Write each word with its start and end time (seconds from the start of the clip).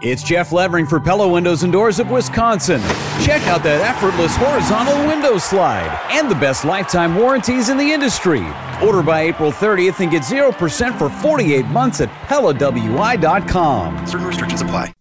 It's 0.00 0.22
Jeff 0.22 0.50
Levering 0.50 0.86
for 0.86 0.98
Pella 0.98 1.28
Windows 1.28 1.62
and 1.62 1.70
Doors 1.70 1.98
of 1.98 2.10
Wisconsin. 2.10 2.80
Check 3.22 3.42
out 3.48 3.62
that 3.64 3.82
effortless 3.82 4.34
horizontal 4.34 4.96
window 5.06 5.36
slide 5.36 5.90
and 6.10 6.30
the 6.30 6.34
best 6.36 6.64
lifetime 6.64 7.14
warranties 7.14 7.68
in 7.68 7.76
the 7.76 7.92
industry. 7.92 8.46
Order 8.82 9.02
by 9.02 9.22
April 9.22 9.52
30th 9.52 10.00
and 10.00 10.10
get 10.10 10.22
0% 10.22 10.98
for 10.98 11.10
48 11.10 11.66
months 11.66 12.00
at 12.00 12.08
PellaWI.com. 12.28 14.06
Certain 14.06 14.26
restrictions 14.26 14.62
apply. 14.62 14.94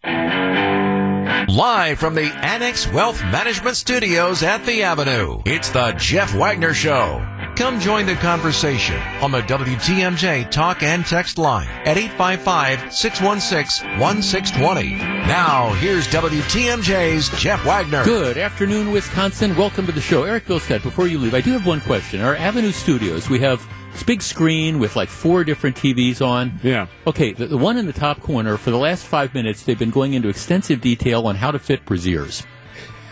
Live 1.47 1.97
from 1.97 2.13
the 2.13 2.31
Annex 2.43 2.91
Wealth 2.91 3.21
Management 3.23 3.77
Studios 3.77 4.43
at 4.43 4.65
The 4.65 4.83
Avenue, 4.83 5.41
it's 5.45 5.69
the 5.69 5.93
Jeff 5.93 6.35
Wagner 6.35 6.73
Show. 6.73 7.25
Come 7.59 7.79
join 7.81 8.05
the 8.05 8.15
conversation 8.15 8.95
on 9.21 9.33
the 9.33 9.41
WTMJ 9.41 10.49
talk 10.49 10.81
and 10.81 11.05
text 11.05 11.37
line 11.37 11.67
at 11.85 11.97
855-616-1620. 11.97 14.97
Now, 15.27 15.73
here's 15.73 16.07
WTMJ's 16.07 17.27
Jeff 17.37 17.65
Wagner. 17.65 18.05
Good 18.05 18.37
afternoon, 18.37 18.93
Wisconsin. 18.93 19.57
Welcome 19.57 19.85
to 19.87 19.91
the 19.91 19.99
show. 19.99 20.23
Eric 20.23 20.45
Bilstead, 20.45 20.83
before 20.83 21.07
you 21.07 21.19
leave, 21.19 21.33
I 21.33 21.41
do 21.41 21.51
have 21.51 21.65
one 21.65 21.81
question. 21.81 22.21
Our 22.21 22.37
Avenue 22.37 22.71
Studios, 22.71 23.29
we 23.29 23.39
have 23.39 23.67
this 23.91 24.03
big 24.03 24.21
screen 24.21 24.79
with 24.79 24.95
like 24.95 25.09
four 25.09 25.43
different 25.43 25.75
TVs 25.75 26.25
on. 26.25 26.61
Yeah. 26.63 26.87
Okay, 27.07 27.33
the, 27.33 27.47
the 27.47 27.57
one 27.57 27.75
in 27.75 27.87
the 27.87 27.91
top 27.91 28.21
corner, 28.21 28.55
for 28.55 28.71
the 28.71 28.77
last 28.77 29.05
five 29.05 29.33
minutes, 29.33 29.63
they've 29.63 29.77
been 29.77 29.91
going 29.91 30.13
into 30.13 30.29
extensive 30.29 30.79
detail 30.79 31.27
on 31.27 31.35
how 31.35 31.51
to 31.51 31.59
fit 31.59 31.85
brassieres. 31.85 32.45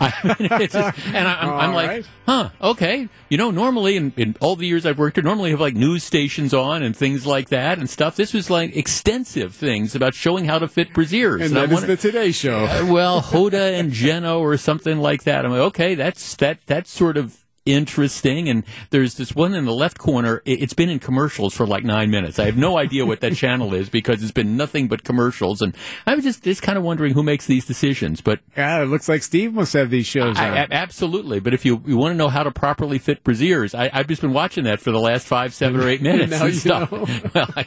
I 0.00 0.36
mean, 0.38 0.48
it's 0.62 0.74
just, 0.74 0.98
and 1.06 1.28
I, 1.28 1.42
am 1.42 1.50
I'm 1.50 1.74
like, 1.74 1.88
right. 1.88 2.06
huh, 2.26 2.50
okay. 2.60 3.08
You 3.28 3.38
know, 3.38 3.50
normally 3.50 3.96
in, 3.96 4.12
in 4.16 4.36
all 4.40 4.56
the 4.56 4.66
years 4.66 4.86
I've 4.86 4.98
worked 4.98 5.16
here, 5.16 5.24
normally 5.24 5.50
have 5.50 5.60
like 5.60 5.74
news 5.74 6.04
stations 6.04 6.54
on 6.54 6.82
and 6.82 6.96
things 6.96 7.26
like 7.26 7.48
that 7.48 7.78
and 7.78 7.88
stuff. 7.88 8.16
This 8.16 8.32
was 8.32 8.50
like 8.50 8.76
extensive 8.76 9.54
things 9.54 9.94
about 9.94 10.14
showing 10.14 10.44
how 10.44 10.58
to 10.58 10.68
fit 10.68 10.90
brassieres. 10.92 11.42
And 11.44 11.56
I 11.58 11.66
that 11.66 11.72
is 11.72 11.74
wanna- 11.74 11.86
the 11.88 11.96
Today 11.96 12.32
Show. 12.32 12.64
uh, 12.64 12.86
well, 12.88 13.20
Hoda 13.22 13.78
and 13.78 13.92
Jenna 13.92 14.38
or 14.38 14.56
something 14.56 14.98
like 14.98 15.24
that. 15.24 15.44
I'm 15.44 15.50
like, 15.50 15.60
okay, 15.60 15.94
that's 15.94 16.36
that 16.36 16.58
that's 16.66 16.90
sort 16.90 17.16
of 17.16 17.36
interesting. 17.68 18.48
And 18.48 18.64
there's 18.90 19.14
this 19.14 19.34
one 19.34 19.54
in 19.54 19.64
the 19.64 19.72
left 19.72 19.98
corner. 19.98 20.42
It, 20.44 20.62
it's 20.62 20.74
been 20.74 20.88
in 20.88 20.98
commercials 20.98 21.54
for 21.54 21.66
like 21.66 21.84
nine 21.84 22.10
minutes. 22.10 22.38
I 22.38 22.46
have 22.46 22.56
no 22.56 22.78
idea 22.78 23.06
what 23.06 23.20
that 23.20 23.34
channel 23.36 23.74
is 23.74 23.88
because 23.88 24.22
it's 24.22 24.32
been 24.32 24.56
nothing 24.56 24.88
but 24.88 25.04
commercials. 25.04 25.62
And 25.62 25.76
I 26.06 26.14
was 26.14 26.24
just 26.24 26.42
just 26.42 26.62
kind 26.62 26.78
of 26.78 26.84
wondering 26.84 27.14
who 27.14 27.22
makes 27.22 27.46
these 27.46 27.64
decisions. 27.66 28.20
But 28.20 28.40
yeah, 28.56 28.82
it 28.82 28.86
looks 28.86 29.08
like 29.08 29.22
Steve 29.22 29.54
must 29.54 29.72
have 29.74 29.90
these 29.90 30.06
shows 30.06 30.36
I, 30.38 30.48
a- 30.64 30.68
absolutely. 30.70 31.40
But 31.40 31.54
if 31.54 31.64
you, 31.64 31.82
you 31.86 31.96
want 31.96 32.12
to 32.12 32.16
know 32.16 32.28
how 32.28 32.42
to 32.42 32.50
properly 32.50 32.98
fit 32.98 33.22
brassieres, 33.24 33.78
I, 33.78 33.90
I've 33.92 34.06
just 34.08 34.22
been 34.22 34.32
watching 34.32 34.64
that 34.64 34.80
for 34.80 34.90
the 34.90 35.00
last 35.00 35.26
five, 35.26 35.52
seven, 35.54 35.80
or 35.80 35.88
eight 35.88 36.02
minutes 36.10 36.30
Now 36.32 36.44
and 36.46 36.54
you 36.54 36.60
stuff. 36.60 36.92
know. 36.92 37.06
Well, 37.34 37.50
I, 37.56 37.66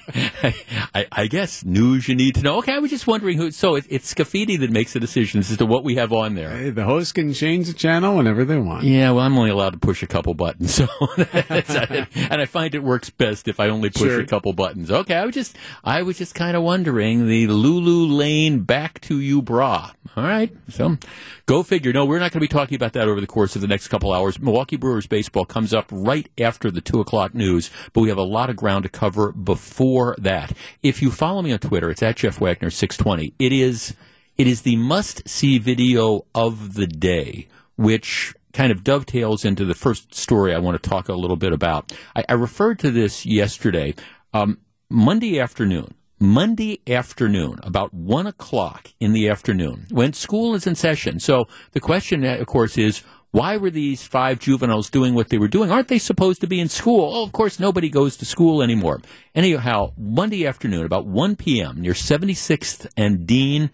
I, 0.93 1.07
I 1.11 1.27
guess 1.27 1.63
news 1.63 2.07
you 2.07 2.15
need 2.15 2.35
to 2.35 2.41
know. 2.41 2.57
Okay, 2.59 2.73
I 2.73 2.79
was 2.79 2.89
just 2.89 3.05
wondering 3.07 3.37
who. 3.37 3.51
So 3.51 3.75
it, 3.75 3.85
it's 3.89 4.13
Scaffidi 4.13 4.59
that 4.59 4.71
makes 4.71 4.93
the 4.93 4.99
decisions 4.99 5.51
as 5.51 5.57
to 5.57 5.65
what 5.65 5.83
we 5.83 5.95
have 5.95 6.11
on 6.11 6.35
there. 6.35 6.49
Hey, 6.49 6.69
the 6.71 6.83
host 6.85 7.13
can 7.15 7.33
change 7.33 7.67
the 7.67 7.73
channel 7.73 8.17
whenever 8.17 8.43
they 8.45 8.57
want. 8.57 8.83
Yeah, 8.83 9.11
well, 9.11 9.25
I'm 9.25 9.37
only 9.37 9.49
allowed 9.51 9.73
to 9.73 9.77
push 9.91 10.03
a 10.03 10.07
couple 10.07 10.33
buttons, 10.33 10.73
so 10.75 10.87
and 11.17 12.41
I 12.41 12.45
find 12.45 12.73
it 12.73 12.81
works 12.81 13.09
best 13.09 13.49
if 13.49 13.59
I 13.59 13.67
only 13.67 13.89
push 13.89 14.03
Sure. 14.03 14.19
a 14.21 14.25
couple 14.25 14.53
buttons. 14.53 14.89
Okay, 14.89 15.15
I 15.15 15.25
was 15.25 15.35
just 15.35 15.57
I 15.83 16.01
was 16.01 16.17
just 16.17 16.33
kind 16.33 16.55
of 16.55 16.63
wondering 16.63 17.27
the 17.27 17.47
Lulu 17.47 18.05
Lane 18.13 18.61
back 18.61 19.01
to 19.01 19.19
you 19.19 19.41
bra. 19.41 19.91
All 20.15 20.23
right, 20.23 20.55
so 20.69 20.97
go 21.45 21.61
figure. 21.63 21.91
No, 21.91 22.05
we're 22.05 22.19
not 22.19 22.31
going 22.31 22.39
to 22.39 22.39
be 22.39 22.47
talking 22.47 22.75
about 22.75 22.93
that 22.93 23.09
over 23.09 23.19
the 23.19 23.27
course 23.27 23.55
of 23.55 23.61
the 23.61 23.67
next 23.67 23.89
couple 23.89 24.13
hours. 24.13 24.39
Milwaukee 24.39 24.77
Brewers 24.77 25.07
baseball 25.07 25.43
comes 25.45 25.73
up 25.73 25.87
right 25.91 26.29
after 26.39 26.71
the 26.71 26.81
two 26.81 27.01
o'clock 27.01 27.33
news, 27.35 27.69
but 27.91 27.99
we 28.01 28.07
have 28.09 28.17
a 28.17 28.23
lot 28.23 28.49
of 28.49 28.55
ground 28.55 28.83
to 28.83 28.89
cover 28.89 29.33
before 29.33 30.15
that. 30.19 30.53
If 30.81 31.01
you 31.01 31.11
follow 31.11 31.41
me 31.41 31.51
on 31.51 31.59
Twitter, 31.59 31.89
it's 31.89 32.01
at 32.03 32.15
Jeff 32.15 32.39
Wagner 32.39 32.69
six 32.69 32.95
twenty. 32.95 33.33
It 33.39 33.51
is 33.51 33.93
it 34.37 34.47
is 34.47 34.61
the 34.61 34.77
must 34.77 35.27
see 35.27 35.57
video 35.59 36.25
of 36.33 36.75
the 36.75 36.87
day, 36.87 37.47
which 37.75 38.33
kind 38.53 38.71
of 38.71 38.83
dovetails 38.83 39.45
into 39.45 39.65
the 39.65 39.73
first 39.73 40.13
story 40.13 40.53
I 40.53 40.59
want 40.59 40.81
to 40.81 40.89
talk 40.89 41.09
a 41.09 41.13
little 41.13 41.37
bit 41.37 41.53
about. 41.53 41.91
I, 42.15 42.23
I 42.29 42.33
referred 42.33 42.79
to 42.79 42.91
this 42.91 43.25
yesterday. 43.25 43.95
Um, 44.33 44.59
Monday 44.89 45.39
afternoon, 45.39 45.93
Monday 46.19 46.81
afternoon, 46.87 47.59
about 47.63 47.93
one 47.93 48.27
o'clock 48.27 48.89
in 48.99 49.13
the 49.13 49.29
afternoon, 49.29 49.87
when 49.89 50.13
school 50.13 50.53
is 50.53 50.67
in 50.67 50.75
session. 50.75 51.19
So 51.19 51.45
the 51.71 51.79
question, 51.79 52.23
uh, 52.25 52.37
of 52.37 52.47
course, 52.47 52.77
is 52.77 53.01
why 53.31 53.55
were 53.55 53.69
these 53.69 54.03
five 54.03 54.39
juveniles 54.39 54.89
doing 54.89 55.13
what 55.13 55.29
they 55.29 55.37
were 55.37 55.47
doing? 55.47 55.71
Aren't 55.71 55.87
they 55.87 55.97
supposed 55.97 56.41
to 56.41 56.47
be 56.47 56.59
in 56.59 56.67
school? 56.67 57.09
Oh, 57.15 57.23
of 57.23 57.31
course, 57.31 57.59
nobody 57.59 57.89
goes 57.89 58.17
to 58.17 58.25
school 58.25 58.61
anymore. 58.61 58.99
Anyhow, 59.33 59.93
Monday 59.97 60.45
afternoon, 60.45 60.85
about 60.85 61.07
1 61.07 61.37
p.m., 61.37 61.81
near 61.81 61.93
76th 61.93 62.87
and 62.97 63.25
Dean, 63.25 63.71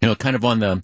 you 0.00 0.08
know, 0.08 0.14
kind 0.14 0.36
of 0.36 0.44
on 0.44 0.60
the, 0.60 0.82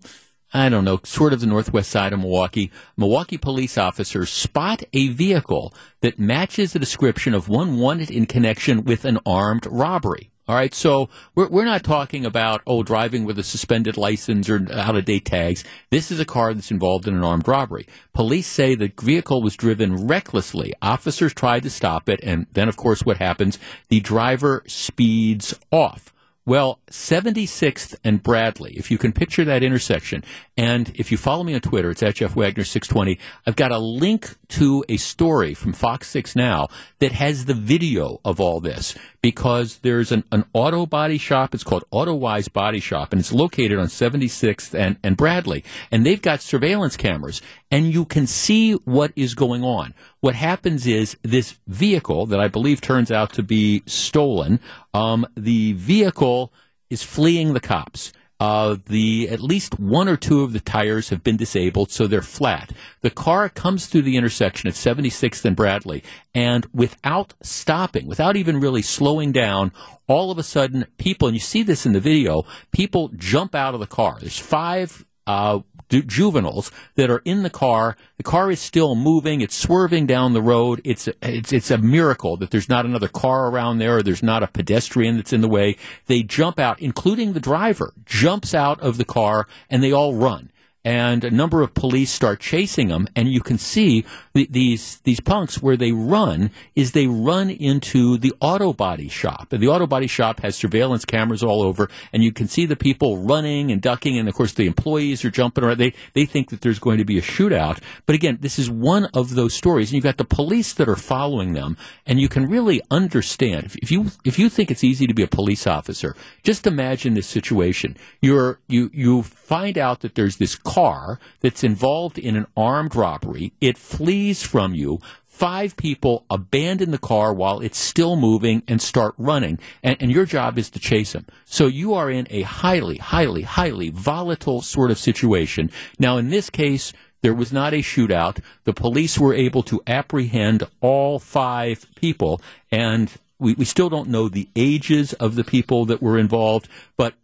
I 0.54 0.68
don't 0.68 0.84
know, 0.84 1.00
sort 1.02 1.32
of 1.32 1.40
the 1.40 1.46
northwest 1.46 1.90
side 1.90 2.12
of 2.12 2.20
Milwaukee, 2.20 2.70
Milwaukee 2.96 3.38
police 3.38 3.78
officers 3.78 4.30
spot 4.30 4.82
a 4.92 5.08
vehicle 5.08 5.72
that 6.02 6.18
matches 6.18 6.72
the 6.72 6.78
description 6.78 7.32
of 7.32 7.48
one 7.48 7.78
wanted 7.78 8.10
in 8.10 8.26
connection 8.26 8.84
with 8.84 9.06
an 9.06 9.18
armed 9.24 9.66
robbery. 9.66 10.30
All 10.48 10.56
right, 10.56 10.74
so 10.74 11.08
we're, 11.34 11.48
we're 11.48 11.64
not 11.64 11.84
talking 11.84 12.26
about, 12.26 12.62
oh, 12.66 12.82
driving 12.82 13.24
with 13.24 13.38
a 13.38 13.44
suspended 13.44 13.96
license 13.96 14.50
or 14.50 14.66
out 14.72 14.96
of 14.96 15.04
date 15.04 15.24
tags. 15.24 15.62
This 15.90 16.10
is 16.10 16.18
a 16.18 16.24
car 16.24 16.52
that's 16.52 16.72
involved 16.72 17.06
in 17.06 17.14
an 17.14 17.22
armed 17.22 17.46
robbery. 17.46 17.86
Police 18.12 18.48
say 18.48 18.74
the 18.74 18.92
vehicle 19.00 19.40
was 19.40 19.56
driven 19.56 20.08
recklessly. 20.08 20.74
Officers 20.82 21.32
tried 21.32 21.62
to 21.62 21.70
stop 21.70 22.08
it, 22.08 22.20
and 22.24 22.46
then, 22.52 22.68
of 22.68 22.76
course, 22.76 23.02
what 23.04 23.18
happens? 23.18 23.58
The 23.88 24.00
driver 24.00 24.64
speeds 24.66 25.58
off. 25.70 26.11
Well, 26.44 26.80
76th 26.90 27.94
and 28.02 28.20
Bradley, 28.20 28.72
if 28.76 28.90
you 28.90 28.98
can 28.98 29.12
picture 29.12 29.44
that 29.44 29.62
intersection, 29.62 30.24
and 30.56 30.90
if 30.96 31.12
you 31.12 31.16
follow 31.16 31.44
me 31.44 31.54
on 31.54 31.60
Twitter, 31.60 31.92
it's 31.92 32.02
at 32.02 32.16
Jeff 32.16 32.34
Wagner 32.34 32.64
620, 32.64 33.16
I've 33.46 33.54
got 33.54 33.70
a 33.70 33.78
link 33.78 34.34
to 34.48 34.84
a 34.88 34.96
story 34.96 35.54
from 35.54 35.72
Fox 35.72 36.08
6 36.08 36.34
Now 36.34 36.66
that 36.98 37.12
has 37.12 37.44
the 37.44 37.54
video 37.54 38.20
of 38.24 38.40
all 38.40 38.58
this 38.58 38.96
because 39.22 39.78
there's 39.78 40.10
an, 40.10 40.24
an 40.32 40.44
auto 40.52 40.84
body 40.84 41.16
shop. 41.16 41.54
It's 41.54 41.64
called 41.64 41.84
AutoWise 41.92 42.52
Body 42.52 42.80
Shop, 42.80 43.12
and 43.12 43.20
it's 43.20 43.32
located 43.32 43.78
on 43.78 43.86
76th 43.86 44.74
and, 44.74 44.98
and 45.02 45.16
Bradley. 45.16 45.64
And 45.90 46.04
they've 46.04 46.20
got 46.20 46.42
surveillance 46.42 46.96
cameras, 46.96 47.40
and 47.70 47.94
you 47.94 48.04
can 48.04 48.26
see 48.26 48.72
what 48.72 49.12
is 49.14 49.34
going 49.34 49.62
on. 49.62 49.94
What 50.20 50.34
happens 50.34 50.86
is 50.86 51.16
this 51.22 51.58
vehicle 51.68 52.26
that 52.26 52.40
I 52.40 52.48
believe 52.48 52.80
turns 52.80 53.12
out 53.12 53.32
to 53.34 53.42
be 53.42 53.82
stolen, 53.86 54.58
um, 54.92 55.24
the 55.36 55.72
vehicle 55.74 56.52
is 56.90 57.02
fleeing 57.02 57.54
the 57.54 57.60
cops. 57.60 58.12
Uh, 58.42 58.76
the 58.88 59.28
at 59.28 59.38
least 59.38 59.78
one 59.78 60.08
or 60.08 60.16
two 60.16 60.42
of 60.42 60.52
the 60.52 60.58
tires 60.58 61.10
have 61.10 61.22
been 61.22 61.36
disabled, 61.36 61.92
so 61.92 62.08
they're 62.08 62.20
flat. 62.20 62.72
The 63.00 63.08
car 63.08 63.48
comes 63.48 63.86
through 63.86 64.02
the 64.02 64.16
intersection 64.16 64.66
at 64.66 64.74
76th 64.74 65.44
and 65.44 65.54
Bradley, 65.54 66.02
and 66.34 66.66
without 66.74 67.34
stopping, 67.40 68.08
without 68.08 68.34
even 68.34 68.58
really 68.58 68.82
slowing 68.82 69.30
down, 69.30 69.70
all 70.08 70.32
of 70.32 70.38
a 70.38 70.42
sudden, 70.42 70.86
people, 70.98 71.28
and 71.28 71.36
you 71.36 71.40
see 71.40 71.62
this 71.62 71.86
in 71.86 71.92
the 71.92 72.00
video, 72.00 72.44
people 72.72 73.12
jump 73.16 73.54
out 73.54 73.74
of 73.74 73.80
the 73.80 73.86
car. 73.86 74.16
There's 74.18 74.40
five 74.40 75.04
uh, 75.24 75.60
ju- 75.92 76.02
juveniles 76.02 76.70
that 76.94 77.10
are 77.10 77.22
in 77.24 77.42
the 77.42 77.50
car. 77.50 77.96
The 78.16 78.22
car 78.22 78.50
is 78.50 78.60
still 78.60 78.94
moving. 78.94 79.40
It's 79.40 79.54
swerving 79.54 80.06
down 80.06 80.32
the 80.32 80.42
road. 80.42 80.80
It's 80.84 81.06
a, 81.08 81.14
it's 81.22 81.52
it's 81.52 81.70
a 81.70 81.78
miracle 81.78 82.36
that 82.38 82.50
there's 82.50 82.68
not 82.68 82.86
another 82.86 83.08
car 83.08 83.48
around 83.48 83.78
there 83.78 83.98
or 83.98 84.02
there's 84.02 84.22
not 84.22 84.42
a 84.42 84.46
pedestrian 84.46 85.16
that's 85.16 85.32
in 85.32 85.42
the 85.42 85.48
way. 85.48 85.76
They 86.06 86.22
jump 86.22 86.58
out, 86.58 86.80
including 86.80 87.32
the 87.32 87.40
driver, 87.40 87.92
jumps 88.06 88.54
out 88.54 88.80
of 88.80 88.96
the 88.96 89.04
car 89.04 89.46
and 89.68 89.82
they 89.82 89.92
all 89.92 90.14
run. 90.14 90.50
And 90.84 91.22
a 91.22 91.30
number 91.30 91.62
of 91.62 91.74
police 91.74 92.10
start 92.10 92.40
chasing 92.40 92.88
them, 92.88 93.06
and 93.14 93.28
you 93.28 93.40
can 93.40 93.56
see 93.56 94.04
the, 94.32 94.48
these 94.50 94.98
these 95.04 95.20
punks 95.20 95.62
where 95.62 95.76
they 95.76 95.92
run 95.92 96.50
is 96.74 96.90
they 96.90 97.06
run 97.06 97.50
into 97.50 98.18
the 98.18 98.34
auto 98.40 98.72
body 98.72 99.08
shop, 99.08 99.52
and 99.52 99.62
the 99.62 99.68
auto 99.68 99.86
body 99.86 100.08
shop 100.08 100.40
has 100.40 100.56
surveillance 100.56 101.04
cameras 101.04 101.40
all 101.40 101.62
over, 101.62 101.88
and 102.12 102.24
you 102.24 102.32
can 102.32 102.48
see 102.48 102.66
the 102.66 102.74
people 102.74 103.18
running 103.18 103.70
and 103.70 103.80
ducking, 103.80 104.18
and 104.18 104.28
of 104.28 104.34
course 104.34 104.54
the 104.54 104.66
employees 104.66 105.24
are 105.24 105.30
jumping 105.30 105.62
around. 105.62 105.78
They 105.78 105.94
they 106.14 106.24
think 106.24 106.50
that 106.50 106.62
there's 106.62 106.80
going 106.80 106.98
to 106.98 107.04
be 107.04 107.16
a 107.16 107.22
shootout, 107.22 107.78
but 108.04 108.16
again, 108.16 108.38
this 108.40 108.58
is 108.58 108.68
one 108.68 109.04
of 109.14 109.36
those 109.36 109.54
stories, 109.54 109.90
and 109.90 109.94
you've 109.94 110.04
got 110.04 110.16
the 110.16 110.24
police 110.24 110.72
that 110.74 110.88
are 110.88 110.96
following 110.96 111.52
them, 111.52 111.76
and 112.06 112.20
you 112.20 112.28
can 112.28 112.46
really 112.46 112.82
understand 112.90 113.66
if, 113.66 113.76
if 113.76 113.92
you 113.92 114.06
if 114.24 114.36
you 114.36 114.48
think 114.48 114.68
it's 114.68 114.82
easy 114.82 115.06
to 115.06 115.14
be 115.14 115.22
a 115.22 115.28
police 115.28 115.64
officer, 115.64 116.16
just 116.42 116.66
imagine 116.66 117.14
this 117.14 117.28
situation. 117.28 117.96
You're 118.20 118.58
you 118.66 118.90
you 118.92 119.22
find 119.22 119.78
out 119.78 120.00
that 120.00 120.16
there's 120.16 120.38
this 120.38 120.56
car 120.72 121.18
that's 121.40 121.64
involved 121.64 122.18
in 122.18 122.36
an 122.36 122.46
armed 122.56 122.94
robbery. 122.94 123.52
It 123.60 123.76
flees 123.76 124.42
from 124.42 124.74
you. 124.74 125.00
Five 125.24 125.76
people 125.76 126.24
abandon 126.30 126.90
the 126.92 126.98
car 126.98 127.32
while 127.32 127.60
it's 127.60 127.78
still 127.78 128.16
moving 128.16 128.62
and 128.68 128.80
start 128.80 129.14
running, 129.18 129.58
and, 129.82 129.96
and 130.00 130.10
your 130.10 130.26
job 130.26 130.58
is 130.58 130.70
to 130.70 130.78
chase 130.78 131.12
them. 131.12 131.26
So 131.44 131.66
you 131.66 131.94
are 131.94 132.10
in 132.10 132.26
a 132.30 132.42
highly, 132.42 132.98
highly, 132.98 133.42
highly 133.42 133.90
volatile 133.90 134.62
sort 134.62 134.90
of 134.90 134.98
situation. 134.98 135.70
Now, 135.98 136.16
in 136.18 136.28
this 136.28 136.48
case, 136.48 136.92
there 137.22 137.34
was 137.34 137.52
not 137.52 137.72
a 137.72 137.78
shootout. 137.78 138.40
The 138.64 138.72
police 138.72 139.18
were 139.18 139.34
able 139.34 139.62
to 139.64 139.82
apprehend 139.86 140.64
all 140.80 141.18
five 141.18 141.86
people, 141.96 142.40
and 142.70 143.10
we, 143.38 143.54
we 143.54 143.64
still 143.64 143.88
don't 143.88 144.08
know 144.08 144.28
the 144.28 144.48
ages 144.54 145.12
of 145.14 145.34
the 145.34 145.44
people 145.44 145.84
that 145.86 146.02
were 146.02 146.18
involved, 146.18 146.68
but 146.96 147.14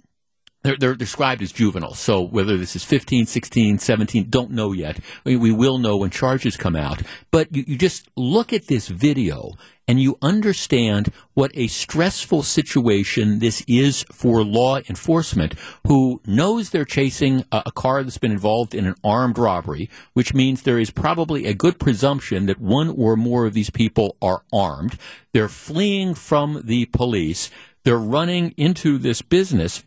they're, 0.63 0.77
they're 0.77 0.95
described 0.95 1.41
as 1.43 1.53
juveniles. 1.53 1.99
So 1.99 2.21
whether 2.21 2.57
this 2.57 2.75
is 2.75 2.85
15, 2.85 3.27
16, 3.27 3.79
17, 3.79 4.27
don't 4.29 4.51
know 4.51 4.73
yet. 4.73 4.99
We, 5.25 5.37
we 5.37 5.53
will 5.53 5.79
know 5.79 5.97
when 5.97 6.11
charges 6.11 6.57
come 6.57 6.75
out. 6.75 7.03
But 7.31 7.55
you, 7.55 7.65
you 7.67 7.79
just 7.79 8.09
look 8.17 8.53
at 8.53 8.67
this 8.67 8.89
video 8.89 9.53
and 9.87 10.01
you 10.01 10.19
understand 10.21 11.13
what 11.33 11.51
a 11.55 11.69
stressful 11.69 12.43
situation 12.43 13.39
this 13.39 13.65
is 13.67 14.05
for 14.13 14.45
law 14.45 14.79
enforcement 14.89 15.55
who 15.87 16.21
knows 16.27 16.71
they're 16.71 16.85
chasing 16.85 17.45
a, 17.51 17.63
a, 17.67 17.73
car 17.73 18.03
that's 18.03 18.19
been 18.19 18.33
involved 18.33 18.75
in 18.75 18.85
an 18.85 18.97
armed 19.03 19.39
robbery, 19.39 19.89
which 20.13 20.35
means 20.35 20.63
there 20.63 20.79
is 20.79 20.91
probably 20.91 21.47
a 21.47 21.55
good 21.55 21.79
presumption 21.79 22.47
that 22.47 22.61
one 22.61 22.91
or 22.91 23.17
more 23.17 23.47
of 23.47 23.55
these 23.55 23.71
people 23.71 24.17
are 24.21 24.43
armed. 24.53 24.99
They're 25.33 25.49
fleeing 25.49 26.15
from 26.15 26.63
the 26.65 26.87
police. 26.87 27.51
They're 27.85 27.97
running 27.97 28.53
into 28.59 28.99
this 28.99 29.23
business 29.23 29.85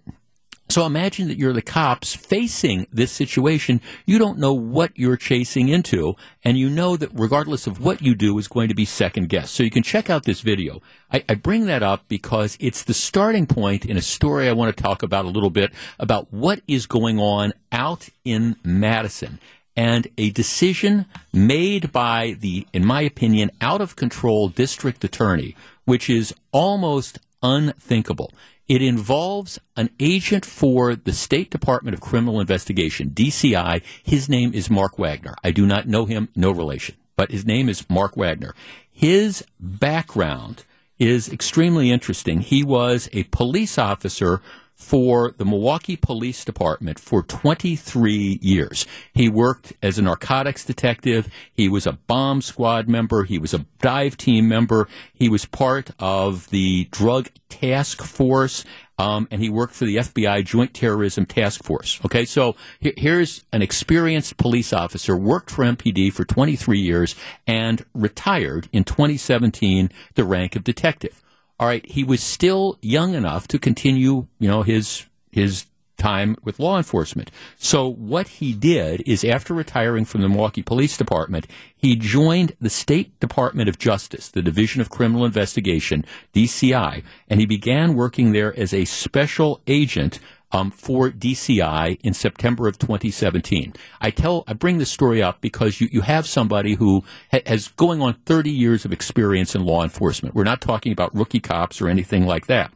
so 0.72 0.86
imagine 0.86 1.28
that 1.28 1.38
you're 1.38 1.54
the 1.54 1.62
cops 1.62 2.16
facing 2.16 2.88
this 2.92 3.12
situation. 3.12 3.82
You 4.06 4.18
don't 4.18 4.40
know 4.40 4.54
what 4.54 4.92
you're 4.96 5.18
chasing 5.18 5.68
into, 5.68 6.16
and 6.44 6.58
you 6.58 6.70
know 6.70 6.96
that 6.98 7.10
regardless 7.14 7.68
of 7.68 7.82
what 7.82 8.02
you 8.02 8.16
do 8.16 8.38
is 8.38 8.48
going 8.48 8.70
to 8.70 8.76
be 8.76 8.86
second 8.86 9.30
guessed. 9.30 9.54
So 9.54 9.64
you 9.64 9.70
can 9.70 9.84
check 9.84 10.10
out 10.10 10.24
this 10.24 10.42
video. 10.42 10.82
I, 11.12 11.24
I, 11.28 11.36
bring 11.36 11.66
that 11.66 11.84
up 11.84 12.08
because 12.08 12.58
it's 12.60 12.84
the 12.84 12.94
starting 12.94 13.46
point 13.48 13.86
in 13.86 13.98
a 13.98 14.02
story 14.02 14.48
I 14.48 14.54
want 14.54 14.76
to 14.76 14.84
talk 14.84 15.04
about 15.04 15.26
a 15.26 15.30
little 15.30 15.50
bit 15.50 15.74
about 16.00 16.32
what 16.32 16.62
is 16.68 16.86
going 16.86 17.20
on 17.20 17.54
out 17.72 18.08
in 18.24 18.56
Madison 18.64 19.40
and 19.76 20.08
a 20.18 20.30
decision 20.32 21.06
made 21.34 21.92
by 21.92 22.36
the, 22.40 22.68
in 22.74 22.86
my 22.86 23.02
opinion, 23.02 23.52
out 23.62 23.82
of 23.82 23.96
control 23.96 24.48
district 24.48 25.04
attorney, 25.04 25.56
which 25.86 26.10
is 26.10 26.34
almost 26.52 27.20
unthinkable. 27.42 28.32
It 28.72 28.82
involves 28.82 29.60
an 29.76 29.90
agent 30.00 30.46
for 30.46 30.96
the 30.96 31.12
State 31.12 31.52
Department 31.52 31.94
of 31.94 32.00
Criminal 32.00 32.40
Investigation, 32.40 33.10
DCI. 33.10 33.84
His 34.02 34.30
name 34.30 34.54
is 34.54 34.70
Mark 34.70 34.98
Wagner. 34.98 35.36
I 35.44 35.52
do 35.52 35.66
not 35.66 35.90
know 35.90 36.06
him, 36.06 36.30
no 36.38 36.52
relation, 36.52 36.96
but 37.18 37.32
his 37.32 37.46
name 37.46 37.68
is 37.68 37.90
Mark 37.90 38.16
Wagner. 38.16 38.56
His 38.90 39.44
background 39.60 40.64
is 40.98 41.28
extremely 41.28 41.92
interesting. 41.92 42.40
He 42.40 42.64
was 42.64 43.10
a 43.12 43.24
police 43.24 43.78
officer 43.78 44.42
for 44.82 45.32
the 45.38 45.46
Milwaukee 45.46 45.96
Police 45.96 46.44
Department 46.44 47.00
for 47.00 47.22
23 47.22 48.40
years. 48.42 48.88
He 49.14 49.30
worked 49.30 49.74
as 49.82 50.00
a 50.00 50.02
narcotics 50.02 50.66
detective. 50.66 51.32
He 51.54 51.70
was 51.70 51.86
a 51.86 51.94
bomb 51.94 52.42
squad 52.42 52.90
member. 52.90 53.24
He 53.24 53.38
was 53.38 53.54
a 53.54 53.66
dive 53.80 54.18
team 54.18 54.50
member. 54.50 54.90
He 55.14 55.30
was 55.30 55.46
part 55.46 55.92
of 56.00 56.50
the 56.50 56.86
drug 56.92 57.30
task 57.48 58.02
force. 58.02 58.66
Um, 58.98 59.28
and 59.32 59.42
he 59.42 59.50
worked 59.50 59.76
for 59.76 59.86
the 59.86 59.98
FBI 59.98 60.46
Joint 60.46 60.74
Terrorism 60.74 61.26
Task 61.26 61.64
Force. 61.64 62.00
Okay, 62.06 62.26
so 62.26 62.56
here's 62.80 63.44
an 63.52 63.62
experienced 63.62 64.38
police 64.38 64.74
officer, 64.74 65.18
worked 65.18 65.50
for 65.50 65.64
MPD 65.64 66.14
for 66.14 66.24
23 66.24 66.80
years, 66.80 67.16
and 67.48 67.84
retired 67.96 68.68
in 68.72 68.84
2017 68.84 69.90
the 70.16 70.24
rank 70.24 70.56
of 70.56 70.64
detective 70.64 71.21
all 71.62 71.68
right, 71.68 71.86
he 71.86 72.04
was 72.04 72.24
still 72.24 72.80
young 72.82 73.14
enough 73.14 73.48
to 73.50 73.60
continue, 73.60 74.26
you 74.40 74.50
know, 74.50 74.64
his 74.64 75.06
his 75.32 75.68
time 75.96 76.36
with 76.44 76.60
law 76.60 76.78
enforcement. 76.78 77.30
So 77.56 77.88
what 77.88 78.28
he 78.28 78.54
did 78.54 79.04
is 79.06 79.24
after 79.24 79.54
retiring 79.54 80.04
from 80.04 80.22
the 80.22 80.30
Milwaukee 80.30 80.64
Police 80.64 80.98
Department, 80.98 81.46
he 81.78 81.96
joined 81.96 82.54
the 82.60 82.72
State 82.72 83.20
Department 83.20 83.70
of 83.70 83.78
Justice, 83.78 84.28
the 84.28 84.42
Division 84.42 84.82
of 84.82 84.90
Criminal 84.90 85.24
Investigation, 85.24 86.04
DCI, 86.34 87.04
and 87.30 87.40
he 87.40 87.46
began 87.46 87.94
working 87.94 88.32
there 88.32 88.58
as 88.60 88.74
a 88.74 88.86
special 88.86 89.62
agent 89.68 90.20
um, 90.52 90.72
for 90.72 91.10
DCI 91.10 92.00
in 92.04 92.14
September 92.14 92.68
of 92.68 92.78
2017. 92.78 93.74
I 94.00 94.12
tell, 94.12 94.44
I 94.48 94.54
bring 94.54 94.78
this 94.78 94.92
story 94.92 95.22
up 95.22 95.42
because 95.42 95.80
you, 95.80 95.90
you 95.92 96.02
have 96.02 96.28
somebody 96.28 96.76
who 96.76 97.04
ha- 97.32 97.42
has 97.46 97.70
going 97.70 98.02
on 98.02 98.16
30 98.26 98.52
years 98.52 98.86
of 98.86 98.92
experience 98.92 99.56
in 99.56 99.66
law 99.66 99.84
enforcement. 99.84 100.36
We're 100.36 100.44
not 100.44 100.62
talking 100.62 100.92
about 100.92 101.16
rookie 101.16 101.40
cops 101.40 101.82
or 101.82 101.88
anything 101.88 102.26
like 102.26 102.48
that. 102.48 102.72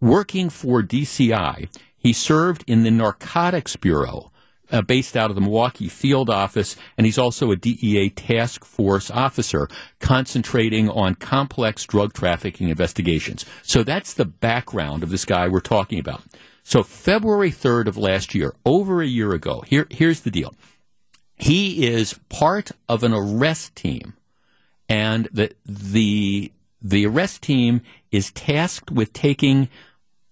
Working 0.00 0.50
for 0.50 0.82
DCI, 0.82 1.68
he 1.96 2.12
served 2.12 2.64
in 2.66 2.82
the 2.82 2.90
Narcotics 2.90 3.76
Bureau. 3.76 4.30
Uh, 4.68 4.82
based 4.82 5.16
out 5.16 5.30
of 5.30 5.36
the 5.36 5.40
Milwaukee 5.40 5.88
field 5.88 6.28
office, 6.28 6.74
and 6.98 7.06
he's 7.06 7.18
also 7.18 7.52
a 7.52 7.56
DEA 7.56 8.10
task 8.10 8.64
force 8.64 9.12
officer 9.12 9.68
concentrating 10.00 10.90
on 10.90 11.14
complex 11.14 11.86
drug 11.86 12.12
trafficking 12.12 12.68
investigations. 12.68 13.44
So 13.62 13.84
that's 13.84 14.12
the 14.12 14.24
background 14.24 15.04
of 15.04 15.10
this 15.10 15.24
guy 15.24 15.46
we're 15.46 15.60
talking 15.60 16.00
about. 16.00 16.22
So 16.68 16.82
February 16.82 17.52
3rd 17.52 17.86
of 17.86 17.96
last 17.96 18.34
year, 18.34 18.52
over 18.64 19.00
a 19.00 19.06
year 19.06 19.30
ago, 19.32 19.60
here, 19.60 19.86
here's 19.88 20.22
the 20.22 20.32
deal. 20.32 20.52
He 21.36 21.86
is 21.86 22.18
part 22.28 22.72
of 22.88 23.04
an 23.04 23.12
arrest 23.12 23.76
team 23.76 24.14
and 24.88 25.28
the, 25.32 25.52
the, 25.64 26.50
the 26.82 27.06
arrest 27.06 27.42
team 27.42 27.82
is 28.10 28.32
tasked 28.32 28.90
with 28.90 29.12
taking 29.12 29.68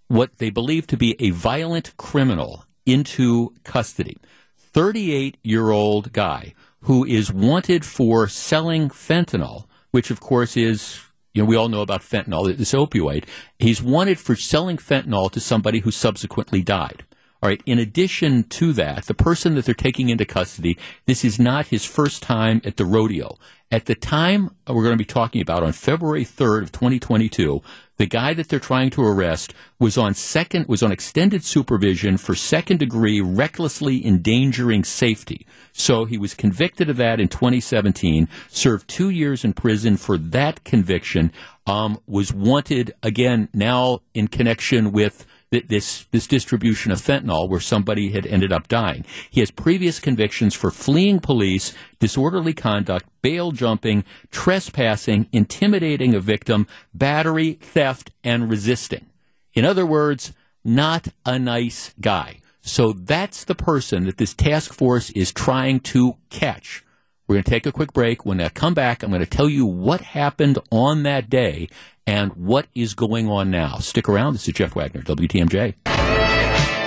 what 0.09 0.39
they 0.39 0.51
believe 0.51 0.89
to 0.89 0.97
be 0.97 1.15
a 1.21 1.31
violent 1.31 1.97
criminal 1.99 2.65
into 2.85 3.55
custody. 3.63 4.19
38 4.59 5.39
year 5.45 5.71
old 5.71 6.13
guy 6.13 6.53
who 6.81 7.05
is 7.05 7.33
wanted 7.33 7.85
for 7.85 8.27
selling 8.27 8.89
fentanyl, 8.89 9.67
which 9.93 10.11
of 10.11 10.19
course 10.19 10.57
is 10.57 11.01
you 11.35 11.43
know, 11.43 11.47
we 11.47 11.57
all 11.57 11.69
know 11.69 11.83
about 11.83 12.03
fentanyl, 12.03 12.57
this 12.57 12.73
opioid. 12.73 13.25
He's 13.59 13.83
wanted 13.83 14.21
for 14.21 14.37
selling 14.37 14.77
fentanyl 14.77 15.31
to 15.33 15.41
somebody 15.41 15.81
who 15.81 15.91
subsequently 15.91 16.63
died. 16.63 17.05
All 17.45 17.51
right. 17.51 17.63
In 17.67 17.79
addition 17.79 18.45
to 18.45 18.73
that, 18.73 19.05
the 19.05 19.13
person 19.13 19.55
that 19.55 19.67
they're 19.67 19.75
taking 19.75 20.09
into 20.09 20.25
custody, 20.25 20.79
this 21.05 21.27
is 21.27 21.39
not 21.39 21.67
his 21.67 21.85
first 21.85 22.23
time 22.23 22.63
at 22.65 22.79
the 22.79 22.87
rodeo. 22.87 23.37
At 23.71 23.85
the 23.85 23.95
time 23.95 24.53
we're 24.67 24.83
going 24.83 24.95
to 24.95 24.97
be 24.97 25.05
talking 25.05 25.43
about 25.43 25.63
on 25.63 25.73
February 25.73 26.25
3rd 26.25 26.63
of 26.63 26.73
2022, 26.73 27.61
the 27.99 28.07
guy 28.07 28.33
that 28.33 28.49
they're 28.49 28.59
trying 28.59 28.89
to 28.91 29.03
arrest 29.03 29.53
was 29.79 29.99
on 29.99 30.15
second, 30.15 30.69
was 30.69 30.83
on 30.83 30.91
extended 30.91 31.45
supervision 31.45 32.17
for 32.17 32.35
second 32.35 32.79
degree 32.79 33.21
recklessly 33.21 34.07
endangering 34.07 34.83
safety. 34.83 35.47
So 35.75 36.07
he 36.07 36.17
was 36.17 36.33
convicted 36.33 36.89
of 36.89 36.97
that 36.97 37.21
in 37.21 37.29
2017, 37.29 38.27
served 38.49 38.89
two 38.89 39.11
years 39.11 39.45
in 39.45 39.53
prison 39.53 39.99
for 39.99 40.17
that 40.17 40.65
conviction, 40.65 41.31
um, 41.67 41.99
was 42.07 42.33
wanted 42.33 42.95
again 43.03 43.51
now 43.53 44.01
in 44.15 44.29
connection 44.29 44.93
with 44.93 45.27
this 45.69 46.07
this 46.11 46.27
distribution 46.27 46.93
of 46.93 47.01
fentanyl 47.01 47.49
where 47.49 47.61
somebody 47.61 48.11
had 48.13 48.27
ended 48.27 48.53
up 48.53 48.69
dying. 48.69 49.05
He 49.31 49.41
has 49.41 49.51
previous 49.51 50.01
convictions 50.01 50.55
for 50.55 50.71
fleeing 50.71 51.21
police, 51.21 51.75
disorderly 51.99 52.55
conduct, 52.55 53.07
bail 53.23 53.53
jumping, 53.53 54.05
trespassing, 54.31 55.29
intimidating 55.33 56.15
a 56.15 56.21
victim, 56.21 56.67
battery, 56.93 57.55
theft, 57.55 58.11
and 58.23 58.51
resisting. 58.51 59.07
In 59.55 59.65
other 59.65 59.87
words, 59.87 60.33
not 60.65 61.09
a 61.25 61.39
nice 61.39 61.95
guy. 62.01 62.41
So 62.63 62.93
that's 62.93 63.45
the 63.45 63.55
person 63.55 64.05
that 64.05 64.17
this 64.17 64.33
task 64.33 64.73
force 64.73 65.11
is 65.11 65.33
trying 65.33 65.81
to 65.81 66.17
catch. 66.31 66.83
We're 67.27 67.37
going 67.37 67.45
to 67.45 67.51
take 67.51 67.67
a 67.67 67.73
quick 67.73 67.93
break. 67.93 68.27
When 68.27 68.41
I 68.41 68.49
come 68.49 68.75
back, 68.75 69.03
I'm 69.03 69.11
going 69.11 69.21
to 69.21 69.27
tell 69.27 69.49
you 69.49 69.65
what 69.65 70.01
happened 70.01 70.59
on 70.71 71.05
that 71.05 71.31
day 71.31 71.69
and 72.07 72.33
what 72.35 72.67
is 72.75 72.95
going 72.95 73.29
on 73.29 73.51
now. 73.51 73.79
Stick 73.79 74.09
around. 74.09 74.35
This 74.35 74.49
is 74.49 74.55
Jeff 74.55 74.75
Wagner, 74.75 75.03
WTMJ. 75.03 75.75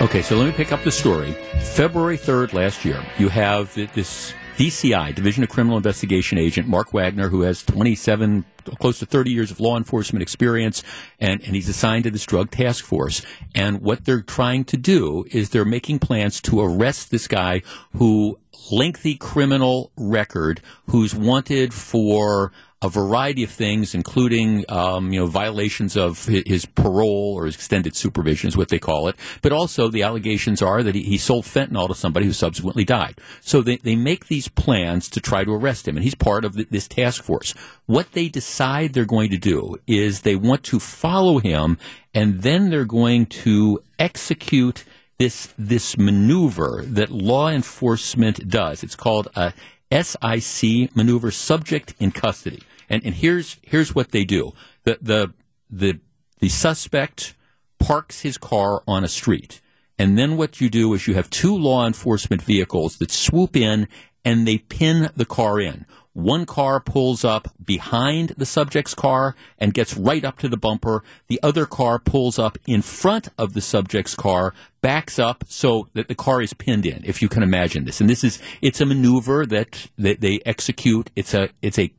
Okay, 0.02 0.22
so 0.22 0.36
let 0.36 0.46
me 0.46 0.52
pick 0.52 0.72
up 0.72 0.84
the 0.84 0.92
story. 0.92 1.32
February 1.62 2.18
3rd 2.18 2.54
last 2.54 2.86
year, 2.86 3.04
you 3.18 3.30
have 3.30 3.74
this 3.74 4.34
DCI, 4.58 5.14
Division 5.14 5.44
of 5.44 5.50
Criminal 5.50 5.78
Investigation 5.78 6.40
agent, 6.40 6.68
Mark 6.68 6.92
Wagner, 6.92 7.30
who 7.30 7.42
has 7.42 7.64
27, 7.64 8.44
close 8.80 8.98
to 9.00 9.06
30 9.06 9.32
years 9.32 9.52
of 9.52 9.60
law 9.60 9.78
enforcement 9.78 10.24
experience, 10.24 10.84
and, 11.20 11.42
and 11.44 11.56
he's 11.56 11.70
assigned 11.70 12.06
to 12.06 12.12
this 12.12 12.26
drug 12.26 12.50
task 12.50 12.84
force. 12.84 13.24
And 13.54 13.82
what 13.82 14.06
they're 14.06 14.24
trying 14.24 14.66
to 14.66 14.78
do 14.78 15.26
is 15.32 15.50
they're 15.50 15.64
making 15.66 16.00
plans 16.00 16.42
to 16.42 16.60
arrest 16.60 17.12
this 17.12 17.28
guy 17.28 17.62
who 17.94 18.40
lengthy 18.72 19.16
criminal 19.16 19.92
record 19.96 20.62
who's 20.88 21.14
wanted 21.14 21.74
for 21.74 22.52
a 22.82 22.90
variety 22.90 23.44
of 23.44 23.50
things, 23.50 23.96
including 23.96 24.64
um, 24.70 25.12
you 25.12 25.20
know 25.20 25.26
violations 25.26 25.98
of 25.98 26.26
his 26.26 26.66
parole 26.66 27.34
or 27.36 27.46
his 27.46 27.56
extended 27.56 27.96
supervision, 27.96 28.48
is 28.48 28.58
what 28.58 28.70
they 28.70 28.78
call 28.78 29.08
it. 29.08 29.16
But 29.42 29.52
also 29.52 29.90
the 29.90 30.04
allegations 30.04 30.62
are 30.62 30.84
that 30.84 30.94
he, 30.94 31.02
he 31.02 31.18
sold 31.18 31.46
fentanyl 31.46 31.88
to 31.88 31.96
somebody 31.96 32.28
who 32.28 32.34
subsequently 32.34 32.84
died. 32.84 33.20
So 33.42 33.62
they, 33.62 33.78
they 33.78 33.96
make 33.96 34.28
these 34.28 34.48
plans 34.48 35.10
to 35.10 35.20
try 35.20 35.44
to 35.44 35.54
arrest 35.54 35.88
him, 35.88 35.98
and 35.98 36.04
he's 36.04 36.16
part 36.16 36.46
of 36.46 36.54
the, 36.54 36.68
this 36.70 36.88
task 36.88 37.24
force. 37.24 37.56
What 37.88 38.12
they 38.12 38.30
decide 38.30 38.94
they're 38.94 39.06
going 39.06 39.32
to 39.32 39.38
do 39.38 39.78
is 39.88 40.22
they 40.22 40.36
want 40.36 40.64
to 40.66 40.80
follow 40.80 41.40
him, 41.40 41.80
and 42.14 42.44
then 42.44 42.70
they're 42.70 42.86
going 42.86 43.26
to 43.28 43.82
execute 43.98 44.86
this 45.18 45.52
this 45.58 45.98
maneuver 45.98 46.84
that 46.86 47.10
law 47.10 47.50
enforcement 47.50 48.48
does. 48.48 48.84
It's 48.84 48.96
called 48.96 49.30
a 49.36 49.52
SIC 49.92 50.96
maneuver, 50.96 51.32
subject 51.32 51.96
in 52.00 52.12
custody. 52.12 52.62
And, 52.90 53.06
and 53.06 53.16
here's 53.16 53.58
here's 53.62 53.94
what 53.94 54.12
they 54.12 54.26
do. 54.26 54.54
The 54.84 54.98
the 55.02 55.34
the 55.70 56.00
the 56.40 56.50
suspect 56.50 57.36
parks 57.80 58.22
his 58.22 58.38
car 58.38 58.84
on 58.88 59.04
a 59.04 59.08
street 59.08 59.62
And 60.00 60.18
then 60.18 60.38
what 60.38 60.62
you 60.62 60.70
do 60.70 60.94
is 60.94 61.08
you 61.08 61.16
have 61.16 61.30
two 61.30 61.56
law 61.56 61.86
enforcement 61.86 62.42
vehicles 62.42 62.98
that 62.98 63.12
swoop 63.12 63.56
in 63.56 63.88
and 64.24 64.48
they 64.48 64.60
pin 64.60 65.10
the 65.16 65.26
car 65.26 65.60
in. 65.60 65.86
One 66.14 66.46
car 66.48 66.80
pulls 66.80 67.24
up 67.24 67.48
behind 67.64 68.30
the 68.38 68.46
subject's 68.46 68.96
car 68.96 69.36
and 69.60 69.74
gets 69.74 69.96
right 69.96 70.26
up 70.26 70.40
to 70.40 70.50
the 70.50 70.58
bumper. 70.58 71.04
The 71.28 71.40
other 71.44 71.68
car 71.68 72.00
pulls 72.00 72.40
up 72.40 72.58
in 72.66 72.82
front 72.82 73.30
of 73.38 73.54
the 73.54 73.62
subject's 73.62 74.16
car, 74.16 74.54
backs 74.82 75.20
up 75.20 75.44
so 75.48 75.88
that 75.94 76.08
the 76.08 76.16
car 76.16 76.42
is 76.42 76.54
pinned 76.54 76.88
in, 76.88 77.04
if 77.06 77.22
you 77.22 77.30
can 77.30 77.44
imagine 77.44 77.86
this. 77.86 78.02
And 78.02 78.10
this 78.10 78.24
is, 78.24 78.42
it's 78.62 78.82
a 78.82 78.86
maneuver 78.86 79.46
that, 79.46 79.90
that 80.00 80.22
they 80.22 80.40
execute. 80.44 81.12
It's 81.16 81.36
a, 81.36 81.50
it's 81.62 81.78
a 81.78 81.94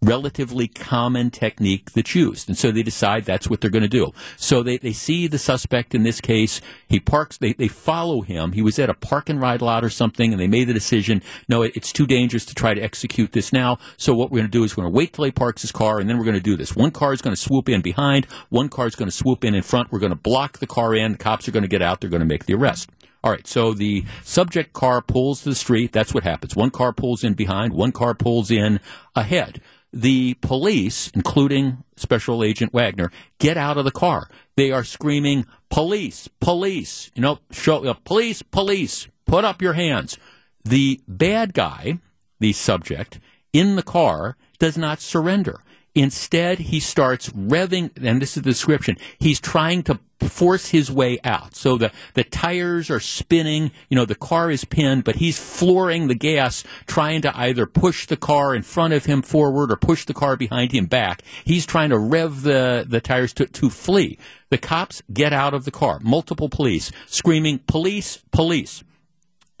relatively 0.00 0.68
common 0.68 1.30
technique 1.30 1.92
that's 1.92 2.14
used. 2.14 2.48
And 2.48 2.56
so 2.56 2.70
they 2.70 2.82
decide 2.82 3.24
that's 3.24 3.50
what 3.50 3.60
they're 3.60 3.70
going 3.70 3.82
to 3.82 3.88
do. 3.88 4.12
So 4.36 4.62
they, 4.62 4.78
they 4.78 4.92
see 4.92 5.26
the 5.26 5.38
suspect 5.38 5.94
in 5.94 6.04
this 6.04 6.20
case. 6.20 6.60
He 6.86 7.00
parks, 7.00 7.36
they, 7.36 7.52
they 7.52 7.68
follow 7.68 8.20
him. 8.20 8.52
He 8.52 8.62
was 8.62 8.78
at 8.78 8.90
a 8.90 8.94
park 8.94 9.28
and 9.28 9.40
ride 9.40 9.60
lot 9.60 9.84
or 9.84 9.90
something, 9.90 10.32
and 10.32 10.40
they 10.40 10.46
made 10.46 10.68
the 10.68 10.74
decision, 10.74 11.22
no, 11.48 11.62
it's 11.62 11.92
too 11.92 12.06
dangerous 12.06 12.44
to 12.46 12.54
try 12.54 12.74
to 12.74 12.80
execute 12.80 13.32
this 13.32 13.52
now. 13.52 13.78
So 13.96 14.14
what 14.14 14.30
we're 14.30 14.38
going 14.38 14.50
to 14.50 14.58
do 14.58 14.64
is 14.64 14.76
we're 14.76 14.84
going 14.84 14.92
to 14.92 14.96
wait 14.96 15.14
till 15.14 15.24
he 15.24 15.32
parks 15.32 15.62
his 15.62 15.72
car, 15.72 15.98
and 15.98 16.08
then 16.08 16.18
we're 16.18 16.24
going 16.24 16.34
to 16.34 16.40
do 16.40 16.56
this. 16.56 16.76
One 16.76 16.90
car 16.90 17.12
is 17.12 17.22
going 17.22 17.34
to 17.34 17.40
swoop 17.40 17.68
in 17.68 17.80
behind, 17.80 18.26
one 18.50 18.68
car 18.68 18.86
is 18.86 18.94
going 18.94 19.10
to 19.10 19.16
swoop 19.16 19.44
in 19.44 19.54
in 19.54 19.62
front. 19.62 19.90
We're 19.90 19.98
going 19.98 20.10
to 20.10 20.16
block 20.16 20.58
the 20.58 20.66
car 20.66 20.94
in. 20.94 21.12
The 21.12 21.18
cops 21.18 21.48
are 21.48 21.52
going 21.52 21.62
to 21.62 21.68
get 21.68 21.82
out. 21.82 22.00
They're 22.00 22.10
going 22.10 22.20
to 22.20 22.26
make 22.26 22.46
the 22.46 22.54
arrest. 22.54 22.90
All 23.24 23.32
right, 23.32 23.46
so 23.48 23.74
the 23.74 24.04
subject 24.22 24.72
car 24.72 25.02
pulls 25.02 25.42
to 25.42 25.48
the 25.48 25.54
street. 25.56 25.92
That's 25.92 26.14
what 26.14 26.22
happens. 26.22 26.54
One 26.54 26.70
car 26.70 26.92
pulls 26.92 27.24
in 27.24 27.34
behind, 27.34 27.72
one 27.72 27.90
car 27.90 28.14
pulls 28.14 28.48
in 28.48 28.78
ahead 29.16 29.60
the 29.92 30.34
police, 30.34 31.10
including 31.14 31.84
Special 31.96 32.44
Agent 32.44 32.72
Wagner, 32.72 33.10
get 33.38 33.56
out 33.56 33.78
of 33.78 33.84
the 33.84 33.90
car. 33.90 34.28
They 34.56 34.70
are 34.70 34.84
screaming, 34.84 35.46
"Police! 35.70 36.28
Police! 36.40 37.10
You 37.14 37.22
know, 37.22 37.38
show 37.50 37.84
uh, 37.84 37.94
police! 38.04 38.42
Police! 38.42 39.08
Put 39.26 39.44
up 39.44 39.62
your 39.62 39.74
hands!" 39.74 40.18
The 40.64 41.00
bad 41.08 41.54
guy, 41.54 41.98
the 42.40 42.52
subject 42.52 43.20
in 43.52 43.76
the 43.76 43.82
car, 43.82 44.36
does 44.58 44.76
not 44.76 45.00
surrender. 45.00 45.60
Instead, 45.94 46.58
he 46.58 46.78
starts 46.78 47.30
revving, 47.30 47.90
and 48.00 48.20
this 48.20 48.36
is 48.36 48.42
the 48.42 48.50
description. 48.50 48.96
He's 49.18 49.40
trying 49.40 49.82
to 49.84 49.98
force 50.26 50.68
his 50.68 50.90
way 50.90 51.18
out. 51.22 51.54
So 51.54 51.78
the, 51.78 51.92
the 52.14 52.24
tires 52.24 52.90
are 52.90 53.00
spinning, 53.00 53.70
you 53.88 53.96
know, 53.96 54.04
the 54.04 54.14
car 54.14 54.50
is 54.50 54.64
pinned, 54.64 55.04
but 55.04 55.16
he's 55.16 55.38
flooring 55.38 56.08
the 56.08 56.14
gas, 56.14 56.64
trying 56.86 57.22
to 57.22 57.38
either 57.38 57.66
push 57.66 58.06
the 58.06 58.16
car 58.16 58.54
in 58.54 58.62
front 58.62 58.94
of 58.94 59.04
him 59.04 59.22
forward 59.22 59.70
or 59.70 59.76
push 59.76 60.04
the 60.04 60.14
car 60.14 60.36
behind 60.36 60.72
him 60.72 60.86
back. 60.86 61.22
He's 61.44 61.66
trying 61.66 61.90
to 61.90 61.98
rev 61.98 62.42
the, 62.42 62.84
the 62.88 63.00
tires 63.00 63.32
to, 63.34 63.46
to 63.46 63.70
flee. 63.70 64.18
The 64.50 64.58
cops 64.58 65.02
get 65.12 65.32
out 65.32 65.54
of 65.54 65.64
the 65.64 65.70
car, 65.70 66.00
multiple 66.02 66.48
police, 66.48 66.90
screaming, 67.06 67.60
police, 67.66 68.22
police, 68.32 68.82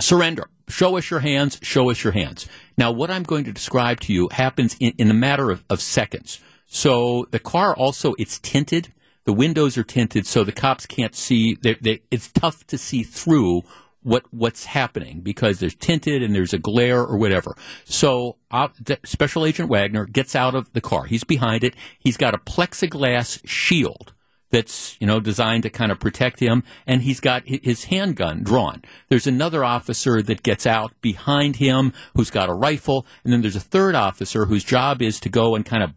surrender. 0.00 0.48
Show 0.68 0.96
us 0.98 1.10
your 1.10 1.20
hands, 1.20 1.58
show 1.62 1.90
us 1.90 2.04
your 2.04 2.12
hands. 2.12 2.46
Now, 2.76 2.90
what 2.92 3.10
I'm 3.10 3.22
going 3.22 3.44
to 3.44 3.52
describe 3.52 4.00
to 4.00 4.12
you 4.12 4.28
happens 4.32 4.76
in, 4.80 4.92
in 4.98 5.10
a 5.10 5.14
matter 5.14 5.50
of, 5.50 5.64
of 5.70 5.80
seconds. 5.80 6.40
So 6.66 7.26
the 7.30 7.38
car 7.38 7.74
also, 7.74 8.14
it's 8.18 8.38
tinted. 8.38 8.92
The 9.28 9.34
windows 9.34 9.76
are 9.76 9.84
tinted, 9.84 10.26
so 10.26 10.42
the 10.42 10.52
cops 10.52 10.86
can't 10.86 11.14
see. 11.14 11.58
They're, 11.60 11.76
they're, 11.82 11.98
it's 12.10 12.32
tough 12.32 12.66
to 12.68 12.78
see 12.78 13.02
through 13.02 13.60
what 14.02 14.24
what's 14.30 14.64
happening 14.64 15.20
because 15.20 15.60
there's 15.60 15.74
tinted 15.74 16.22
and 16.22 16.34
there's 16.34 16.54
a 16.54 16.58
glare 16.58 17.02
or 17.02 17.18
whatever. 17.18 17.54
So 17.84 18.38
uh, 18.50 18.68
Special 19.04 19.44
Agent 19.44 19.68
Wagner 19.68 20.06
gets 20.06 20.34
out 20.34 20.54
of 20.54 20.72
the 20.72 20.80
car. 20.80 21.04
He's 21.04 21.24
behind 21.24 21.62
it. 21.62 21.74
He's 21.98 22.16
got 22.16 22.34
a 22.34 22.38
plexiglass 22.38 23.46
shield 23.46 24.14
that's 24.50 24.96
you 24.98 25.06
know 25.06 25.20
designed 25.20 25.64
to 25.64 25.68
kind 25.68 25.92
of 25.92 26.00
protect 26.00 26.40
him 26.40 26.62
and 26.86 27.02
he's 27.02 27.20
got 27.20 27.42
his 27.44 27.84
handgun 27.84 28.42
drawn 28.42 28.82
there's 29.10 29.26
another 29.26 29.62
officer 29.62 30.22
that 30.22 30.42
gets 30.42 30.66
out 30.66 30.94
behind 31.02 31.56
him 31.56 31.92
who's 32.14 32.30
got 32.30 32.48
a 32.48 32.54
rifle 32.54 33.06
and 33.24 33.32
then 33.32 33.42
there's 33.42 33.56
a 33.56 33.60
third 33.60 33.94
officer 33.94 34.46
whose 34.46 34.64
job 34.64 35.02
is 35.02 35.20
to 35.20 35.28
go 35.28 35.54
and 35.54 35.66
kind 35.66 35.82
of 35.82 35.92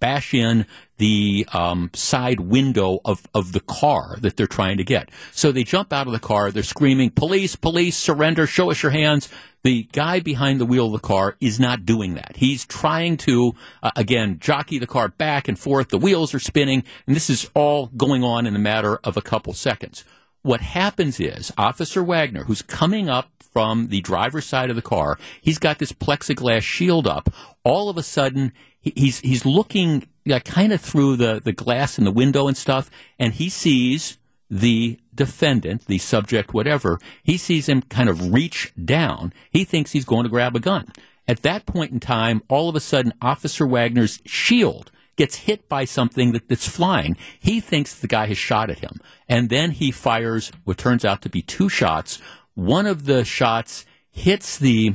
bash 0.00 0.34
in 0.34 0.66
the 0.98 1.46
um, 1.52 1.90
side 1.94 2.40
window 2.40 3.00
of, 3.04 3.26
of 3.34 3.52
the 3.52 3.60
car 3.60 4.16
that 4.20 4.36
they're 4.36 4.46
trying 4.46 4.76
to 4.76 4.84
get. 4.84 5.10
So 5.32 5.52
they 5.52 5.64
jump 5.64 5.92
out 5.92 6.06
of 6.06 6.12
the 6.12 6.18
car. 6.18 6.50
They're 6.50 6.62
screaming, 6.62 7.10
police, 7.10 7.56
police, 7.56 7.96
surrender, 7.96 8.46
show 8.46 8.70
us 8.70 8.82
your 8.82 8.92
hands. 8.92 9.28
The 9.62 9.88
guy 9.92 10.20
behind 10.20 10.60
the 10.60 10.66
wheel 10.66 10.86
of 10.86 10.92
the 10.92 11.06
car 11.06 11.36
is 11.40 11.58
not 11.58 11.84
doing 11.84 12.14
that. 12.14 12.36
He's 12.36 12.64
trying 12.64 13.16
to, 13.18 13.54
uh, 13.82 13.90
again, 13.96 14.38
jockey 14.38 14.78
the 14.78 14.86
car 14.86 15.08
back 15.08 15.48
and 15.48 15.58
forth. 15.58 15.88
The 15.88 15.98
wheels 15.98 16.32
are 16.34 16.38
spinning, 16.38 16.84
and 17.06 17.16
this 17.16 17.28
is 17.28 17.50
all 17.54 17.86
going 17.96 18.22
on 18.22 18.46
in 18.46 18.54
a 18.54 18.60
matter 18.60 18.98
of 19.02 19.16
a 19.16 19.22
couple 19.22 19.52
seconds. 19.54 20.04
What 20.42 20.60
happens 20.60 21.18
is 21.18 21.52
Officer 21.58 22.02
Wagner, 22.02 22.44
who's 22.44 22.62
coming 22.62 23.08
up 23.08 23.30
from 23.52 23.88
the 23.88 24.00
driver's 24.00 24.46
side 24.46 24.70
of 24.70 24.76
the 24.76 24.82
car, 24.82 25.18
he's 25.40 25.58
got 25.58 25.78
this 25.78 25.92
plexiglass 25.92 26.62
shield 26.62 27.08
up. 27.08 27.28
All 27.64 27.88
of 27.88 27.96
a 27.96 28.02
sudden, 28.04 28.52
he's 28.96 29.20
he's 29.20 29.44
looking 29.44 30.08
kind 30.44 30.72
of 30.72 30.80
through 30.80 31.16
the, 31.16 31.40
the 31.42 31.52
glass 31.52 31.98
in 31.98 32.04
the 32.04 32.10
window 32.10 32.48
and 32.48 32.56
stuff, 32.56 32.90
and 33.18 33.34
he 33.34 33.48
sees 33.48 34.18
the 34.50 34.98
defendant, 35.14 35.86
the 35.86 35.98
subject, 35.98 36.54
whatever. 36.54 36.98
He 37.22 37.36
sees 37.36 37.68
him 37.68 37.82
kind 37.82 38.08
of 38.08 38.32
reach 38.32 38.72
down. 38.82 39.32
He 39.50 39.64
thinks 39.64 39.92
he's 39.92 40.04
going 40.04 40.24
to 40.24 40.30
grab 40.30 40.56
a 40.56 40.60
gun. 40.60 40.92
At 41.26 41.42
that 41.42 41.66
point 41.66 41.92
in 41.92 42.00
time, 42.00 42.42
all 42.48 42.68
of 42.68 42.76
a 42.76 42.80
sudden, 42.80 43.12
Officer 43.20 43.66
Wagner's 43.66 44.20
shield 44.24 44.90
gets 45.16 45.36
hit 45.36 45.68
by 45.68 45.84
something 45.84 46.32
that, 46.32 46.48
that's 46.48 46.68
flying. 46.68 47.16
He 47.38 47.60
thinks 47.60 47.94
the 47.94 48.06
guy 48.06 48.26
has 48.26 48.38
shot 48.38 48.70
at 48.70 48.78
him. 48.78 49.00
And 49.28 49.50
then 49.50 49.72
he 49.72 49.90
fires 49.90 50.50
what 50.64 50.78
turns 50.78 51.04
out 51.04 51.20
to 51.22 51.28
be 51.28 51.42
two 51.42 51.68
shots. 51.68 52.20
One 52.54 52.86
of 52.86 53.04
the 53.04 53.24
shots 53.24 53.84
hits 54.10 54.56
the 54.56 54.94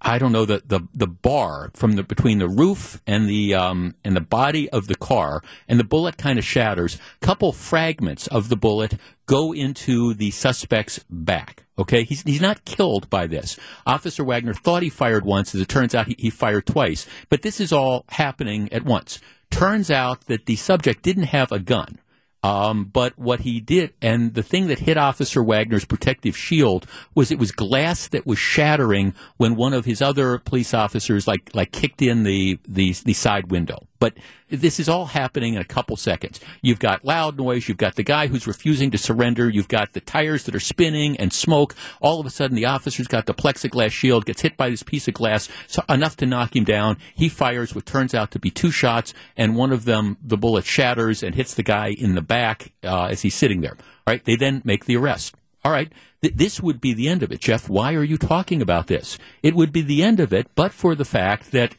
I 0.00 0.18
don't 0.18 0.32
know 0.32 0.44
the, 0.44 0.62
the, 0.64 0.80
the 0.94 1.06
bar 1.06 1.70
from 1.74 1.92
the 1.92 2.02
between 2.02 2.38
the 2.38 2.48
roof 2.48 3.02
and 3.06 3.28
the 3.28 3.54
um, 3.54 3.94
and 4.04 4.14
the 4.14 4.20
body 4.20 4.68
of 4.70 4.88
the 4.88 4.94
car, 4.94 5.42
and 5.68 5.80
the 5.80 5.84
bullet 5.84 6.18
kind 6.18 6.38
of 6.38 6.44
shatters. 6.44 6.98
Couple 7.20 7.52
fragments 7.52 8.26
of 8.26 8.48
the 8.48 8.56
bullet 8.56 8.94
go 9.24 9.52
into 9.52 10.12
the 10.14 10.30
suspect's 10.30 11.04
back. 11.08 11.64
Okay, 11.78 12.04
he's 12.04 12.22
he's 12.22 12.42
not 12.42 12.64
killed 12.64 13.08
by 13.08 13.26
this. 13.26 13.58
Officer 13.86 14.22
Wagner 14.22 14.54
thought 14.54 14.82
he 14.82 14.90
fired 14.90 15.24
once. 15.24 15.54
As 15.54 15.60
it 15.62 15.68
turns 15.68 15.94
out, 15.94 16.08
he, 16.08 16.16
he 16.18 16.30
fired 16.30 16.66
twice. 16.66 17.06
But 17.30 17.42
this 17.42 17.58
is 17.58 17.72
all 17.72 18.04
happening 18.10 18.70
at 18.72 18.84
once. 18.84 19.20
Turns 19.50 19.90
out 19.90 20.26
that 20.26 20.46
the 20.46 20.56
subject 20.56 21.02
didn't 21.02 21.24
have 21.24 21.52
a 21.52 21.58
gun. 21.58 22.00
Um, 22.46 22.84
but 22.84 23.18
what 23.18 23.40
he 23.40 23.60
did, 23.60 23.92
and 24.00 24.34
the 24.34 24.42
thing 24.42 24.68
that 24.68 24.78
hit 24.78 24.96
Officer 24.96 25.42
Wagner's 25.42 25.84
protective 25.84 26.36
shield 26.36 26.86
was 27.12 27.32
it 27.32 27.40
was 27.40 27.50
glass 27.50 28.06
that 28.08 28.24
was 28.24 28.38
shattering 28.38 29.14
when 29.36 29.56
one 29.56 29.74
of 29.74 29.84
his 29.84 30.00
other 30.00 30.38
police 30.38 30.72
officers 30.72 31.26
like 31.26 31.50
like 31.54 31.72
kicked 31.72 32.02
in 32.02 32.22
the 32.22 32.58
the, 32.68 32.92
the 33.04 33.14
side 33.14 33.50
window. 33.50 33.88
But 33.98 34.14
this 34.48 34.78
is 34.78 34.88
all 34.88 35.06
happening 35.06 35.54
in 35.54 35.60
a 35.60 35.64
couple 35.64 35.96
seconds. 35.96 36.40
You've 36.62 36.78
got 36.78 37.04
loud 37.04 37.36
noise. 37.36 37.68
You've 37.68 37.78
got 37.78 37.96
the 37.96 38.02
guy 38.02 38.26
who's 38.26 38.46
refusing 38.46 38.90
to 38.90 38.98
surrender. 38.98 39.48
You've 39.48 39.68
got 39.68 39.92
the 39.92 40.00
tires 40.00 40.44
that 40.44 40.54
are 40.54 40.60
spinning 40.60 41.16
and 41.16 41.32
smoke. 41.32 41.74
All 42.00 42.20
of 42.20 42.26
a 42.26 42.30
sudden, 42.30 42.56
the 42.56 42.66
officer's 42.66 43.08
got 43.08 43.26
the 43.26 43.34
plexiglass 43.34 43.90
shield, 43.90 44.26
gets 44.26 44.42
hit 44.42 44.56
by 44.56 44.70
this 44.70 44.82
piece 44.82 45.08
of 45.08 45.14
glass, 45.14 45.48
so 45.66 45.82
enough 45.88 46.16
to 46.18 46.26
knock 46.26 46.54
him 46.54 46.64
down. 46.64 46.98
He 47.14 47.28
fires 47.28 47.74
what 47.74 47.86
turns 47.86 48.14
out 48.14 48.30
to 48.32 48.38
be 48.38 48.50
two 48.50 48.70
shots, 48.70 49.14
and 49.36 49.56
one 49.56 49.72
of 49.72 49.84
them, 49.84 50.16
the 50.22 50.36
bullet 50.36 50.64
shatters 50.64 51.22
and 51.22 51.34
hits 51.34 51.54
the 51.54 51.62
guy 51.62 51.88
in 51.88 52.14
the 52.14 52.22
back 52.22 52.72
uh, 52.84 53.06
as 53.06 53.22
he's 53.22 53.34
sitting 53.34 53.60
there. 53.60 53.76
All 54.06 54.12
right, 54.12 54.24
they 54.24 54.36
then 54.36 54.62
make 54.64 54.84
the 54.84 54.96
arrest. 54.96 55.34
All 55.64 55.72
right, 55.72 55.92
th- 56.22 56.34
this 56.34 56.60
would 56.60 56.80
be 56.80 56.94
the 56.94 57.08
end 57.08 57.24
of 57.24 57.32
it, 57.32 57.40
Jeff. 57.40 57.68
Why 57.68 57.94
are 57.94 58.04
you 58.04 58.16
talking 58.16 58.62
about 58.62 58.86
this? 58.86 59.18
It 59.42 59.54
would 59.54 59.72
be 59.72 59.82
the 59.82 60.02
end 60.02 60.20
of 60.20 60.32
it, 60.32 60.46
but 60.54 60.72
for 60.72 60.94
the 60.94 61.04
fact 61.04 61.50
that 61.50 61.74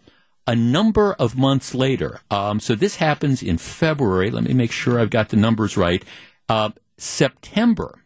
a 0.47 0.55
number 0.55 1.13
of 1.13 1.37
months 1.37 1.75
later. 1.75 2.21
Um, 2.31 2.59
so 2.59 2.73
this 2.73 2.95
happens 2.95 3.43
in 3.43 3.57
February. 3.57 4.31
Let 4.31 4.45
me 4.45 4.53
make 4.53 4.71
sure 4.71 4.99
I've 4.99 5.09
got 5.09 5.29
the 5.29 5.37
numbers 5.37 5.75
right. 5.75 6.03
Uh, 6.47 6.71
September. 6.97 7.99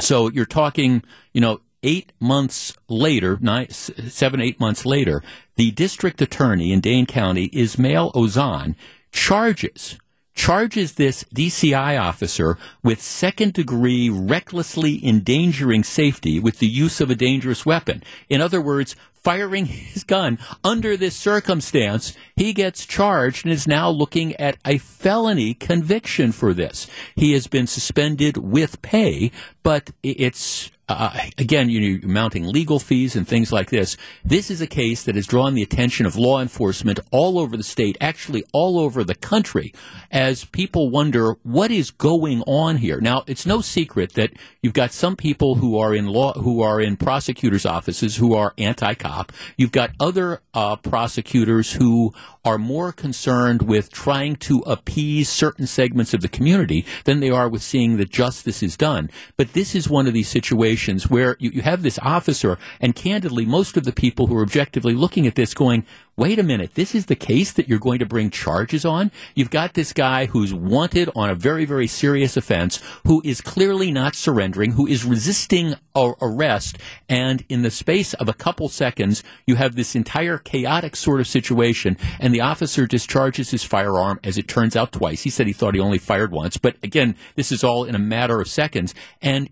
So 0.00 0.28
you're 0.28 0.46
talking, 0.46 1.02
you 1.32 1.40
know, 1.40 1.60
eight 1.82 2.12
months 2.18 2.76
later, 2.88 3.38
nine, 3.40 3.70
seven, 3.70 4.40
eight 4.40 4.58
months 4.58 4.84
later, 4.84 5.22
the 5.56 5.70
district 5.70 6.20
attorney 6.20 6.72
in 6.72 6.80
Dane 6.80 7.06
County, 7.06 7.48
Ismael 7.52 8.10
Ozanne, 8.12 8.74
charges 9.12 9.96
charges 10.40 10.94
this 10.94 11.24
DCI 11.24 12.00
officer 12.00 12.56
with 12.82 13.02
second 13.02 13.52
degree 13.52 14.08
recklessly 14.08 15.04
endangering 15.06 15.84
safety 15.84 16.40
with 16.40 16.60
the 16.60 16.66
use 16.66 16.98
of 16.98 17.10
a 17.10 17.14
dangerous 17.14 17.66
weapon. 17.66 18.02
In 18.30 18.40
other 18.40 18.60
words, 18.60 18.96
firing 19.22 19.66
his 19.66 20.04
gun 20.04 20.38
under 20.64 20.96
this 20.96 21.16
circumstance, 21.16 22.16
he 22.36 22.52
gets 22.52 22.86
charged 22.86 23.44
and 23.44 23.52
is 23.52 23.66
now 23.66 23.90
looking 23.90 24.34
at 24.36 24.56
a 24.64 24.78
felony 24.78 25.54
conviction 25.54 26.32
for 26.32 26.54
this. 26.54 26.86
He 27.14 27.32
has 27.32 27.46
been 27.46 27.66
suspended 27.66 28.36
with 28.36 28.82
pay, 28.82 29.30
but 29.62 29.90
it's 30.02 30.70
uh, 30.92 31.20
again, 31.38 31.70
you 31.70 31.98
know, 31.98 32.08
mounting 32.08 32.46
legal 32.46 32.78
fees 32.78 33.16
and 33.16 33.26
things 33.26 33.52
like 33.52 33.70
this. 33.70 33.96
This 34.24 34.50
is 34.50 34.60
a 34.60 34.66
case 34.66 35.04
that 35.04 35.14
has 35.14 35.26
drawn 35.26 35.54
the 35.54 35.62
attention 35.62 36.06
of 36.06 36.16
law 36.16 36.40
enforcement 36.40 37.00
all 37.10 37.38
over 37.38 37.56
the 37.56 37.62
state, 37.62 37.96
actually 38.00 38.44
all 38.52 38.78
over 38.78 39.04
the 39.04 39.14
country, 39.14 39.72
as 40.10 40.44
people 40.44 40.90
wonder 40.90 41.36
what 41.42 41.70
is 41.70 41.90
going 41.90 42.42
on 42.46 42.76
here. 42.78 43.00
Now, 43.00 43.24
it's 43.26 43.46
no 43.46 43.60
secret 43.60 44.14
that 44.14 44.32
you've 44.62 44.72
got 44.74 44.92
some 44.92 45.16
people 45.16 45.56
who 45.56 45.78
are 45.78 45.94
in 45.94 46.06
law, 46.06 46.32
who 46.34 46.62
are 46.62 46.80
in 46.80 46.96
prosecutors' 46.96 47.66
offices 47.66 48.16
who 48.16 48.34
are 48.34 48.54
anti-cop. 48.58 49.32
You've 49.56 49.72
got 49.72 49.90
other 50.00 50.40
uh, 50.54 50.76
prosecutors 50.76 51.72
who 51.72 52.12
are 52.44 52.58
more 52.58 52.90
concerned 52.92 53.62
with 53.62 53.92
trying 53.92 54.34
to 54.34 54.60
appease 54.60 55.28
certain 55.28 55.66
segments 55.66 56.14
of 56.14 56.22
the 56.22 56.28
community 56.28 56.86
than 57.04 57.20
they 57.20 57.30
are 57.30 57.48
with 57.48 57.62
seeing 57.62 57.98
that 57.98 58.10
justice 58.10 58.62
is 58.62 58.76
done. 58.76 59.10
But 59.36 59.52
this 59.52 59.74
is 59.74 59.90
one 59.90 60.06
of 60.06 60.14
these 60.14 60.28
situations 60.28 61.10
where 61.10 61.36
you, 61.38 61.50
you 61.50 61.62
have 61.62 61.82
this 61.82 61.98
officer, 61.98 62.58
and 62.80 62.94
candidly, 62.94 63.44
most 63.44 63.76
of 63.76 63.84
the 63.84 63.92
people 63.92 64.26
who 64.26 64.36
are 64.36 64.42
objectively 64.42 64.94
looking 64.94 65.26
at 65.26 65.34
this 65.34 65.52
going, 65.52 65.84
wait 66.20 66.38
a 66.38 66.42
minute, 66.42 66.74
this 66.74 66.94
is 66.94 67.06
the 67.06 67.16
case 67.16 67.50
that 67.50 67.66
you're 67.66 67.78
going 67.78 67.98
to 67.98 68.04
bring 68.04 68.28
charges 68.28 68.84
on? 68.84 69.10
You've 69.34 69.48
got 69.48 69.72
this 69.72 69.94
guy 69.94 70.26
who's 70.26 70.52
wanted 70.52 71.08
on 71.16 71.30
a 71.30 71.34
very, 71.34 71.64
very 71.64 71.86
serious 71.86 72.36
offense, 72.36 72.78
who 73.06 73.22
is 73.24 73.40
clearly 73.40 73.90
not 73.90 74.14
surrendering, 74.14 74.72
who 74.72 74.86
is 74.86 75.02
resisting 75.02 75.76
arrest, 75.96 76.78
and 77.08 77.44
in 77.48 77.62
the 77.62 77.70
space 77.70 78.14
of 78.14 78.28
a 78.28 78.34
couple 78.34 78.68
seconds, 78.68 79.22
you 79.46 79.56
have 79.56 79.76
this 79.76 79.94
entire 79.94 80.38
chaotic 80.38 80.94
sort 80.94 81.20
of 81.20 81.26
situation, 81.26 81.96
and 82.18 82.34
the 82.34 82.40
officer 82.40 82.86
discharges 82.86 83.50
his 83.50 83.64
firearm, 83.64 84.20
as 84.22 84.38
it 84.38 84.46
turns 84.46 84.76
out 84.76 84.92
twice. 84.92 85.22
He 85.22 85.30
said 85.30 85.46
he 85.46 85.52
thought 85.52 85.74
he 85.74 85.80
only 85.80 85.98
fired 85.98 86.32
once, 86.32 86.58
but 86.58 86.76
again, 86.82 87.16
this 87.34 87.50
is 87.50 87.64
all 87.64 87.84
in 87.84 87.94
a 87.94 87.98
matter 87.98 88.40
of 88.40 88.48
seconds. 88.48 88.94
And, 89.20 89.48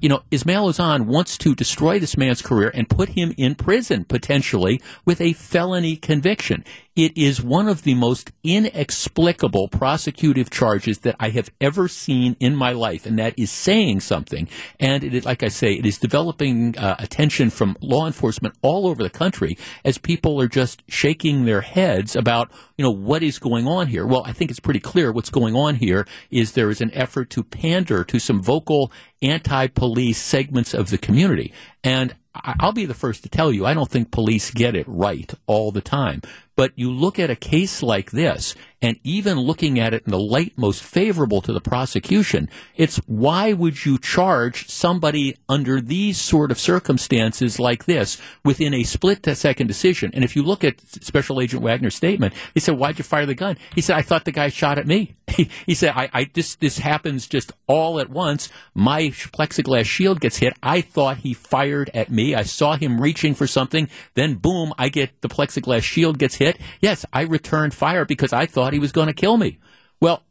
you 0.00 0.08
know, 0.08 0.22
Ismael 0.30 0.68
Ozanne 0.68 1.06
wants 1.06 1.38
to 1.38 1.54
destroy 1.54 1.98
this 1.98 2.16
man's 2.16 2.42
career 2.42 2.70
and 2.74 2.88
put 2.88 3.10
him 3.10 3.32
in 3.36 3.54
prison, 3.54 4.04
potentially, 4.04 4.82
with 5.04 5.20
a 5.20 5.32
felony 5.32 5.96
conviction. 6.00 6.64
It 6.96 7.16
is 7.16 7.40
one 7.42 7.68
of 7.68 7.82
the 7.82 7.94
most 7.94 8.32
inexplicable 8.42 9.68
prosecutive 9.68 10.50
charges 10.50 10.98
that 10.98 11.16
I 11.18 11.30
have 11.30 11.50
ever 11.60 11.88
seen 11.88 12.36
in 12.40 12.56
my 12.56 12.72
life, 12.72 13.06
and 13.06 13.18
that 13.18 13.38
is 13.38 13.50
saying 13.50 14.00
something. 14.00 14.48
And 14.78 15.04
it 15.04 15.24
like 15.24 15.42
I 15.42 15.48
say, 15.48 15.72
it 15.72 15.86
is 15.86 15.98
developing 15.98 16.76
uh, 16.76 16.96
attention 16.98 17.50
from 17.50 17.76
law 17.80 18.06
enforcement 18.06 18.56
all 18.60 18.86
over 18.86 19.02
the 19.02 19.10
country 19.10 19.56
as 19.84 19.98
people 19.98 20.40
are 20.40 20.48
just 20.48 20.82
shaking 20.88 21.44
their 21.44 21.60
heads 21.60 22.16
about, 22.16 22.50
you 22.76 22.84
know, 22.84 22.90
what 22.90 23.22
is 23.22 23.38
going 23.38 23.66
on 23.66 23.86
here. 23.86 24.06
Well, 24.06 24.24
I 24.26 24.32
think 24.32 24.50
it's 24.50 24.60
pretty 24.60 24.80
clear 24.80 25.12
what's 25.12 25.30
going 25.30 25.54
on 25.54 25.76
here 25.76 26.06
is 26.30 26.52
there 26.52 26.70
is 26.70 26.80
an 26.80 26.90
effort 26.92 27.30
to 27.30 27.44
pander 27.44 28.04
to 28.04 28.18
some 28.18 28.42
vocal 28.42 28.92
anti-police 29.22 30.20
segments 30.20 30.74
of 30.74 30.90
the 30.90 30.98
community. 30.98 31.52
And 31.84 32.14
I'll 32.34 32.72
be 32.72 32.86
the 32.86 32.94
first 32.94 33.22
to 33.24 33.28
tell 33.28 33.52
you, 33.52 33.66
I 33.66 33.74
don't 33.74 33.90
think 33.90 34.10
police 34.10 34.50
get 34.50 34.76
it 34.76 34.86
right 34.86 35.32
all 35.46 35.72
the 35.72 35.80
time. 35.80 36.22
But 36.60 36.72
you 36.76 36.90
look 36.90 37.18
at 37.18 37.30
a 37.30 37.36
case 37.36 37.82
like 37.82 38.10
this, 38.10 38.54
and 38.82 38.98
even 39.02 39.38
looking 39.38 39.78
at 39.78 39.94
it 39.94 40.02
in 40.04 40.10
the 40.10 40.18
light 40.18 40.52
most 40.56 40.82
favorable 40.82 41.40
to 41.42 41.54
the 41.54 41.60
prosecution, 41.60 42.50
it's 42.76 42.96
why 43.06 43.54
would 43.54 43.86
you 43.86 43.98
charge 43.98 44.68
somebody 44.68 45.36
under 45.48 45.80
these 45.80 46.18
sort 46.18 46.50
of 46.50 46.58
circumstances 46.58 47.58
like 47.58 47.84
this 47.84 48.20
within 48.44 48.74
a 48.74 48.84
split 48.84 49.24
second 49.36 49.66
decision? 49.66 50.10
And 50.14 50.24
if 50.24 50.36
you 50.36 50.42
look 50.42 50.64
at 50.64 50.80
Special 50.80 51.40
Agent 51.40 51.62
Wagner's 51.62 51.94
statement, 51.94 52.34
he 52.54 52.60
said, 52.60 52.76
"Why'd 52.76 52.98
you 52.98 53.04
fire 53.04 53.26
the 53.26 53.34
gun?" 53.34 53.56
He 53.74 53.80
said, 53.80 53.96
"I 53.96 54.02
thought 54.02 54.24
the 54.24 54.32
guy 54.32 54.48
shot 54.48 54.78
at 54.78 54.86
me." 54.86 55.14
he 55.66 55.74
said, 55.74 55.92
"I, 55.94 56.08
I 56.12 56.30
this 56.32 56.56
this 56.56 56.78
happens 56.78 57.26
just 57.26 57.52
all 57.66 58.00
at 58.00 58.08
once. 58.10 58.48
My 58.74 59.04
plexiglass 59.32 59.84
shield 59.84 60.20
gets 60.20 60.38
hit. 60.38 60.54
I 60.62 60.80
thought 60.80 61.18
he 61.18 61.34
fired 61.34 61.90
at 61.94 62.10
me. 62.10 62.34
I 62.34 62.42
saw 62.42 62.76
him 62.76 63.00
reaching 63.00 63.34
for 63.34 63.46
something. 63.46 63.88
Then 64.14 64.34
boom, 64.34 64.72
I 64.78 64.88
get 64.88 65.20
the 65.20 65.28
plexiglass 65.28 65.82
shield 65.82 66.18
gets 66.18 66.36
hit. 66.36 66.49
Yes, 66.80 67.04
I 67.12 67.22
returned 67.22 67.74
fire 67.74 68.04
because 68.04 68.32
I 68.32 68.46
thought." 68.46 68.60
thought 68.60 68.74
he 68.74 68.78
was 68.78 68.92
going 68.92 69.06
to 69.06 69.14
kill 69.14 69.38
me. 69.38 69.58
Well, 70.00 70.22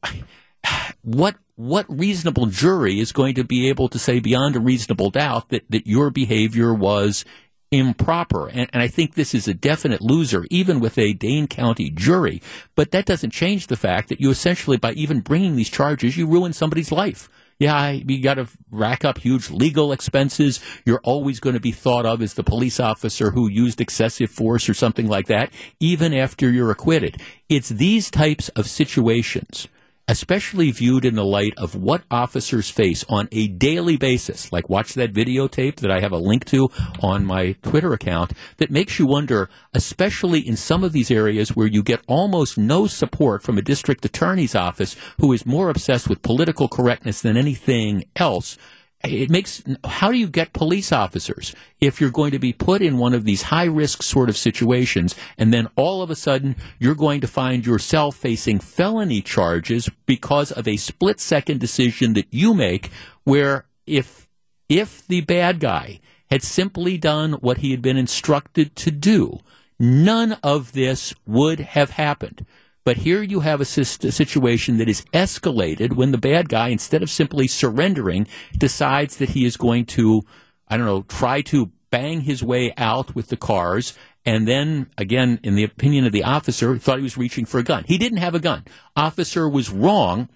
what 1.01 1.35
what 1.55 1.85
reasonable 1.89 2.45
jury 2.45 2.99
is 2.99 3.11
going 3.11 3.33
to 3.35 3.43
be 3.43 3.67
able 3.67 3.89
to 3.89 3.97
say 3.97 4.19
beyond 4.19 4.55
a 4.55 4.59
reasonable 4.59 5.09
doubt 5.09 5.49
that, 5.49 5.63
that 5.69 5.88
your 5.88 6.11
behavior 6.11 6.73
was 6.73 7.25
improper? 7.71 8.47
And, 8.47 8.69
and 8.71 8.81
I 8.83 8.88
think 8.88 9.15
this 9.15 9.33
is 9.33 9.47
a 9.47 9.53
definite 9.53 10.00
loser, 10.00 10.46
even 10.50 10.79
with 10.79 10.98
a 10.98 11.13
Dane 11.13 11.48
County 11.48 11.89
jury. 11.89 12.41
But 12.75 12.91
that 12.91 13.05
doesn't 13.05 13.31
change 13.31 13.67
the 13.67 13.75
fact 13.75 14.07
that 14.09 14.22
you 14.22 14.29
essentially, 14.29 14.77
by 14.77 14.94
even 14.94 15.20
bringing 15.20 15.55
these 15.55 15.70
charges, 15.70 16.15
you 16.15 16.27
ruin 16.27 16.53
somebody's 16.53 16.91
life. 16.91 17.29
Yeah, 17.59 17.89
you 17.89 18.22
got 18.22 18.35
to 18.35 18.48
rack 18.72 19.03
up 19.03 19.17
huge 19.17 19.51
legal 19.51 19.91
expenses. 19.91 20.61
You're 20.85 21.01
always 21.03 21.41
going 21.41 21.55
to 21.55 21.59
be 21.59 21.74
thought 21.74 22.05
of 22.05 22.22
as 22.22 22.35
the 22.35 22.43
police 22.43 22.79
officer 22.79 23.31
who 23.31 23.50
used 23.50 23.81
excessive 23.81 24.31
force 24.31 24.69
or 24.69 24.74
something 24.74 25.07
like 25.07 25.27
that, 25.27 25.51
even 25.77 26.13
after 26.13 26.50
you're 26.50 26.72
acquitted. 26.72 27.22
It's 27.50 27.67
these 27.67 28.09
types 28.09 28.48
of 28.50 28.67
situations 28.67 29.67
especially 30.09 30.72
viewed 30.72 31.05
in 31.05 31.13
the 31.13 31.24
light 31.24 31.53
of 31.55 31.75
what 31.75 32.01
officers 32.09 32.72
face 32.72 33.05
on 33.07 33.29
a 33.31 33.48
daily 33.48 33.95
basis, 33.95 34.51
like 34.51 34.67
watch 34.67 34.95
that 34.95 35.13
videotape 35.13 35.75
that 35.75 35.91
I 35.91 36.00
have 36.00 36.11
a 36.11 36.17
link 36.17 36.45
to 36.45 36.69
on 37.00 37.25
my 37.25 37.53
Twitter 37.61 37.93
account, 37.93 38.33
that 38.57 38.72
makes 38.72 38.98
you 38.98 39.05
wonder, 39.05 39.51
especially 39.75 40.39
in 40.39 40.57
some 40.57 40.83
of 40.83 40.93
these 40.93 41.11
areas 41.11 41.55
where 41.55 41.67
you 41.67 41.83
get 41.83 42.01
almost 42.07 42.57
no 42.57 42.87
support 42.87 43.43
from 43.43 43.59
a 43.59 43.61
district 43.61 44.03
attorney's 44.03 44.55
office 44.55 44.95
who 45.19 45.31
is 45.31 45.45
more 45.45 45.69
obsessed 45.69 46.09
with 46.09 46.24
political 46.24 46.67
correctness 46.67 47.22
than 47.22 47.37
anything 47.37 48.03
else 48.15 48.57
it 49.03 49.29
makes 49.29 49.64
how 49.85 50.12
do 50.12 50.18
you 50.18 50.27
get 50.27 50.51
police 50.51 50.92
officers 50.92 51.55
if 51.79 52.01
you're 52.01 52.09
going 52.09 52.31
to 52.31 52.40
be 52.40 52.51
put 52.51 52.81
in 52.81 52.98
one 52.98 53.14
of 53.14 53.24
these 53.24 53.44
high 53.44 53.66
risk 53.66 54.03
sort 54.03 54.27
of 54.27 54.35
situations 54.35 55.16
and 55.38 55.53
then 55.53 55.70
all 55.75 56.01
of 56.01 56.09
a 56.09 56.16
sudden 56.16 56.55
you're 56.79 56.96
going 56.96 57.22
to 57.22 57.27
find 57.27 57.66
yourself 57.66 58.16
facing 58.16 58.59
felony 58.59 59.22
charges 59.22 59.90
because 60.05 60.51
of 60.51 60.68
a 60.68 60.75
split 60.75 61.20
second 61.20 61.59
decision 61.59 62.14
that 62.14 62.27
you 62.29 62.53
make 62.53 62.90
where 63.24 63.66
if 63.88 64.27
if 64.68 65.07
the 65.07 65.22
bad 65.22 65.59
guy 65.59 66.00
had 66.29 66.44
simply 66.44 66.98
done 66.98 67.33
what 67.33 67.59
he 67.59 67.72
had 67.72 67.81
been 67.81 67.98
instructed 67.98 68.75
to 68.75 68.92
do 68.92 69.40
none 69.79 70.33
of 70.44 70.74
this 70.74 71.14
would 71.25 71.59
have 71.59 71.92
happened 71.92 72.46
but 72.83 72.98
here 72.98 73.22
you 73.22 73.42
have 73.42 73.61
a, 73.61 73.65
situation 73.65 74.77
that 74.77 74.89
is 74.89 75.03
escalated 75.13 75.94
when 75.94 76.11
the 76.11 76.18
bad 76.18 76.50
guy, 76.50 76.70
instead 76.70 77.03
of 77.03 77.09
simply 77.09 77.48
surrendering, 77.48 78.27
decides 78.57 79.18
that 79.18 79.29
he 79.29 79.46
is 79.46 79.57
going 79.57 79.85
to, 79.85 80.24
I 80.68 80.77
don't 80.77 80.85
know, 80.85 81.03
try 81.03 81.42
to 81.44 81.72
bang 81.92 82.22
his 82.22 82.44
way 82.44 82.74
out 82.77 83.15
with 83.15 83.27
the 83.27 83.37
cars. 83.37 83.98
And 84.25 84.48
then, 84.48 84.87
again, 84.98 85.39
in 85.44 85.55
the 85.55 85.63
opinion 85.63 86.05
of 86.05 86.11
the 86.11 86.24
officer, 86.24 86.77
thought 86.77 86.98
he 86.98 87.03
was 87.03 87.18
reaching 87.18 87.46
for 87.46 87.59
a 87.59 87.63
gun. 87.63 87.83
He 87.87 87.98
didn't 87.98 88.20
have 88.20 88.35
a 88.35 88.39
gun. 88.39 88.65
Officer 88.96 89.50
was 89.50 89.70
wrong 89.70 90.29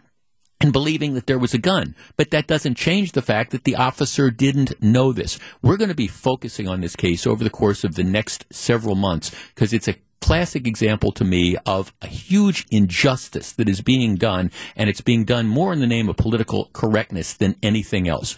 in 0.63 0.71
believing 0.71 1.13
that 1.13 1.27
there 1.27 1.37
was 1.37 1.53
a 1.53 1.59
gun. 1.59 1.95
But 2.15 2.31
that 2.31 2.47
doesn't 2.47 2.75
change 2.75 3.11
the 3.11 3.21
fact 3.21 3.51
that 3.51 3.65
the 3.65 3.75
officer 3.75 4.31
didn't 4.31 4.81
know 4.81 5.11
this. 5.11 5.37
We're 5.61 5.77
going 5.77 5.89
to 5.89 5.95
be 5.95 6.07
focusing 6.07 6.67
on 6.67 6.81
this 6.81 6.95
case 6.95 7.27
over 7.27 7.43
the 7.43 7.49
course 7.49 7.83
of 7.83 7.95
the 7.95 8.03
next 8.03 8.45
several 8.51 8.95
months 8.95 9.31
because 9.53 9.73
it's 9.73 9.87
a 9.87 9.95
classic 10.23 10.65
example 10.65 11.11
to 11.11 11.25
me 11.25 11.57
of 11.65 11.91
a 12.01 12.07
huge 12.07 12.65
injustice 12.71 13.51
that 13.51 13.67
is 13.67 13.81
being 13.81 14.15
done, 14.15 14.49
and 14.73 14.89
it's 14.89 15.01
being 15.01 15.25
done 15.25 15.45
more 15.45 15.73
in 15.73 15.81
the 15.81 15.85
name 15.85 16.07
of 16.07 16.15
political 16.15 16.69
correctness 16.71 17.33
than 17.33 17.57
anything 17.61 18.07
else. 18.07 18.37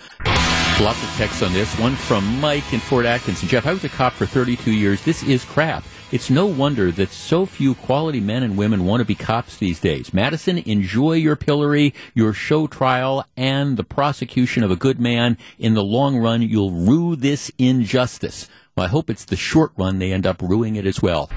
Lots 0.81 1.01
of 1.03 1.09
texts 1.15 1.43
on 1.43 1.53
this. 1.53 1.77
One 1.79 1.95
from 1.95 2.41
Mike 2.41 2.73
in 2.73 2.79
Fort 2.79 3.05
Atkinson. 3.05 3.47
Jeff, 3.47 3.67
I 3.67 3.73
was 3.73 3.83
a 3.83 3.89
cop 3.89 4.13
for 4.13 4.25
32 4.25 4.71
years. 4.71 5.03
This 5.03 5.21
is 5.21 5.45
crap. 5.45 5.83
It's 6.11 6.31
no 6.31 6.47
wonder 6.47 6.91
that 6.91 7.09
so 7.09 7.45
few 7.45 7.75
quality 7.75 8.19
men 8.19 8.41
and 8.41 8.57
women 8.57 8.83
want 8.83 9.01
to 9.01 9.05
be 9.05 9.13
cops 9.13 9.57
these 9.57 9.79
days. 9.79 10.11
Madison, 10.11 10.57
enjoy 10.57 11.13
your 11.13 11.35
pillory, 11.35 11.93
your 12.15 12.33
show 12.33 12.65
trial, 12.65 13.27
and 13.37 13.77
the 13.77 13.83
prosecution 13.83 14.63
of 14.63 14.71
a 14.71 14.75
good 14.75 14.99
man. 14.99 15.37
In 15.59 15.75
the 15.75 15.83
long 15.83 16.17
run, 16.17 16.41
you'll 16.41 16.71
rue 16.71 17.15
this 17.15 17.51
injustice. 17.59 18.49
Well, 18.75 18.87
I 18.87 18.89
hope 18.89 19.11
it's 19.11 19.25
the 19.25 19.37
short 19.37 19.71
run 19.77 19.99
they 19.99 20.11
end 20.11 20.25
up 20.25 20.41
ruining 20.41 20.75
it 20.77 20.87
as 20.87 20.99
well. 20.99 21.29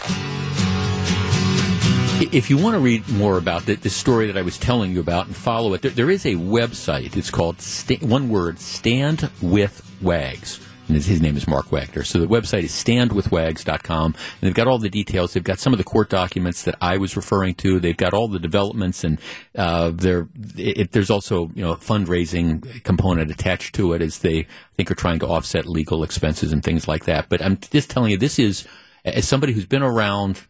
If 2.21 2.51
you 2.51 2.59
want 2.59 2.75
to 2.75 2.81
read 2.81 3.09
more 3.09 3.39
about 3.39 3.67
the, 3.67 3.77
the, 3.77 3.89
story 3.89 4.27
that 4.27 4.37
I 4.37 4.43
was 4.43 4.59
telling 4.59 4.91
you 4.91 4.99
about 4.99 5.27
and 5.27 5.37
follow 5.37 5.73
it, 5.75 5.83
there, 5.83 5.93
there 5.93 6.11
is 6.11 6.27
a 6.27 6.35
website. 6.35 7.17
It's 7.17 7.31
called, 7.31 7.63
one 8.03 8.29
word, 8.29 8.59
Stand 8.59 9.31
with 9.41 9.89
Wags. 10.03 10.59
And 10.89 10.97
his 10.97 11.21
name 11.21 11.37
is 11.37 11.47
Mark 11.47 11.71
Wagner. 11.71 12.03
So 12.03 12.19
the 12.19 12.27
website 12.27 12.65
is 12.65 12.73
standwithwags.com. 12.73 14.15
And 14.15 14.41
they've 14.41 14.53
got 14.53 14.67
all 14.67 14.79
the 14.79 14.91
details. 14.91 15.33
They've 15.33 15.45
got 15.45 15.61
some 15.61 15.73
of 15.73 15.79
the 15.79 15.85
court 15.85 16.11
documents 16.11 16.65
that 16.65 16.75
I 16.81 16.97
was 16.97 17.15
referring 17.15 17.55
to. 17.57 17.79
They've 17.79 17.97
got 17.97 18.15
all 18.15 18.27
the 18.27 18.41
developments 18.41 19.05
and, 19.05 19.21
uh, 19.55 19.93
it, 20.57 20.91
there's 20.91 21.11
also, 21.11 21.53
you 21.55 21.63
know, 21.63 21.73
a 21.73 21.77
fundraising 21.77 22.83
component 22.83 23.31
attached 23.31 23.77
to 23.77 23.93
it 23.93 24.03
as 24.03 24.19
they, 24.19 24.41
I 24.41 24.47
think, 24.77 24.91
are 24.91 24.97
trying 24.97 25.21
to 25.21 25.29
offset 25.29 25.67
legal 25.67 26.03
expenses 26.03 26.53
and 26.53 26.65
things 26.65 26.89
like 26.89 27.05
that. 27.05 27.29
But 27.29 27.43
I'm 27.43 27.59
just 27.59 27.91
telling 27.91 28.11
you, 28.11 28.19
this 28.19 28.41
is, 28.41 28.67
as 29.05 29.29
somebody 29.29 29.53
who's 29.53 29.67
been 29.67 29.85
around 29.85 30.43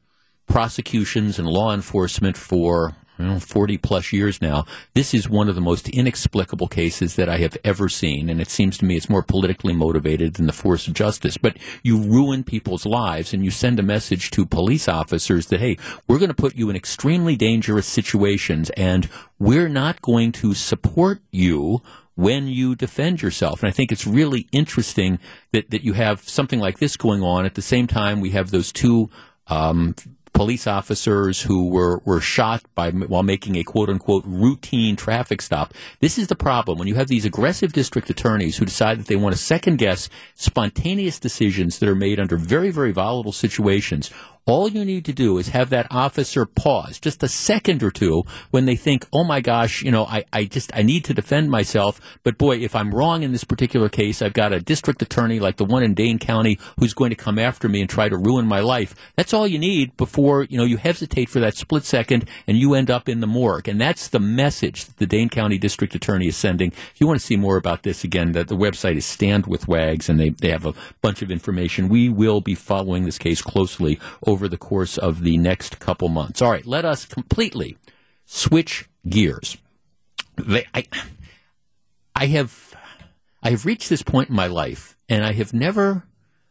prosecutions 0.49 1.39
and 1.39 1.47
law 1.47 1.73
enforcement 1.73 2.37
for 2.37 2.97
you 3.19 3.27
know, 3.27 3.41
40 3.41 3.79
plus 3.79 4.13
years 4.13 4.41
now, 4.41 4.65
this 4.95 5.13
is 5.13 5.29
one 5.29 5.49
of 5.49 5.55
the 5.55 5.61
most 5.61 5.89
inexplicable 5.89 6.69
cases 6.69 7.17
that 7.17 7.29
I 7.29 7.39
have 7.39 7.57
ever 7.65 7.89
seen. 7.89 8.31
And 8.31 8.41
it 8.41 8.49
seems 8.49 8.79
to 8.79 8.85
me 8.85 8.97
it's 8.97 9.11
more 9.11 9.23
politically 9.23 9.73
motivated 9.73 10.35
than 10.35 10.47
the 10.47 10.53
force 10.53 10.87
of 10.87 10.95
justice. 10.95 11.37
But 11.37 11.57
you 11.83 11.99
ruin 11.99 12.45
people's 12.45 12.87
lives 12.87 13.35
and 13.35 13.45
you 13.45 13.51
send 13.51 13.81
a 13.81 13.83
message 13.83 14.31
to 14.33 14.47
police 14.47 14.89
officers 14.89 15.47
that, 15.47 15.61
hey, 15.61 15.77
we're 16.07 16.19
going 16.19 16.29
to 16.29 16.35
put 16.35 16.55
you 16.55 16.71
in 16.71 16.77
extremely 16.77 17.35
dangerous 17.35 17.87
situations 17.87 18.71
and 18.71 19.09
we're 19.39 19.69
not 19.69 20.01
going 20.01 20.33
to 20.33 20.55
support 20.55 21.21
you 21.33 21.83
when 22.15 22.49
you 22.49 22.75
defend 22.75 23.23
yourself. 23.23 23.63
And 23.63 23.69
I 23.69 23.73
think 23.73 23.93
it's 23.93 24.07
really 24.07 24.49
interesting 24.53 25.19
that, 25.53 25.71
that 25.71 25.85
you 25.85 25.93
have 25.93 26.29
something 26.29 26.59
like 26.59 26.79
this 26.79 26.97
going 26.97 27.23
on. 27.23 27.47
At 27.47 27.55
the 27.55 27.63
same 27.63 27.87
time, 27.87 28.21
we 28.21 28.31
have 28.31 28.51
those 28.51 28.73
two 28.73 29.09
um, 29.49 29.95
police 30.39 30.69
officers 30.69 31.43
who 31.43 31.69
were, 31.69 31.99
were 32.05 32.21
shot 32.21 32.63
by 32.77 32.93
while 32.93 33.25
making 33.25 33.57
a 33.57 33.65
quote 33.65 33.91
unquote 33.91 34.23
routine 34.25 34.95
traffic 34.95 35.43
stop. 35.43 35.75
This 35.99 36.17
is 36.17 36.29
the 36.29 36.37
problem 36.37 36.79
when 36.79 36.87
you 36.87 36.95
have 36.95 37.09
these 37.09 37.25
aggressive 37.25 37.73
district 37.73 38.09
attorneys 38.09 38.57
who 38.57 38.65
decide 38.65 39.01
that 39.01 39.09
they 39.09 39.17
want 39.17 39.35
to 39.35 39.43
second 39.43 39.79
guess 39.79 40.09
spontaneous 40.37 41.19
decisions 41.19 41.81
that 41.81 41.89
are 41.89 41.97
made 41.97 42.21
under 42.21 42.37
very 42.37 42.71
very 42.71 42.93
volatile 42.93 43.33
situations 43.33 44.13
all 44.49 44.69
you 44.69 44.85
need 44.85 45.05
to 45.05 45.13
do 45.13 45.37
is 45.39 45.49
have 45.49 45.71
that 45.71 45.87
officer 45.91 46.47
pause 46.47 46.99
just 46.99 47.23
a 47.23 47.29
second 47.29 47.83
or 47.83 47.91
two 47.91 48.23
when 48.51 48.65
they 48.65 48.77
think, 48.77 49.07
oh 49.13 49.25
my 49.25 49.41
gosh, 49.41 49.83
you 49.83 49.91
know, 49.91 50.07
I, 50.07 50.25
I 50.33 50.45
just, 50.45 50.75
I 50.75 50.83
need 50.83 51.05
to 51.05 51.15
defend 51.15 51.51
myself. 51.51 52.01
But 52.25 52.39
boy, 52.39 52.57
if 52.57 52.75
I'm 52.75 52.95
wrong 52.95 53.23
in 53.23 53.33
this 53.33 53.45
particular 53.45 53.89
case, 53.89 54.23
I've 54.23 54.33
got 54.33 54.53
a 54.53 54.61
district 54.61 55.03
attorney 55.03 55.39
like 55.39 55.57
the 55.57 55.65
one 55.65 55.83
in 55.83 55.95
Dane 55.95 56.19
County 56.19 56.59
who's 56.79 56.95
going 56.95 57.11
to 57.11 57.17
come 57.17 57.39
after 57.39 57.69
me 57.69 57.81
and 57.81 57.91
try 57.91 58.09
to 58.09 58.17
ruin 58.17 58.47
my 58.47 58.61
life. 58.61 58.95
That's 59.17 59.35
all 59.35 59.47
you 59.47 59.59
need 59.59 59.97
before, 59.97 60.45
you 60.45 60.57
know, 60.57 60.65
you 60.65 60.79
hesitate 60.79 61.29
for 61.29 61.41
that 61.41 61.57
split 61.57 61.85
second 61.85 62.27
and 62.47 62.57
you 62.57 62.75
end 62.75 62.91
up 62.91 63.09
in 63.09 63.21
the 63.21 63.27
morgue. 63.27 63.69
And 63.69 63.79
that's 63.79 64.09
the 64.09 64.21
message 64.21 64.87
that 64.87 64.97
the 64.97 65.07
Dane 65.07 65.29
County 65.29 65.59
district 65.59 65.95
attorney 65.95 66.29
is 66.29 66.37
sending. 66.37 66.73
If 66.73 67.01
you 67.01 67.07
want 67.07 67.21
to 67.21 67.27
see 67.27 67.37
more 67.37 67.59
about 67.59 67.83
this, 67.83 68.03
again, 68.03 68.33
the, 68.33 68.45
the 68.45 68.57
website 68.57 68.97
is 68.97 69.05
Stand 69.05 69.47
with 69.47 69.69
Wags 69.69 70.09
and 70.09 70.19
they, 70.19 70.31
they 70.31 70.51
have 70.51 70.65
a 70.65 70.75
bunch 71.03 71.21
of 71.21 71.31
information. 71.31 71.91
We 71.91 72.09
will 72.09 72.41
be 72.41 72.55
following 72.55 73.05
this 73.05 73.19
case 73.19 73.43
closely 73.43 74.01
over 74.27 74.38
over 74.39 74.49
the 74.49 74.57
course 74.57 74.97
of 74.97 75.23
the 75.23 75.37
next 75.37 75.81
couple 75.81 76.09
months. 76.09 76.41
All 76.41 76.53
right, 76.53 76.65
let 76.65 76.85
us 76.85 77.05
completely 77.05 77.77
switch 78.25 78.89
gears. 79.09 79.57
I, 80.73 80.85
I 82.15 82.27
have, 82.27 82.77
I 83.43 83.51
have 83.51 83.67
reached 83.67 83.89
this 83.89 84.05
point 84.05 84.29
in 84.29 84.37
my 84.37 84.47
life, 84.47 84.97
and 85.09 85.25
I 85.25 85.33
have 85.33 85.53
never 85.53 86.05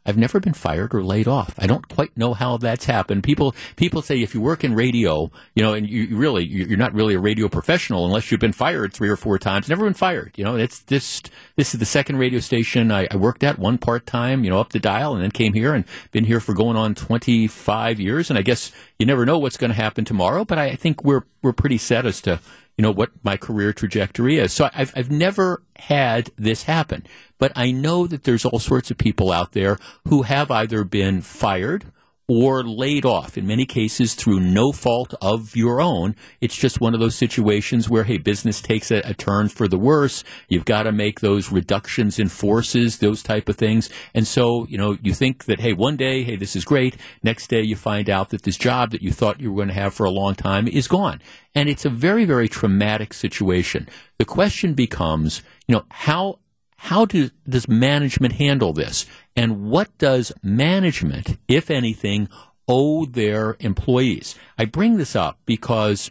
I've 0.07 0.17
never 0.17 0.39
been 0.39 0.53
fired 0.53 0.95
or 0.95 1.03
laid 1.03 1.27
off. 1.27 1.53
I 1.59 1.67
don't 1.67 1.87
quite 1.89 2.15
know 2.17 2.33
how 2.33 2.55
that's 2.57 2.85
happened. 2.85 3.23
People 3.23 3.53
people 3.75 4.01
say 4.01 4.21
if 4.21 4.33
you 4.33 4.39
work 4.39 4.63
in 4.63 4.73
radio, 4.73 5.29
you 5.53 5.61
know, 5.61 5.73
and 5.73 5.87
you 5.87 6.15
really 6.15 6.45
you're 6.45 6.77
not 6.77 6.93
really 6.93 7.13
a 7.13 7.19
radio 7.19 7.49
professional 7.49 8.05
unless 8.05 8.31
you've 8.31 8.39
been 8.39 8.53
fired 8.53 8.93
three 8.93 9.09
or 9.09 9.17
four 9.17 9.37
times. 9.37 9.67
Never 9.67 9.83
been 9.83 9.93
fired. 9.93 10.31
You 10.37 10.45
know, 10.45 10.55
it's 10.55 10.81
just 10.83 11.29
this 11.57 11.73
is 11.73 11.79
the 11.81 11.85
second 11.85 12.17
radio 12.17 12.39
station 12.39 12.89
I, 12.89 13.07
I 13.11 13.17
worked 13.17 13.43
at, 13.43 13.59
one 13.59 13.77
part 13.77 14.05
time, 14.05 14.45
you 14.45 14.49
know, 14.49 14.61
up 14.61 14.71
the 14.71 14.79
dial, 14.79 15.13
and 15.13 15.21
then 15.21 15.31
came 15.31 15.53
here 15.53 15.73
and 15.73 15.83
been 16.11 16.23
here 16.23 16.39
for 16.39 16.53
going 16.53 16.77
on 16.77 16.95
25 16.95 17.99
years. 17.99 18.29
And 18.29 18.39
I 18.39 18.43
guess 18.43 18.71
you 18.97 19.05
never 19.05 19.25
know 19.25 19.37
what's 19.37 19.57
going 19.57 19.71
to 19.71 19.75
happen 19.75 20.05
tomorrow, 20.05 20.45
but 20.45 20.57
I 20.57 20.75
think 20.75 21.03
we're 21.03 21.23
we're 21.41 21.53
pretty 21.53 21.77
set 21.77 22.05
as 22.05 22.21
to 22.21 22.39
you 22.77 22.83
know 22.83 22.91
what 22.91 23.11
my 23.23 23.37
career 23.37 23.73
trajectory 23.73 24.37
is. 24.37 24.53
So 24.53 24.69
I've 24.73 24.93
I've 24.95 25.11
never 25.11 25.63
had 25.77 26.29
this 26.37 26.63
happen, 26.63 27.05
but 27.39 27.51
I 27.55 27.71
know 27.71 28.07
that 28.07 28.23
there's 28.23 28.45
all 28.45 28.59
sorts 28.59 28.91
of 28.91 28.97
people 28.97 29.31
out 29.31 29.53
there 29.53 29.77
who 30.07 30.21
have 30.23 30.51
either 30.51 30.83
been 30.83 31.21
fired 31.21 31.85
or 32.27 32.61
laid 32.63 33.05
off 33.05 33.37
in 33.37 33.47
many 33.47 33.65
cases 33.65 34.13
through 34.13 34.39
no 34.39 34.73
fault 34.73 35.13
of 35.21 35.55
your 35.55 35.79
own. 35.79 36.15
It's 36.41 36.57
just 36.57 36.81
one 36.81 36.93
of 36.93 36.99
those 36.99 37.15
situations 37.15 37.89
where, 37.89 38.03
hey, 38.03 38.17
business 38.17 38.61
takes 38.61 38.91
a, 38.91 38.97
a 39.05 39.13
turn 39.13 39.47
for 39.47 39.67
the 39.67 39.77
worse. 39.77 40.25
You've 40.49 40.65
got 40.65 40.83
to 40.83 40.91
make 40.91 41.21
those 41.21 41.51
reductions 41.51 42.19
in 42.19 42.27
forces, 42.27 42.97
those 42.97 43.23
type 43.23 43.47
of 43.47 43.55
things. 43.55 43.89
And 44.13 44.27
so, 44.27 44.67
you 44.67 44.77
know, 44.77 44.97
you 45.01 45.13
think 45.13 45.45
that, 45.45 45.61
hey, 45.61 45.71
one 45.71 45.95
day, 45.95 46.23
hey, 46.23 46.35
this 46.35 46.55
is 46.55 46.65
great. 46.65 46.97
Next 47.23 47.47
day 47.47 47.61
you 47.61 47.77
find 47.77 48.09
out 48.09 48.29
that 48.29 48.43
this 48.43 48.57
job 48.57 48.91
that 48.91 49.01
you 49.01 49.13
thought 49.13 49.39
you 49.39 49.51
were 49.51 49.57
going 49.57 49.69
to 49.69 49.73
have 49.73 49.93
for 49.93 50.05
a 50.05 50.11
long 50.11 50.35
time 50.35 50.67
is 50.67 50.87
gone. 50.89 51.21
And 51.55 51.69
it's 51.69 51.85
a 51.85 51.89
very, 51.89 52.25
very 52.25 52.49
traumatic 52.49 53.13
situation. 53.13 53.87
The 54.17 54.25
question 54.25 54.73
becomes, 54.73 55.41
you 55.67 55.75
know, 55.75 55.85
how 55.89 56.39
how 56.77 57.05
do, 57.05 57.29
does 57.47 57.67
management 57.67 58.35
handle 58.35 58.73
this? 58.73 59.05
And 59.35 59.69
what 59.69 59.95
does 59.97 60.31
management, 60.41 61.37
if 61.47 61.69
anything, 61.69 62.29
owe 62.67 63.05
their 63.05 63.57
employees? 63.59 64.35
I 64.57 64.65
bring 64.65 64.97
this 64.97 65.15
up 65.15 65.39
because 65.45 66.09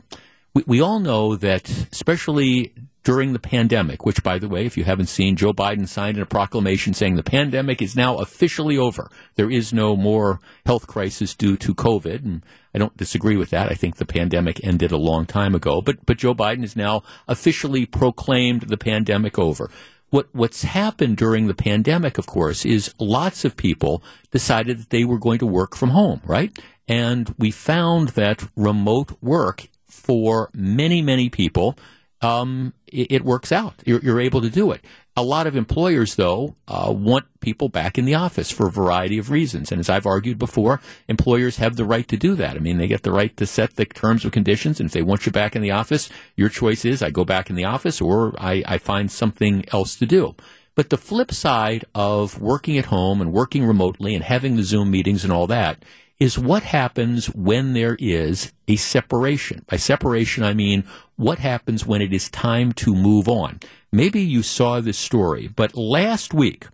we, 0.55 0.64
we 0.66 0.81
all 0.81 1.00
know 1.00 1.37
that, 1.37 1.68
especially 1.92 2.72
during 3.07 3.33
the 3.33 3.38
pandemic, 3.38 4.05
which, 4.05 4.24
by 4.24 4.37
the 4.37 4.48
way, 4.48 4.66
if 4.66 4.76
you 4.76 4.83
haven't 4.83 5.07
seen, 5.07 5.37
Joe 5.37 5.52
Biden 5.52 5.87
signed 5.87 6.18
a 6.18 6.26
proclamation 6.26 6.92
saying 6.92 7.14
the 7.14 7.22
pandemic 7.22 7.81
is 7.81 7.94
now 7.94 8.16
officially 8.16 8.76
over. 8.76 9.09
There 9.37 9.48
is 9.48 9.72
no 9.72 9.94
more 9.94 10.40
health 10.66 10.88
crisis 10.88 11.33
due 11.33 11.57
to 11.59 11.72
COVID. 11.72 12.24
And 12.24 12.44
I 12.74 12.79
don't 12.79 12.96
disagree 12.96 13.37
with 13.37 13.50
that. 13.50 13.70
I 13.70 13.74
think 13.76 13.96
the 13.96 14.05
pandemic 14.05 14.61
ended 14.64 14.90
a 14.90 14.96
long 14.96 15.24
time 15.24 15.55
ago. 15.55 15.81
But, 15.81 16.05
but 16.05 16.18
Joe 16.18 16.35
Biden 16.35 16.62
has 16.62 16.74
now 16.74 17.05
officially 17.29 17.87
proclaimed 17.87 18.62
the 18.62 18.76
pandemic 18.76 19.38
over. 19.38 19.70
What, 20.16 20.29
what's 20.33 20.62
happened 20.62 21.18
during 21.18 21.46
the 21.46 21.52
pandemic, 21.52 22.16
of 22.16 22.24
course, 22.24 22.64
is 22.64 22.94
lots 22.98 23.44
of 23.44 23.55
people 23.55 24.02
decided 24.31 24.79
that 24.79 24.88
they 24.88 25.05
were 25.05 25.18
going 25.18 25.38
to 25.40 25.46
work 25.46 25.76
from 25.76 25.90
home, 25.90 26.22
right? 26.24 26.59
And 26.88 27.35
we 27.37 27.50
found 27.50 28.09
that 28.20 28.48
remote 28.57 29.18
work 29.20 29.68
for 29.85 30.48
many, 30.55 31.02
many 31.02 31.29
people 31.29 31.76
um, 32.22 32.72
it, 32.87 33.12
it, 33.12 33.24
works 33.26 33.52
out. 33.52 33.74
You're, 33.85 34.00
you're, 34.00 34.20
able 34.22 34.40
to 34.40 34.48
do 34.48 34.72
it. 34.72 34.83
A 35.18 35.22
lot 35.22 35.46
of 35.46 35.57
employers, 35.57 36.16
though, 36.16 36.57
uh, 36.68 36.92
want 36.94 37.24
people 37.40 37.70
back 37.70 37.96
in 37.96 38.05
the 38.05 38.14
office 38.14 38.50
for 38.50 38.66
a 38.66 38.70
variety 38.70 39.16
of 39.16 39.31
reasons. 39.31 39.72
And 39.72 39.81
as 39.81 39.88
I've 39.88 40.05
argued 40.05 40.38
before, 40.38 40.79
employers 41.09 41.57
have 41.57 41.76
the 41.76 41.87
right 41.87 42.07
to 42.09 42.18
do 42.18 42.35
that. 42.35 42.55
I 42.55 42.59
mean, 42.59 42.76
they 42.76 42.87
get 42.87 43.02
the 43.02 43.12
right 43.12 43.35
to 43.38 43.46
set 43.46 43.76
the 43.76 43.87
terms 43.87 44.24
and 44.24 44.33
conditions. 44.33 44.79
And 44.79 44.88
if 44.88 44.92
they 44.92 45.00
want 45.00 45.24
you 45.24 45.33
back 45.33 45.57
in 45.57 45.62
the 45.62 45.70
office, 45.70 46.11
your 46.37 46.50
choice 46.50 46.85
is 46.85 47.02
I 47.02 47.09
go 47.09 47.24
back 47.24 47.48
in 47.48 47.57
the 47.57 47.64
office 47.64 47.98
or 47.98 48.35
I, 48.38 48.62
I 48.66 48.76
find 48.76 49.11
something 49.11 49.64
else 49.72 49.96
to 49.96 50.05
do. 50.07 50.35
But 50.74 50.90
the 50.90 50.98
flip 50.98 51.33
side 51.33 51.87
of 51.94 52.38
working 52.38 52.76
at 52.76 52.87
home 52.87 53.22
and 53.22 53.33
working 53.33 53.64
remotely 53.64 54.14
and 54.14 54.22
having 54.22 54.57
the 54.57 54.62
Zoom 54.62 54.90
meetings 54.90 55.24
and 55.24 55.33
all 55.33 55.46
that 55.46 55.83
is 56.18 56.38
what 56.38 56.62
happens 56.62 57.26
when 57.35 57.72
there 57.72 57.96
is 57.98 58.52
a 58.68 58.76
separation. 58.76 59.64
By 59.66 59.76
separation, 59.76 60.44
I 60.44 60.52
mean 60.52 60.85
what 61.16 61.38
happens 61.38 61.87
when 61.87 62.02
it 62.02 62.12
is 62.12 62.29
time 62.31 62.72
to 62.74 62.94
move 62.94 63.29
on. 63.29 63.61
Maybe 63.97 64.21
you 64.21 64.43
saw 64.43 64.83
this 64.83 64.99
story, 64.99 65.49
but 65.49 65.75
last 65.75 66.35
week, 66.35 66.67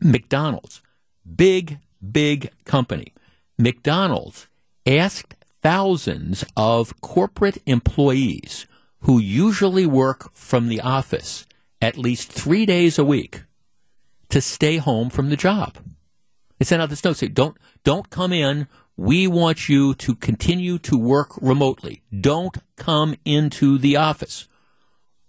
McDonald's, 0.00 0.82
big, 1.24 1.78
big 2.10 2.50
company, 2.64 3.14
McDonald's 3.56 4.48
asked 4.84 5.36
thousands 5.62 6.44
of 6.56 7.00
corporate 7.00 7.58
employees 7.66 8.66
who 9.02 9.20
usually 9.20 9.86
work 9.86 10.34
from 10.34 10.66
the 10.66 10.80
office 10.80 11.46
at 11.80 11.96
least 11.96 12.32
three 12.32 12.66
days 12.66 12.98
a 12.98 13.04
week 13.04 13.44
to 14.28 14.40
stay 14.40 14.78
home 14.78 15.10
from 15.10 15.30
the 15.30 15.36
job. 15.36 15.78
They 16.58 16.64
sent 16.64 16.82
out 16.82 16.90
this 16.90 17.04
note 17.04 17.18
saying, 17.18 17.34
don't, 17.34 17.56
don't 17.84 18.10
come 18.10 18.32
in. 18.32 18.66
We 18.96 19.28
want 19.28 19.68
you 19.68 19.94
to 19.94 20.16
continue 20.16 20.78
to 20.80 20.98
work 20.98 21.40
remotely. 21.40 22.02
Don't 22.10 22.56
come 22.74 23.14
into 23.24 23.78
the 23.78 23.94
office. 23.94 24.48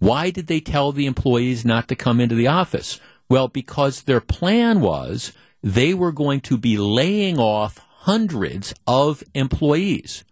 Why 0.05 0.29
did 0.29 0.45
they 0.45 0.59
tell 0.59 0.91
the 0.91 1.07
employees 1.07 1.65
not 1.65 1.87
to 1.87 1.95
come 1.95 2.21
into 2.21 2.35
the 2.35 2.45
office? 2.45 2.99
Well, 3.27 3.47
because 3.47 4.03
their 4.03 4.21
plan 4.21 4.79
was 4.79 5.33
they 5.63 5.95
were 5.95 6.11
going 6.11 6.41
to 6.41 6.59
be 6.59 6.77
laying 6.77 7.39
off 7.39 7.79
hundreds 7.79 8.75
of 8.85 9.23
employees 9.33 10.23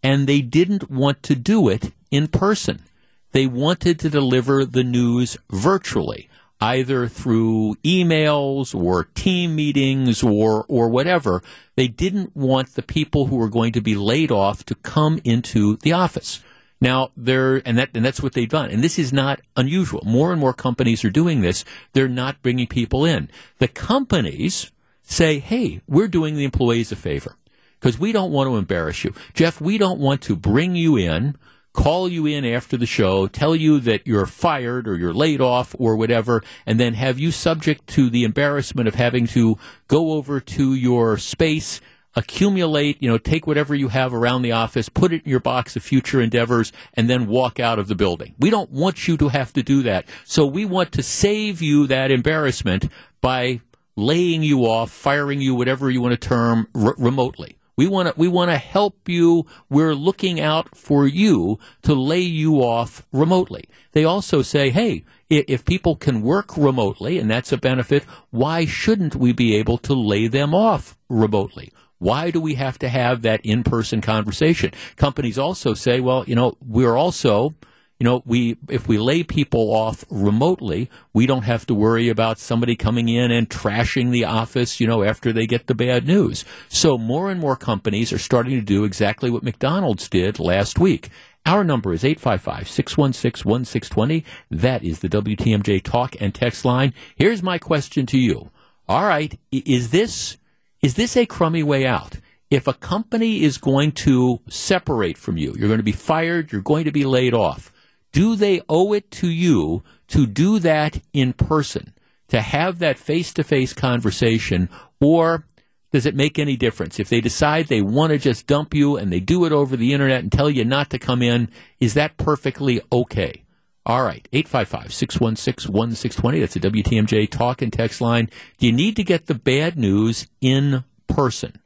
and 0.00 0.28
they 0.28 0.42
didn't 0.42 0.92
want 0.92 1.24
to 1.24 1.34
do 1.34 1.68
it 1.68 1.92
in 2.12 2.28
person. 2.28 2.84
They 3.32 3.48
wanted 3.48 3.98
to 3.98 4.10
deliver 4.10 4.64
the 4.64 4.84
news 4.84 5.36
virtually 5.50 6.30
either 6.60 7.08
through 7.08 7.74
emails 7.84 8.76
or 8.76 9.08
team 9.16 9.56
meetings 9.56 10.22
or 10.22 10.64
or 10.68 10.88
whatever. 10.88 11.42
They 11.74 11.88
didn't 11.88 12.36
want 12.36 12.76
the 12.76 12.82
people 12.82 13.26
who 13.26 13.34
were 13.34 13.50
going 13.50 13.72
to 13.72 13.80
be 13.80 13.96
laid 13.96 14.30
off 14.30 14.64
to 14.66 14.76
come 14.76 15.20
into 15.24 15.78
the 15.78 15.92
office. 15.92 16.44
Now 16.80 17.10
they're 17.16 17.66
and 17.66 17.78
that 17.78 17.90
and 17.94 18.04
that's 18.04 18.22
what 18.22 18.34
they've 18.34 18.48
done. 18.48 18.70
And 18.70 18.82
this 18.82 18.98
is 18.98 19.12
not 19.12 19.40
unusual. 19.56 20.02
More 20.04 20.32
and 20.32 20.40
more 20.40 20.52
companies 20.52 21.04
are 21.04 21.10
doing 21.10 21.40
this. 21.40 21.64
They're 21.92 22.08
not 22.08 22.42
bringing 22.42 22.66
people 22.66 23.04
in. 23.04 23.30
The 23.58 23.68
companies 23.68 24.72
say, 25.02 25.38
"Hey, 25.38 25.80
we're 25.86 26.08
doing 26.08 26.36
the 26.36 26.44
employees 26.44 26.92
a 26.92 26.96
favor." 26.96 27.36
Because 27.80 27.98
we 27.98 28.10
don't 28.10 28.32
want 28.32 28.48
to 28.48 28.56
embarrass 28.56 29.04
you. 29.04 29.14
Jeff, 29.34 29.60
we 29.60 29.78
don't 29.78 30.00
want 30.00 30.22
to 30.22 30.34
bring 30.34 30.76
you 30.76 30.96
in 30.96 31.36
call 31.76 32.08
you 32.08 32.24
in 32.26 32.44
after 32.44 32.76
the 32.76 32.86
show, 32.86 33.26
tell 33.28 33.54
you 33.54 33.78
that 33.78 34.06
you're 34.06 34.26
fired 34.26 34.88
or 34.88 34.96
you're 34.96 35.12
laid 35.12 35.42
off 35.42 35.76
or 35.78 35.94
whatever, 35.94 36.42
and 36.64 36.80
then 36.80 36.94
have 36.94 37.18
you 37.18 37.30
subject 37.30 37.86
to 37.86 38.08
the 38.08 38.24
embarrassment 38.24 38.88
of 38.88 38.94
having 38.94 39.26
to 39.26 39.58
go 39.86 40.12
over 40.12 40.40
to 40.40 40.74
your 40.74 41.18
space 41.18 41.80
accumulate, 42.16 43.00
you 43.02 43.08
know, 43.08 43.18
take 43.18 43.46
whatever 43.46 43.74
you 43.74 43.88
have 43.88 44.14
around 44.14 44.42
the 44.42 44.52
office, 44.52 44.88
put 44.88 45.12
it 45.12 45.22
in 45.24 45.30
your 45.30 45.40
box 45.40 45.76
of 45.76 45.82
future 45.82 46.20
endeavors, 46.20 46.72
and 46.94 47.08
then 47.08 47.26
walk 47.26 47.60
out 47.60 47.78
of 47.78 47.88
the 47.88 47.94
building. 47.94 48.34
We 48.38 48.50
don't 48.50 48.70
want 48.70 49.06
you 49.06 49.16
to 49.18 49.28
have 49.28 49.52
to 49.52 49.62
do 49.62 49.82
that. 49.82 50.06
So 50.24 50.46
we 50.46 50.64
want 50.64 50.92
to 50.92 51.02
save 51.02 51.60
you 51.60 51.86
that 51.86 52.10
embarrassment 52.10 52.90
by 53.20 53.60
laying 53.96 54.42
you 54.42 54.60
off, 54.60 54.90
firing 54.90 55.40
you, 55.40 55.54
whatever 55.54 55.90
you 55.90 56.00
want 56.00 56.18
to 56.18 56.28
term, 56.28 56.68
remotely. 56.74 57.58
We 57.76 57.86
want 57.86 58.08
to 58.08 58.14
we 58.16 58.26
want 58.26 58.50
to 58.50 58.56
help 58.56 59.06
you. 59.06 59.44
We're 59.68 59.94
looking 59.94 60.40
out 60.40 60.74
for 60.74 61.06
you 61.06 61.58
to 61.82 61.94
lay 61.94 62.20
you 62.20 62.62
off 62.62 63.06
remotely. 63.12 63.68
They 63.92 64.04
also 64.04 64.40
say, 64.40 64.70
hey, 64.70 65.04
if 65.28 65.64
people 65.66 65.94
can 65.94 66.22
work 66.22 66.56
remotely 66.56 67.18
and 67.18 67.30
that's 67.30 67.52
a 67.52 67.58
benefit, 67.58 68.04
why 68.30 68.64
shouldn't 68.64 69.14
we 69.14 69.32
be 69.32 69.54
able 69.56 69.76
to 69.78 69.92
lay 69.92 70.26
them 70.26 70.54
off 70.54 70.96
remotely? 71.10 71.70
Why 71.98 72.30
do 72.30 72.40
we 72.40 72.54
have 72.54 72.78
to 72.80 72.88
have 72.88 73.22
that 73.22 73.44
in-person 73.44 74.00
conversation? 74.00 74.72
Companies 74.96 75.38
also 75.38 75.74
say, 75.74 76.00
well, 76.00 76.24
you 76.26 76.34
know, 76.34 76.56
we're 76.60 76.96
also 76.96 77.54
you 77.98 78.04
know, 78.04 78.22
we 78.26 78.58
if 78.68 78.88
we 78.88 78.98
lay 78.98 79.22
people 79.22 79.74
off 79.74 80.04
remotely, 80.10 80.90
we 81.14 81.24
don't 81.26 81.44
have 81.44 81.64
to 81.66 81.74
worry 81.74 82.10
about 82.10 82.38
somebody 82.38 82.76
coming 82.76 83.08
in 83.08 83.30
and 83.30 83.48
trashing 83.48 84.10
the 84.10 84.26
office, 84.26 84.80
you 84.80 84.86
know, 84.86 85.02
after 85.02 85.32
they 85.32 85.46
get 85.46 85.66
the 85.66 85.74
bad 85.74 86.06
news. 86.06 86.44
So 86.68 86.98
more 86.98 87.30
and 87.30 87.40
more 87.40 87.56
companies 87.56 88.12
are 88.12 88.18
starting 88.18 88.52
to 88.52 88.60
do 88.60 88.84
exactly 88.84 89.30
what 89.30 89.42
McDonald's 89.42 90.10
did 90.10 90.38
last 90.38 90.78
week. 90.78 91.08
Our 91.46 91.64
number 91.64 91.94
is 91.94 92.02
855-616-1620. 92.02 94.24
That 94.50 94.82
is 94.82 94.98
the 94.98 95.08
WTMJ 95.08 95.82
talk 95.82 96.16
and 96.20 96.34
text 96.34 96.64
line. 96.64 96.92
Here's 97.14 97.40
my 97.42 97.56
question 97.56 98.04
to 98.06 98.18
you. 98.18 98.50
All 98.88 99.04
right, 99.04 99.38
is 99.50 99.90
this 99.90 100.36
is 100.82 100.94
this 100.94 101.16
a 101.16 101.26
crummy 101.26 101.62
way 101.62 101.86
out? 101.86 102.16
If 102.50 102.68
a 102.68 102.74
company 102.74 103.42
is 103.42 103.58
going 103.58 103.92
to 103.92 104.40
separate 104.48 105.18
from 105.18 105.36
you, 105.36 105.54
you're 105.58 105.68
going 105.68 105.78
to 105.78 105.84
be 105.84 105.92
fired, 105.92 106.52
you're 106.52 106.62
going 106.62 106.84
to 106.84 106.92
be 106.92 107.04
laid 107.04 107.34
off 107.34 107.72
do 108.16 108.34
they 108.34 108.62
owe 108.66 108.94
it 108.94 109.10
to 109.10 109.28
you 109.28 109.82
to 110.08 110.26
do 110.26 110.58
that 110.60 111.02
in 111.12 111.34
person, 111.34 111.92
to 112.28 112.40
have 112.40 112.78
that 112.78 112.98
face 112.98 113.30
to 113.34 113.44
face 113.44 113.74
conversation, 113.74 114.70
or 115.02 115.44
does 115.92 116.06
it 116.06 116.14
make 116.14 116.38
any 116.38 116.56
difference? 116.56 116.98
If 116.98 117.10
they 117.10 117.20
decide 117.20 117.66
they 117.66 117.82
want 117.82 118.12
to 118.12 118.18
just 118.18 118.46
dump 118.46 118.72
you 118.72 118.96
and 118.96 119.12
they 119.12 119.20
do 119.20 119.44
it 119.44 119.52
over 119.52 119.76
the 119.76 119.92
internet 119.92 120.22
and 120.22 120.32
tell 120.32 120.48
you 120.48 120.64
not 120.64 120.88
to 120.90 120.98
come 120.98 121.20
in, 121.20 121.50
is 121.78 121.92
that 121.92 122.16
perfectly 122.16 122.80
okay? 122.90 123.42
All 123.86 124.02
right, 124.02 124.26
855 124.32 124.92
616 124.92 125.72
1620. 125.72 126.40
That's 126.40 126.56
a 126.56 126.60
WTMJ 126.60 127.30
talk 127.30 127.62
and 127.62 127.72
text 127.72 128.00
line. 128.00 128.28
Do 128.58 128.66
you 128.66 128.72
need 128.72 128.96
to 128.96 129.04
get 129.04 129.26
the 129.26 129.34
bad 129.34 129.78
news 129.78 130.26
in 130.40 130.82
person? 131.06 131.60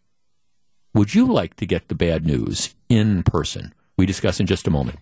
Would 0.92 1.14
you 1.14 1.32
like 1.32 1.56
to 1.56 1.66
get 1.66 1.88
the 1.88 1.94
bad 1.94 2.26
news 2.26 2.74
in 2.90 3.22
person? 3.22 3.72
We 3.96 4.04
discuss 4.04 4.38
in 4.38 4.46
just 4.46 4.66
a 4.66 4.70
moment. 4.70 4.98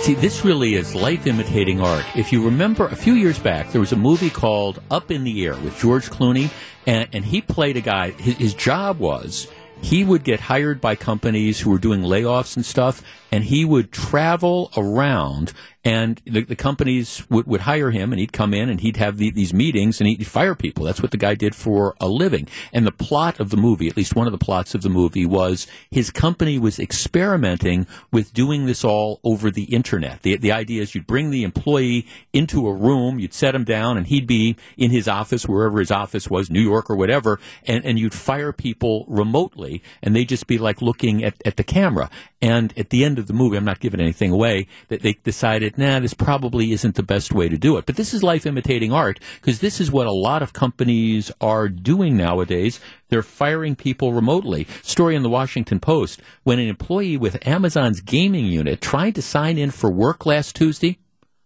See, 0.00 0.14
this 0.14 0.44
really 0.44 0.74
is 0.74 0.96
life 0.96 1.28
imitating 1.28 1.80
art. 1.80 2.04
If 2.16 2.32
you 2.32 2.44
remember, 2.44 2.88
a 2.88 2.96
few 2.96 3.12
years 3.12 3.38
back, 3.38 3.70
there 3.70 3.80
was 3.80 3.92
a 3.92 3.96
movie 3.96 4.30
called 4.30 4.82
Up 4.90 5.12
in 5.12 5.22
the 5.22 5.46
Air 5.46 5.54
with 5.54 5.78
George 5.78 6.10
Clooney, 6.10 6.50
and, 6.88 7.08
and 7.12 7.24
he 7.24 7.40
played 7.40 7.76
a 7.76 7.80
guy. 7.80 8.10
His, 8.10 8.36
his 8.36 8.54
job 8.54 8.98
was 8.98 9.46
he 9.80 10.04
would 10.04 10.24
get 10.24 10.40
hired 10.40 10.80
by 10.80 10.96
companies 10.96 11.60
who 11.60 11.70
were 11.70 11.78
doing 11.78 12.02
layoffs 12.02 12.56
and 12.56 12.66
stuff, 12.66 13.02
and 13.30 13.44
he 13.44 13.64
would 13.64 13.92
travel 13.92 14.70
around 14.76 15.52
and 15.84 16.20
the, 16.26 16.42
the 16.42 16.56
companies 16.56 17.24
would, 17.30 17.46
would 17.46 17.62
hire 17.62 17.90
him 17.90 18.12
and 18.12 18.20
he'd 18.20 18.32
come 18.32 18.52
in 18.52 18.68
and 18.68 18.80
he'd 18.80 18.98
have 18.98 19.16
the, 19.16 19.30
these 19.30 19.54
meetings 19.54 20.00
and 20.00 20.08
he'd 20.08 20.26
fire 20.26 20.54
people. 20.54 20.84
That's 20.84 21.00
what 21.00 21.12
the 21.12 21.16
guy 21.16 21.34
did 21.34 21.54
for 21.54 21.94
a 22.00 22.08
living. 22.08 22.48
And 22.72 22.86
the 22.86 22.92
plot 22.92 23.40
of 23.40 23.50
the 23.50 23.56
movie, 23.56 23.88
at 23.88 23.96
least 23.96 24.14
one 24.14 24.26
of 24.26 24.32
the 24.32 24.44
plots 24.44 24.74
of 24.74 24.82
the 24.82 24.90
movie, 24.90 25.24
was 25.24 25.66
his 25.90 26.10
company 26.10 26.58
was 26.58 26.78
experimenting 26.78 27.86
with 28.12 28.34
doing 28.34 28.66
this 28.66 28.84
all 28.84 29.20
over 29.22 29.50
the 29.50 29.64
internet. 29.64 30.22
The, 30.22 30.36
the 30.36 30.52
idea 30.52 30.82
is 30.82 30.94
you'd 30.94 31.06
bring 31.06 31.30
the 31.30 31.44
employee 31.44 32.06
into 32.32 32.66
a 32.66 32.74
room, 32.74 33.18
you'd 33.18 33.32
set 33.32 33.54
him 33.54 33.64
down, 33.64 33.96
and 33.96 34.08
he'd 34.08 34.26
be 34.26 34.56
in 34.76 34.90
his 34.90 35.08
office, 35.08 35.48
wherever 35.48 35.78
his 35.78 35.90
office 35.90 36.28
was, 36.28 36.50
New 36.50 36.60
York 36.60 36.90
or 36.90 36.96
whatever, 36.96 37.38
and, 37.64 37.84
and 37.84 37.98
you'd 37.98 38.14
fire 38.14 38.52
people 38.52 39.06
remotely, 39.08 39.82
and 40.02 40.14
they'd 40.14 40.28
just 40.28 40.46
be 40.46 40.58
like 40.58 40.82
looking 40.82 41.24
at, 41.24 41.34
at 41.46 41.56
the 41.56 41.64
camera. 41.64 42.10
And 42.42 42.76
at 42.76 42.90
the 42.90 43.04
end 43.04 43.17
of 43.18 43.26
the 43.26 43.32
movie, 43.32 43.56
I'm 43.56 43.64
not 43.64 43.80
giving 43.80 44.00
anything 44.00 44.30
away, 44.30 44.66
that 44.88 45.02
they 45.02 45.14
decided, 45.14 45.76
nah, 45.76 46.00
this 46.00 46.14
probably 46.14 46.72
isn't 46.72 46.94
the 46.94 47.02
best 47.02 47.32
way 47.32 47.48
to 47.48 47.58
do 47.58 47.76
it. 47.76 47.86
But 47.86 47.96
this 47.96 48.14
is 48.14 48.22
life 48.22 48.46
imitating 48.46 48.92
art 48.92 49.20
because 49.40 49.60
this 49.60 49.80
is 49.80 49.90
what 49.90 50.06
a 50.06 50.12
lot 50.12 50.42
of 50.42 50.52
companies 50.52 51.30
are 51.40 51.68
doing 51.68 52.16
nowadays. 52.16 52.80
They're 53.08 53.22
firing 53.22 53.76
people 53.76 54.12
remotely. 54.12 54.66
Story 54.82 55.16
in 55.16 55.22
the 55.22 55.28
Washington 55.28 55.80
Post 55.80 56.20
when 56.44 56.58
an 56.58 56.68
employee 56.68 57.16
with 57.16 57.46
Amazon's 57.46 58.00
gaming 58.00 58.46
unit 58.46 58.80
tried 58.80 59.14
to 59.16 59.22
sign 59.22 59.58
in 59.58 59.70
for 59.70 59.90
work 59.90 60.26
last 60.26 60.56
Tuesday. 60.56 60.98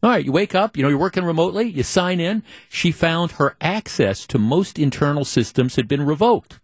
All 0.02 0.10
right, 0.10 0.24
you 0.24 0.32
wake 0.32 0.54
up, 0.54 0.76
you 0.76 0.82
know, 0.82 0.88
you're 0.88 0.98
working 0.98 1.24
remotely, 1.24 1.68
you 1.68 1.84
sign 1.84 2.18
in. 2.18 2.42
She 2.68 2.90
found 2.90 3.32
her 3.32 3.56
access 3.60 4.26
to 4.26 4.38
most 4.38 4.76
internal 4.76 5.24
systems 5.24 5.76
had 5.76 5.86
been 5.86 6.04
revoked. 6.04 6.58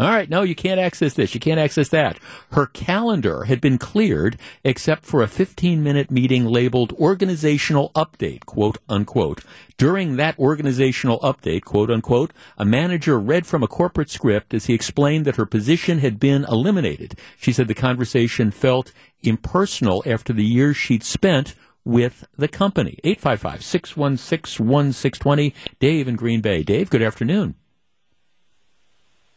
All 0.00 0.08
right, 0.08 0.30
no, 0.30 0.40
you 0.40 0.54
can't 0.54 0.80
access 0.80 1.12
this. 1.12 1.34
You 1.34 1.40
can't 1.40 1.60
access 1.60 1.90
that. 1.90 2.18
Her 2.52 2.64
calendar 2.64 3.44
had 3.44 3.60
been 3.60 3.76
cleared 3.76 4.38
except 4.64 5.04
for 5.04 5.20
a 5.20 5.28
15 5.28 5.82
minute 5.82 6.10
meeting 6.10 6.46
labeled 6.46 6.94
organizational 6.94 7.90
update, 7.94 8.46
quote 8.46 8.78
unquote. 8.88 9.44
During 9.76 10.16
that 10.16 10.38
organizational 10.38 11.20
update, 11.20 11.64
quote 11.64 11.90
unquote, 11.90 12.32
a 12.56 12.64
manager 12.64 13.18
read 13.18 13.46
from 13.46 13.62
a 13.62 13.68
corporate 13.68 14.08
script 14.08 14.54
as 14.54 14.64
he 14.66 14.74
explained 14.74 15.26
that 15.26 15.36
her 15.36 15.44
position 15.44 15.98
had 15.98 16.18
been 16.18 16.44
eliminated. 16.44 17.18
She 17.38 17.52
said 17.52 17.68
the 17.68 17.74
conversation 17.74 18.50
felt 18.50 18.92
impersonal 19.22 20.02
after 20.06 20.32
the 20.32 20.46
years 20.46 20.78
she'd 20.78 21.04
spent 21.04 21.54
with 21.84 22.26
the 22.38 22.48
company. 22.48 22.98
855 23.04 23.62
616 23.62 24.66
1620. 24.66 25.54
Dave 25.78 26.08
in 26.08 26.16
Green 26.16 26.40
Bay. 26.40 26.62
Dave, 26.62 26.88
good 26.88 27.02
afternoon. 27.02 27.54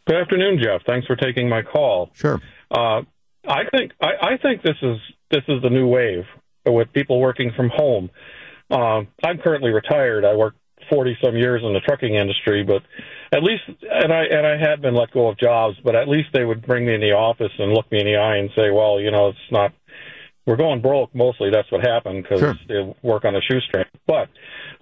Good 0.06 0.16
afternoon, 0.16 0.60
Jeff. 0.62 0.82
Thanks 0.86 1.06
for 1.06 1.16
taking 1.16 1.48
my 1.48 1.62
call. 1.62 2.10
Sure. 2.14 2.40
Uh, 2.70 3.02
I 3.46 3.64
think 3.70 3.92
I, 4.00 4.08
I, 4.20 4.36
think 4.42 4.62
this 4.62 4.76
is 4.82 4.98
this 5.30 5.42
is 5.48 5.62
the 5.62 5.70
new 5.70 5.86
wave 5.86 6.24
with 6.66 6.92
people 6.92 7.20
working 7.20 7.52
from 7.56 7.70
home. 7.74 8.10
Uh, 8.70 9.02
I'm 9.22 9.38
currently 9.42 9.70
retired. 9.70 10.24
I 10.24 10.34
worked 10.34 10.58
40 10.90 11.18
some 11.22 11.36
years 11.36 11.62
in 11.64 11.72
the 11.72 11.80
trucking 11.80 12.14
industry, 12.14 12.64
but 12.64 12.82
at 13.32 13.42
least 13.42 13.62
and 13.66 14.12
I 14.12 14.24
and 14.24 14.46
I 14.46 14.58
had 14.58 14.82
been 14.82 14.94
let 14.94 15.10
go 15.10 15.28
of 15.28 15.38
jobs, 15.38 15.76
but 15.82 15.94
at 15.94 16.08
least 16.08 16.28
they 16.32 16.44
would 16.44 16.66
bring 16.66 16.86
me 16.86 16.94
in 16.94 17.00
the 17.00 17.12
office 17.12 17.52
and 17.58 17.72
look 17.72 17.90
me 17.90 18.00
in 18.00 18.06
the 18.06 18.16
eye 18.16 18.36
and 18.36 18.50
say, 18.54 18.70
"Well, 18.70 19.00
you 19.00 19.10
know, 19.10 19.28
it's 19.28 19.38
not 19.50 19.72
we're 20.46 20.56
going 20.56 20.82
broke 20.82 21.14
mostly 21.14 21.50
that's 21.50 21.70
what 21.72 21.80
happened 21.80 22.22
because 22.22 22.40
sure. 22.40 22.54
they 22.68 22.94
work 23.02 23.24
on 23.24 23.34
a 23.34 23.40
shoestring 23.40 23.84
but 24.06 24.28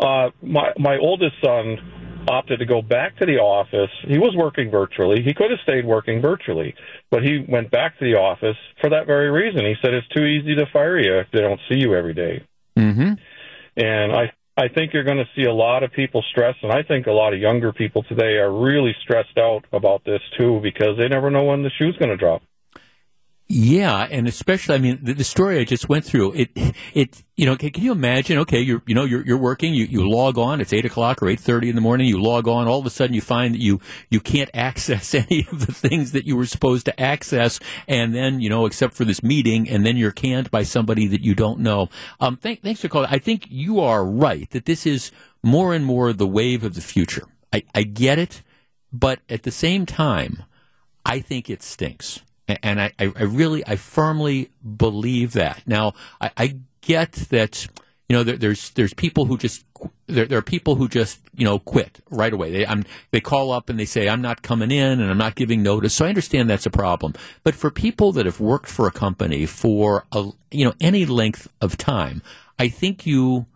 uh 0.04 0.30
my 0.42 0.72
my 0.76 0.98
oldest 0.98 1.36
son 1.44 2.11
opted 2.28 2.58
to 2.60 2.66
go 2.66 2.82
back 2.82 3.16
to 3.18 3.26
the 3.26 3.38
office. 3.38 3.90
He 4.06 4.18
was 4.18 4.34
working 4.36 4.70
virtually. 4.70 5.22
He 5.22 5.34
could 5.34 5.50
have 5.50 5.60
stayed 5.62 5.84
working 5.84 6.20
virtually, 6.20 6.74
but 7.10 7.22
he 7.22 7.44
went 7.48 7.70
back 7.70 7.98
to 7.98 8.04
the 8.04 8.18
office 8.18 8.56
for 8.80 8.90
that 8.90 9.06
very 9.06 9.30
reason. 9.30 9.64
He 9.64 9.74
said 9.82 9.94
it's 9.94 10.08
too 10.08 10.24
easy 10.24 10.54
to 10.56 10.66
fire 10.72 10.98
you 10.98 11.18
if 11.18 11.28
they 11.32 11.40
don't 11.40 11.60
see 11.68 11.78
you 11.78 11.94
every 11.94 12.14
day. 12.14 12.44
Mm-hmm. 12.78 13.12
And 13.76 14.12
I 14.12 14.32
I 14.56 14.68
think 14.68 14.92
you're 14.92 15.04
going 15.04 15.18
to 15.18 15.28
see 15.34 15.44
a 15.44 15.52
lot 15.52 15.82
of 15.82 15.92
people 15.92 16.22
stress, 16.30 16.54
and 16.62 16.70
I 16.70 16.82
think 16.82 17.06
a 17.06 17.12
lot 17.12 17.32
of 17.32 17.40
younger 17.40 17.72
people 17.72 18.02
today 18.02 18.36
are 18.36 18.52
really 18.52 18.94
stressed 19.02 19.38
out 19.38 19.64
about 19.72 20.04
this 20.04 20.20
too 20.38 20.60
because 20.62 20.98
they 20.98 21.08
never 21.08 21.30
know 21.30 21.44
when 21.44 21.62
the 21.62 21.70
shoe's 21.78 21.96
going 21.96 22.10
to 22.10 22.18
drop. 22.18 22.42
Yeah, 23.54 24.08
and 24.10 24.26
especially, 24.26 24.76
I 24.76 24.78
mean, 24.78 24.98
the, 25.02 25.12
the, 25.12 25.24
story 25.24 25.60
I 25.60 25.64
just 25.64 25.86
went 25.86 26.06
through, 26.06 26.32
it, 26.32 26.74
it, 26.94 27.22
you 27.36 27.44
know, 27.44 27.54
can, 27.54 27.68
can, 27.68 27.84
you 27.84 27.92
imagine? 27.92 28.38
Okay, 28.38 28.62
you're, 28.62 28.82
you 28.86 28.94
know, 28.94 29.04
you're, 29.04 29.22
you're 29.26 29.36
working, 29.36 29.74
you, 29.74 29.84
you 29.84 30.08
log 30.08 30.38
on, 30.38 30.62
it's 30.62 30.72
eight 30.72 30.86
o'clock 30.86 31.22
or 31.22 31.28
eight 31.28 31.38
thirty 31.38 31.68
in 31.68 31.74
the 31.74 31.82
morning. 31.82 32.06
You 32.06 32.18
log 32.18 32.48
on, 32.48 32.66
all 32.66 32.78
of 32.78 32.86
a 32.86 32.90
sudden 32.90 33.14
you 33.14 33.20
find 33.20 33.52
that 33.52 33.60
you, 33.60 33.78
you 34.08 34.20
can't 34.20 34.48
access 34.54 35.14
any 35.14 35.46
of 35.52 35.66
the 35.66 35.72
things 35.74 36.12
that 36.12 36.24
you 36.24 36.34
were 36.34 36.46
supposed 36.46 36.86
to 36.86 36.98
access, 36.98 37.60
and 37.86 38.14
then, 38.14 38.40
you 38.40 38.48
know, 38.48 38.64
except 38.64 38.94
for 38.94 39.04
this 39.04 39.22
meeting, 39.22 39.68
and 39.68 39.84
then 39.84 39.98
you're 39.98 40.12
canned 40.12 40.50
by 40.50 40.62
somebody 40.62 41.06
that 41.08 41.20
you 41.20 41.34
don't 41.34 41.60
know. 41.60 41.90
Um, 42.20 42.38
th- 42.38 42.62
thanks 42.62 42.80
for 42.80 42.88
calling. 42.88 43.10
I 43.10 43.18
think 43.18 43.48
you 43.50 43.80
are 43.80 44.02
right 44.02 44.48
that 44.52 44.64
this 44.64 44.86
is 44.86 45.12
more 45.42 45.74
and 45.74 45.84
more 45.84 46.14
the 46.14 46.26
wave 46.26 46.64
of 46.64 46.72
the 46.72 46.80
future. 46.80 47.26
I, 47.52 47.64
I 47.74 47.82
get 47.82 48.18
it, 48.18 48.40
but 48.94 49.20
at 49.28 49.42
the 49.42 49.50
same 49.50 49.84
time, 49.84 50.44
I 51.04 51.20
think 51.20 51.50
it 51.50 51.62
stinks 51.62 52.22
and 52.62 52.80
I, 52.80 52.92
I 52.98 53.24
really, 53.24 53.66
I 53.66 53.76
firmly 53.76 54.50
believe 54.76 55.32
that. 55.32 55.62
Now, 55.66 55.94
I, 56.20 56.30
I 56.36 56.56
get 56.80 57.12
that, 57.30 57.66
you 58.08 58.16
know, 58.16 58.22
there, 58.22 58.36
there's 58.36 58.70
there's 58.70 58.94
people 58.94 59.26
who 59.26 59.38
just 59.38 59.64
there, 60.06 60.26
there, 60.26 60.38
are 60.38 60.42
people 60.42 60.76
who 60.76 60.88
just 60.88 61.20
you 61.34 61.44
know 61.44 61.58
quit 61.58 62.00
right 62.10 62.32
away. 62.32 62.50
They 62.50 62.66
I'm, 62.66 62.84
they 63.10 63.20
call 63.20 63.52
up 63.52 63.68
and 63.68 63.78
they 63.78 63.84
say 63.84 64.08
I'm 64.08 64.22
not 64.22 64.42
coming 64.42 64.70
in 64.70 65.00
and 65.00 65.10
I'm 65.10 65.18
not 65.18 65.34
giving 65.34 65.62
notice. 65.62 65.94
So 65.94 66.04
I 66.04 66.08
understand 66.08 66.50
that's 66.50 66.66
a 66.66 66.70
problem. 66.70 67.14
But 67.44 67.54
for 67.54 67.70
people 67.70 68.12
that 68.12 68.26
have 68.26 68.40
worked 68.40 68.68
for 68.68 68.86
a 68.86 68.92
company 68.92 69.46
for 69.46 70.04
a 70.12 70.30
you 70.50 70.64
know 70.64 70.74
any 70.80 71.06
length 71.06 71.48
of 71.60 71.76
time, 71.76 72.22
I 72.58 72.68
think 72.68 73.06
you 73.06 73.46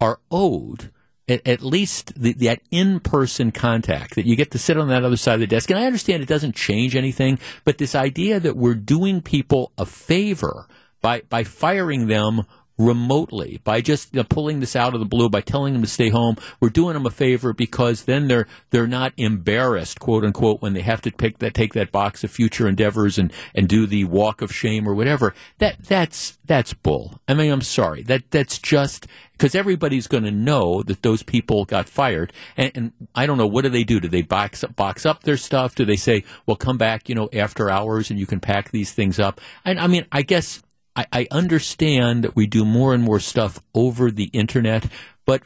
are 0.00 0.18
owed 0.30 0.90
at, 1.28 1.46
at 1.46 1.62
least 1.62 2.12
the, 2.20 2.32
that 2.34 2.60
in-person 2.70 3.52
contact 3.52 4.14
that 4.14 4.26
you 4.26 4.36
get 4.36 4.50
to 4.50 4.58
sit 4.58 4.76
on 4.76 4.88
that 4.88 5.04
other 5.04 5.16
side 5.16 5.34
of 5.34 5.40
the 5.40 5.46
desk. 5.46 5.70
And 5.70 5.78
I 5.78 5.86
understand 5.86 6.22
it 6.22 6.28
doesn't 6.28 6.56
change 6.56 6.96
anything, 6.96 7.38
but 7.64 7.78
this 7.78 7.94
idea 7.94 8.40
that 8.40 8.56
we're 8.56 8.74
doing 8.74 9.22
people 9.22 9.72
a 9.78 9.86
favor 9.86 10.66
by 11.00 11.22
by 11.28 11.44
firing 11.44 12.06
them 12.06 12.42
remotely 12.78 13.60
by 13.64 13.80
just 13.80 14.14
you 14.14 14.20
know, 14.20 14.24
pulling 14.24 14.60
this 14.60 14.74
out 14.74 14.94
of 14.94 15.00
the 15.00 15.06
blue 15.06 15.28
by 15.28 15.40
telling 15.40 15.72
them 15.72 15.82
to 15.82 15.88
stay 15.88 16.08
home 16.08 16.36
we're 16.58 16.70
doing 16.70 16.94
them 16.94 17.04
a 17.04 17.10
favor 17.10 17.52
because 17.52 18.04
then 18.04 18.28
they're 18.28 18.46
they're 18.70 18.86
not 18.86 19.12
embarrassed 19.16 20.00
quote 20.00 20.24
unquote 20.24 20.62
when 20.62 20.72
they 20.72 20.80
have 20.80 21.02
to 21.02 21.10
take 21.10 21.38
that 21.38 21.54
take 21.54 21.74
that 21.74 21.92
box 21.92 22.24
of 22.24 22.30
future 22.30 22.66
endeavors 22.66 23.18
and 23.18 23.32
and 23.54 23.68
do 23.68 23.86
the 23.86 24.04
walk 24.04 24.40
of 24.40 24.54
shame 24.54 24.88
or 24.88 24.94
whatever. 24.94 25.34
That 25.58 25.84
that's 25.84 26.38
that's 26.46 26.72
bull. 26.72 27.20
I 27.28 27.34
mean 27.34 27.52
i'm 27.52 27.60
sorry. 27.60 28.02
That 28.02 28.30
that's 28.30 28.58
just 28.58 29.06
because 29.42 29.56
everybody's 29.56 30.06
going 30.06 30.22
to 30.22 30.30
know 30.30 30.84
that 30.84 31.02
those 31.02 31.24
people 31.24 31.64
got 31.64 31.88
fired. 31.88 32.32
And, 32.56 32.70
and 32.76 32.92
i 33.12 33.26
don't 33.26 33.38
know 33.38 33.46
what 33.46 33.62
do 33.62 33.70
they 33.70 33.82
do? 33.82 33.98
Do 33.98 34.06
they 34.06 34.22
box 34.22 34.62
up 34.62 34.76
box 34.76 35.04
up 35.04 35.24
their 35.24 35.36
stuff? 35.36 35.74
Do 35.74 35.84
they 35.84 35.96
say 35.96 36.22
well 36.46 36.56
come 36.56 36.78
back 36.78 37.08
you 37.08 37.16
know 37.16 37.28
after 37.32 37.68
hours 37.68 38.08
and 38.08 38.20
you 38.20 38.26
can 38.26 38.38
pack 38.38 38.70
these 38.70 38.92
things 38.92 39.18
up? 39.18 39.40
And 39.64 39.80
i 39.80 39.88
mean 39.88 40.06
i 40.12 40.22
guess 40.22 40.62
I, 40.94 41.06
I 41.12 41.26
understand 41.32 42.22
that 42.22 42.36
we 42.36 42.46
do 42.46 42.64
more 42.64 42.94
and 42.94 43.02
more 43.02 43.18
stuff 43.18 43.60
over 43.74 44.12
the 44.12 44.30
internet, 44.32 44.86
but 45.24 45.42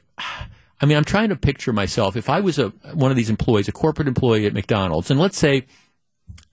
I 0.80 0.84
mean, 0.84 0.98
I'm 0.98 1.04
trying 1.04 1.28
to 1.30 1.36
picture 1.36 1.72
myself. 1.72 2.16
If 2.16 2.28
I 2.28 2.40
was 2.40 2.58
a 2.58 2.70
one 2.92 3.10
of 3.10 3.16
these 3.16 3.30
employees, 3.30 3.68
a 3.68 3.72
corporate 3.72 4.08
employee 4.08 4.44
at 4.44 4.52
McDonald's, 4.52 5.10
and 5.10 5.18
let's 5.18 5.38
say 5.38 5.64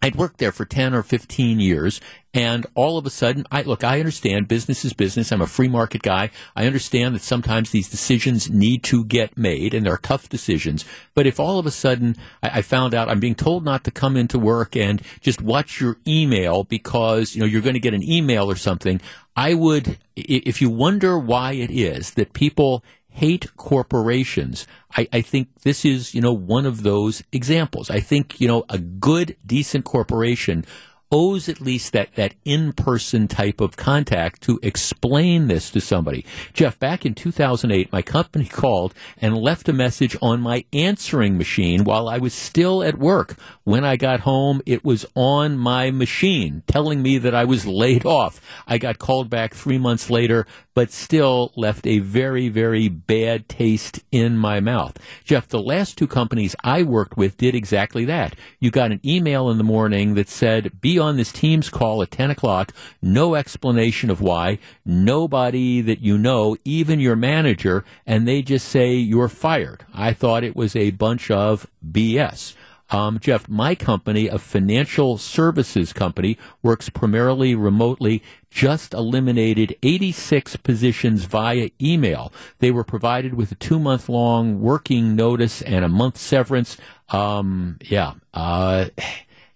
I'd 0.03 0.17
worked 0.17 0.39
there 0.39 0.51
for 0.51 0.65
10 0.65 0.93
or 0.93 1.01
15 1.01 1.61
years 1.61 2.01
and 2.33 2.65
all 2.75 2.97
of 2.97 3.05
a 3.05 3.09
sudden 3.09 3.45
I 3.49 3.61
look 3.61 3.85
I 3.85 3.99
understand 3.99 4.49
business 4.49 4.83
is 4.83 4.91
business. 4.91 5.31
I'm 5.31 5.41
a 5.41 5.47
free 5.47 5.69
market 5.69 6.01
guy. 6.01 6.29
I 6.57 6.65
understand 6.67 7.15
that 7.15 7.21
sometimes 7.21 7.71
these 7.71 7.89
decisions 7.89 8.49
need 8.49 8.83
to 8.83 9.05
get 9.05 9.37
made 9.37 9.73
and 9.73 9.85
they're 9.85 9.95
tough 9.95 10.27
decisions. 10.27 10.83
But 11.13 11.25
if 11.25 11.39
all 11.39 11.57
of 11.57 11.65
a 11.65 11.71
sudden 11.71 12.17
I, 12.41 12.59
I 12.59 12.61
found 12.63 12.93
out 12.93 13.07
I'm 13.07 13.21
being 13.21 13.33
told 13.33 13.63
not 13.63 13.85
to 13.85 13.91
come 13.91 14.17
into 14.17 14.37
work 14.37 14.75
and 14.75 15.01
just 15.21 15.41
watch 15.41 15.79
your 15.79 15.95
email 16.05 16.65
because 16.65 17.33
you 17.33 17.39
know 17.39 17.47
you're 17.47 17.61
going 17.61 17.75
to 17.75 17.79
get 17.79 17.93
an 17.93 18.03
email 18.03 18.51
or 18.51 18.57
something 18.57 18.99
I 19.37 19.53
would 19.53 19.97
if 20.17 20.61
you 20.61 20.69
wonder 20.69 21.17
why 21.17 21.53
it 21.53 21.71
is 21.71 22.11
that 22.15 22.33
people 22.33 22.83
hate 23.13 23.55
corporations. 23.57 24.67
I, 24.97 25.07
I, 25.13 25.21
think 25.21 25.47
this 25.61 25.85
is, 25.85 26.15
you 26.15 26.21
know, 26.21 26.33
one 26.33 26.65
of 26.65 26.81
those 26.81 27.23
examples. 27.31 27.89
I 27.89 27.99
think, 27.99 28.41
you 28.41 28.47
know, 28.47 28.65
a 28.69 28.79
good, 28.79 29.37
decent 29.45 29.85
corporation 29.85 30.65
owes 31.13 31.47
at 31.47 31.61
least 31.61 31.93
that, 31.93 32.13
that 32.15 32.33
in-person 32.43 33.27
type 33.27 33.61
of 33.61 33.77
contact 33.77 34.41
to 34.41 34.59
explain 34.63 35.47
this 35.47 35.69
to 35.69 35.79
somebody. 35.79 36.25
Jeff, 36.53 36.79
back 36.79 37.05
in 37.05 37.13
2008, 37.13 37.91
my 37.91 38.01
company 38.01 38.45
called 38.51 38.95
and 39.21 39.37
left 39.37 39.69
a 39.69 39.73
message 39.73 40.17
on 40.23 40.41
my 40.41 40.65
answering 40.73 41.37
machine 41.37 41.83
while 41.83 42.09
I 42.09 42.17
was 42.17 42.33
still 42.33 42.81
at 42.83 42.97
work. 42.97 43.35
When 43.63 43.85
I 43.85 43.95
got 43.95 44.21
home, 44.21 44.61
it 44.65 44.83
was 44.83 45.05
on 45.13 45.57
my 45.57 45.91
machine 45.91 46.63
telling 46.67 47.03
me 47.03 47.19
that 47.19 47.35
I 47.35 47.45
was 47.45 47.67
laid 47.67 48.05
off. 48.05 48.41
I 48.67 48.79
got 48.79 48.97
called 48.97 49.29
back 49.29 49.53
three 49.53 49.77
months 49.77 50.09
later, 50.09 50.47
but 50.73 50.91
still 50.91 51.53
left 51.55 51.85
a 51.85 51.99
very, 51.99 52.49
very 52.49 52.87
bad 52.87 53.47
taste 53.47 53.99
in 54.11 54.37
my 54.37 54.59
mouth. 54.59 54.97
Jeff, 55.23 55.47
the 55.47 55.61
last 55.61 55.97
two 55.97 56.07
companies 56.07 56.55
I 56.63 56.81
worked 56.81 57.17
with 57.17 57.37
did 57.37 57.53
exactly 57.53 58.05
that. 58.05 58.35
You 58.59 58.71
got 58.71 58.91
an 58.91 58.99
email 59.05 59.51
in 59.51 59.59
the 59.59 59.63
morning 59.63 60.15
that 60.15 60.29
said, 60.29 60.81
be 60.81 60.97
on 61.03 61.17
this 61.17 61.31
Teams 61.31 61.69
call 61.69 62.01
at 62.01 62.11
10 62.11 62.31
o'clock, 62.31 62.73
no 63.01 63.35
explanation 63.35 64.09
of 64.09 64.21
why, 64.21 64.59
nobody 64.85 65.81
that 65.81 66.01
you 66.01 66.17
know, 66.17 66.57
even 66.65 66.99
your 66.99 67.15
manager, 67.15 67.83
and 68.05 68.27
they 68.27 68.41
just 68.41 68.67
say 68.67 68.93
you're 68.93 69.29
fired. 69.29 69.85
I 69.93 70.13
thought 70.13 70.43
it 70.43 70.55
was 70.55 70.75
a 70.75 70.91
bunch 70.91 71.29
of 71.29 71.67
BS. 71.85 72.55
Um, 72.89 73.17
Jeff, 73.19 73.49
my 73.49 73.73
company, 73.73 74.27
a 74.27 74.37
financial 74.37 75.17
services 75.17 75.93
company, 75.93 76.37
works 76.61 76.89
primarily 76.89 77.55
remotely, 77.55 78.21
just 78.51 78.93
eliminated 78.93 79.75
86 79.81 80.57
positions 80.57 81.25
via 81.25 81.71
email. 81.81 82.31
They 82.59 82.69
were 82.69 82.83
provided 82.83 83.33
with 83.33 83.51
a 83.51 83.55
two 83.55 83.79
month 83.79 84.09
long 84.09 84.61
working 84.61 85.15
notice 85.15 85.63
and 85.63 85.83
a 85.83 85.89
month 85.89 86.17
severance. 86.17 86.77
Um, 87.09 87.79
yeah. 87.81 88.13
Uh, 88.31 88.89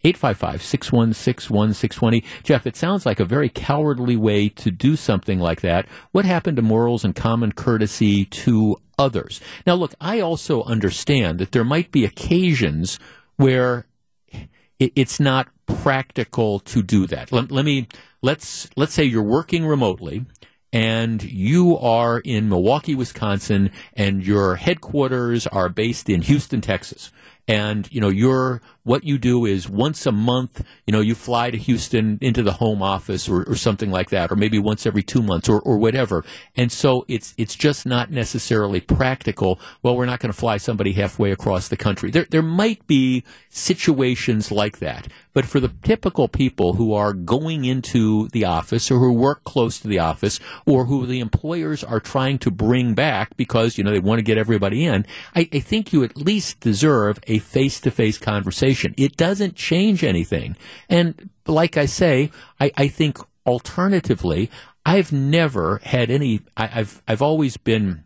855 0.07 0.61
616 0.63 1.53
1620. 1.53 2.23
Jeff, 2.43 2.65
it 2.65 2.75
sounds 2.77 3.05
like 3.05 3.19
a 3.19 3.25
very 3.25 3.49
cowardly 3.49 4.15
way 4.15 4.47
to 4.49 4.71
do 4.71 4.95
something 4.95 5.39
like 5.39 5.61
that. 5.61 5.85
What 6.11 6.23
happened 6.23 6.55
to 6.57 6.63
morals 6.63 7.03
and 7.03 7.13
common 7.13 7.51
courtesy 7.51 8.23
to 8.25 8.77
others? 8.97 9.41
Now, 9.65 9.75
look, 9.75 9.93
I 9.99 10.21
also 10.21 10.63
understand 10.63 11.39
that 11.39 11.51
there 11.51 11.65
might 11.65 11.91
be 11.91 12.05
occasions 12.05 12.99
where 13.35 13.85
it's 14.79 15.19
not 15.19 15.49
practical 15.65 16.59
to 16.59 16.81
do 16.81 17.05
that. 17.07 17.31
Let, 17.31 17.51
let 17.51 17.65
me 17.65 17.87
let's 18.21 18.69
let's 18.75 18.93
say 18.93 19.03
you're 19.03 19.23
working 19.23 19.65
remotely 19.65 20.25
and 20.73 21.23
you 21.23 21.77
are 21.77 22.19
in 22.19 22.49
Milwaukee, 22.49 22.95
Wisconsin, 22.95 23.71
and 23.93 24.25
your 24.25 24.55
headquarters 24.55 25.47
are 25.47 25.69
based 25.69 26.09
in 26.09 26.21
Houston, 26.23 26.61
Texas. 26.61 27.11
And 27.47 27.91
you 27.91 28.01
know 28.01 28.09
you're 28.09 28.61
what 28.87 29.03
you 29.03 29.17
do 29.17 29.45
is 29.45 29.67
once 29.67 30.05
a 30.05 30.13
month, 30.13 30.63
you 30.85 30.93
know, 30.93 31.01
you 31.01 31.13
fly 31.13 31.51
to 31.51 31.57
Houston 31.57 32.17
into 32.21 32.41
the 32.41 32.53
home 32.53 32.81
office 32.81 33.27
or, 33.27 33.43
or 33.43 33.55
something 33.55 33.91
like 33.91 34.11
that, 34.11 34.31
or 34.31 34.37
maybe 34.37 34.57
once 34.57 34.85
every 34.85 35.03
two 35.03 35.21
months 35.21 35.49
or, 35.49 35.59
or 35.59 35.77
whatever. 35.77 36.23
And 36.55 36.71
so 36.71 37.03
it's 37.09 37.33
it's 37.37 37.55
just 37.55 37.85
not 37.85 38.11
necessarily 38.11 38.79
practical. 38.79 39.59
Well, 39.83 39.97
we're 39.97 40.05
not 40.05 40.21
going 40.21 40.31
to 40.31 40.39
fly 40.39 40.55
somebody 40.55 40.93
halfway 40.93 41.31
across 41.31 41.67
the 41.67 41.75
country. 41.75 42.11
There 42.11 42.27
there 42.29 42.41
might 42.41 42.87
be 42.87 43.25
situations 43.49 44.51
like 44.53 44.79
that. 44.79 45.09
But 45.33 45.45
for 45.45 45.59
the 45.59 45.73
typical 45.83 46.27
people 46.27 46.73
who 46.73 46.93
are 46.93 47.13
going 47.13 47.65
into 47.65 48.27
the 48.29 48.45
office 48.45 48.89
or 48.89 48.97
who 48.97 49.13
work 49.13 49.43
close 49.43 49.79
to 49.79 49.87
the 49.87 49.99
office 49.99 50.39
or 50.65 50.85
who 50.85 51.05
the 51.05 51.19
employers 51.19 51.83
are 51.83 51.99
trying 51.99 52.39
to 52.39 52.49
bring 52.49 52.95
back 52.95 53.37
because, 53.37 53.77
you 53.77 53.83
know, 53.83 53.91
they 53.91 53.99
want 53.99 54.17
to 54.17 54.23
get 54.23 54.39
everybody 54.39 54.83
in, 54.83 55.05
I, 55.35 55.47
I 55.53 55.59
think 55.59 55.93
you 55.93 56.03
at 56.03 56.17
least 56.17 56.59
deserve 56.59 57.19
a 57.27 57.37
face 57.37 57.79
to 57.81 57.91
face 57.91 58.17
conversation 58.17 58.76
it 58.85 59.17
doesn't 59.17 59.55
change 59.55 60.03
anything. 60.03 60.55
And 60.89 61.29
like 61.45 61.77
I 61.77 61.85
say, 61.85 62.31
I, 62.59 62.71
I 62.77 62.87
think 62.87 63.17
alternatively, 63.45 64.49
I've 64.85 65.11
never 65.11 65.79
had 65.83 66.09
any, 66.09 66.41
I, 66.55 66.69
I've, 66.75 67.01
I've 67.07 67.21
always 67.21 67.57
been 67.57 68.03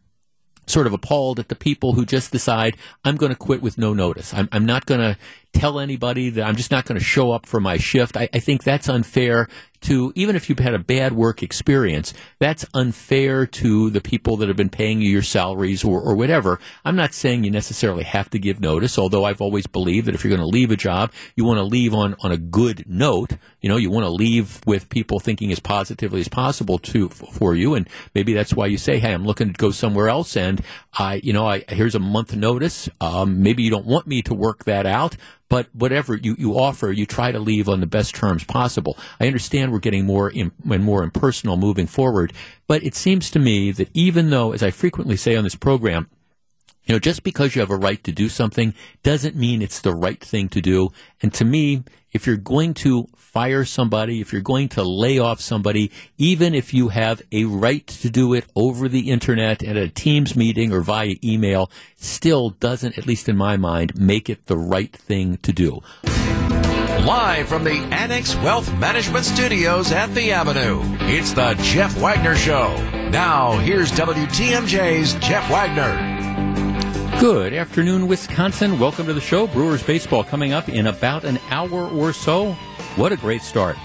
sort 0.67 0.87
of 0.87 0.93
appalled 0.93 1.39
at 1.39 1.49
the 1.49 1.55
people 1.55 1.93
who 1.93 2.05
just 2.05 2.31
decide 2.31 2.77
I'm 3.03 3.17
going 3.17 3.31
to 3.31 3.37
quit 3.37 3.61
with 3.61 3.77
no 3.77 3.93
notice. 3.93 4.33
I'm, 4.33 4.47
I'm 4.51 4.65
not 4.65 4.85
going 4.85 5.01
to 5.01 5.17
tell 5.53 5.79
anybody 5.79 6.29
that 6.29 6.43
I'm 6.45 6.55
just 6.55 6.71
not 6.71 6.85
going 6.85 6.97
to 6.97 7.03
show 7.03 7.31
up 7.31 7.45
for 7.45 7.59
my 7.59 7.77
shift. 7.77 8.15
I, 8.15 8.29
I, 8.33 8.39
think 8.39 8.63
that's 8.63 8.87
unfair 8.87 9.47
to, 9.81 10.13
even 10.15 10.35
if 10.35 10.49
you've 10.49 10.59
had 10.59 10.73
a 10.73 10.79
bad 10.79 11.13
work 11.13 11.43
experience, 11.43 12.13
that's 12.39 12.65
unfair 12.73 13.45
to 13.47 13.89
the 13.89 14.01
people 14.01 14.37
that 14.37 14.47
have 14.47 14.55
been 14.55 14.69
paying 14.69 15.01
you 15.01 15.09
your 15.09 15.21
salaries 15.21 15.83
or, 15.83 15.99
or 15.99 16.15
whatever. 16.15 16.59
I'm 16.85 16.95
not 16.95 17.13
saying 17.13 17.43
you 17.43 17.51
necessarily 17.51 18.03
have 18.03 18.29
to 18.29 18.39
give 18.39 18.59
notice, 18.61 18.97
although 18.97 19.25
I've 19.25 19.41
always 19.41 19.67
believed 19.67 20.07
that 20.07 20.15
if 20.15 20.23
you're 20.23 20.35
going 20.35 20.39
to 20.39 20.45
leave 20.45 20.71
a 20.71 20.77
job, 20.77 21.11
you 21.35 21.43
want 21.43 21.57
to 21.57 21.63
leave 21.63 21.93
on, 21.93 22.15
on 22.21 22.31
a 22.31 22.37
good 22.37 22.85
note. 22.87 23.33
You 23.59 23.69
know, 23.69 23.77
you 23.77 23.89
want 23.89 24.05
to 24.05 24.11
leave 24.11 24.61
with 24.65 24.89
people 24.89 25.19
thinking 25.19 25.51
as 25.51 25.59
positively 25.59 26.21
as 26.21 26.27
possible 26.27 26.77
to, 26.79 27.09
for 27.09 27.55
you. 27.55 27.73
And 27.73 27.89
maybe 28.15 28.33
that's 28.33 28.53
why 28.53 28.67
you 28.67 28.77
say, 28.77 28.99
Hey, 28.99 29.13
I'm 29.13 29.25
looking 29.25 29.51
to 29.51 29.57
go 29.57 29.71
somewhere 29.71 30.09
else. 30.09 30.37
And 30.37 30.63
I, 30.93 31.15
you 31.15 31.33
know, 31.33 31.47
I, 31.47 31.63
here's 31.67 31.95
a 31.95 31.99
month 31.99 32.35
notice. 32.35 32.87
Um, 32.99 33.41
maybe 33.41 33.63
you 33.63 33.69
don't 33.69 33.85
want 33.85 34.07
me 34.07 34.21
to 34.23 34.33
work 34.33 34.65
that 34.65 34.85
out 34.85 35.17
but 35.51 35.67
whatever 35.73 36.15
you, 36.15 36.33
you 36.39 36.57
offer, 36.57 36.93
you 36.93 37.05
try 37.05 37.29
to 37.29 37.37
leave 37.37 37.67
on 37.67 37.81
the 37.81 37.85
best 37.85 38.15
terms 38.15 38.45
possible. 38.45 38.97
I 39.19 39.27
understand 39.27 39.73
we're 39.73 39.79
getting 39.79 40.05
more 40.05 40.31
and 40.33 40.53
more 40.63 41.03
impersonal 41.03 41.57
moving 41.57 41.87
forward, 41.87 42.31
but 42.67 42.81
it 42.83 42.95
seems 42.95 43.29
to 43.31 43.39
me 43.39 43.73
that 43.73 43.89
even 43.93 44.29
though, 44.29 44.53
as 44.53 44.63
I 44.63 44.71
frequently 44.71 45.17
say 45.17 45.35
on 45.35 45.43
this 45.43 45.55
program, 45.55 46.09
you 46.85 46.95
know, 46.95 46.99
just 46.99 47.23
because 47.23 47.53
you 47.53 47.59
have 47.59 47.69
a 47.69 47.75
right 47.75 48.01
to 48.05 48.13
do 48.13 48.29
something 48.29 48.73
doesn't 49.03 49.35
mean 49.35 49.61
it's 49.61 49.81
the 49.81 49.93
right 49.93 50.23
thing 50.23 50.47
to 50.47 50.61
do. 50.61 50.93
And 51.21 51.33
to 51.33 51.43
me, 51.43 51.83
if 52.11 52.27
you're 52.27 52.37
going 52.37 52.73
to 52.75 53.07
fire 53.15 53.63
somebody, 53.63 54.19
if 54.19 54.33
you're 54.33 54.41
going 54.41 54.67
to 54.69 54.83
lay 54.83 55.17
off 55.17 55.39
somebody, 55.39 55.91
even 56.17 56.53
if 56.53 56.73
you 56.73 56.89
have 56.89 57.21
a 57.31 57.45
right 57.45 57.87
to 57.87 58.09
do 58.09 58.33
it 58.33 58.45
over 58.55 58.89
the 58.89 59.09
internet 59.09 59.63
at 59.63 59.77
a 59.77 59.87
Teams 59.87 60.35
meeting 60.35 60.73
or 60.73 60.81
via 60.81 61.15
email, 61.23 61.71
still 61.95 62.49
doesn't, 62.51 62.97
at 62.97 63.07
least 63.07 63.29
in 63.29 63.37
my 63.37 63.55
mind, 63.55 63.97
make 63.97 64.29
it 64.29 64.47
the 64.47 64.57
right 64.57 64.93
thing 64.93 65.37
to 65.37 65.53
do. 65.53 65.79
Live 66.03 67.47
from 67.47 67.63
the 67.63 67.79
Annex 67.91 68.35
Wealth 68.35 68.71
Management 68.77 69.25
Studios 69.25 69.91
at 69.91 70.13
the 70.13 70.33
Avenue, 70.33 70.81
it's 71.07 71.33
the 71.33 71.55
Jeff 71.61 71.97
Wagner 71.97 72.35
Show. 72.35 72.75
Now, 73.09 73.57
here's 73.57 73.91
WTMJ's 73.93 75.15
Jeff 75.15 75.49
Wagner. 75.49 76.10
Good 77.21 77.53
afternoon, 77.53 78.07
Wisconsin. 78.07 78.79
Welcome 78.79 79.05
to 79.05 79.13
the 79.13 79.21
show. 79.21 79.45
Brewers 79.45 79.83
baseball 79.83 80.23
coming 80.23 80.53
up 80.53 80.67
in 80.67 80.87
about 80.87 81.23
an 81.23 81.37
hour 81.51 81.87
or 81.87 82.13
so. 82.13 82.53
What 82.95 83.11
a 83.11 83.15
great 83.15 83.43
start. 83.43 83.77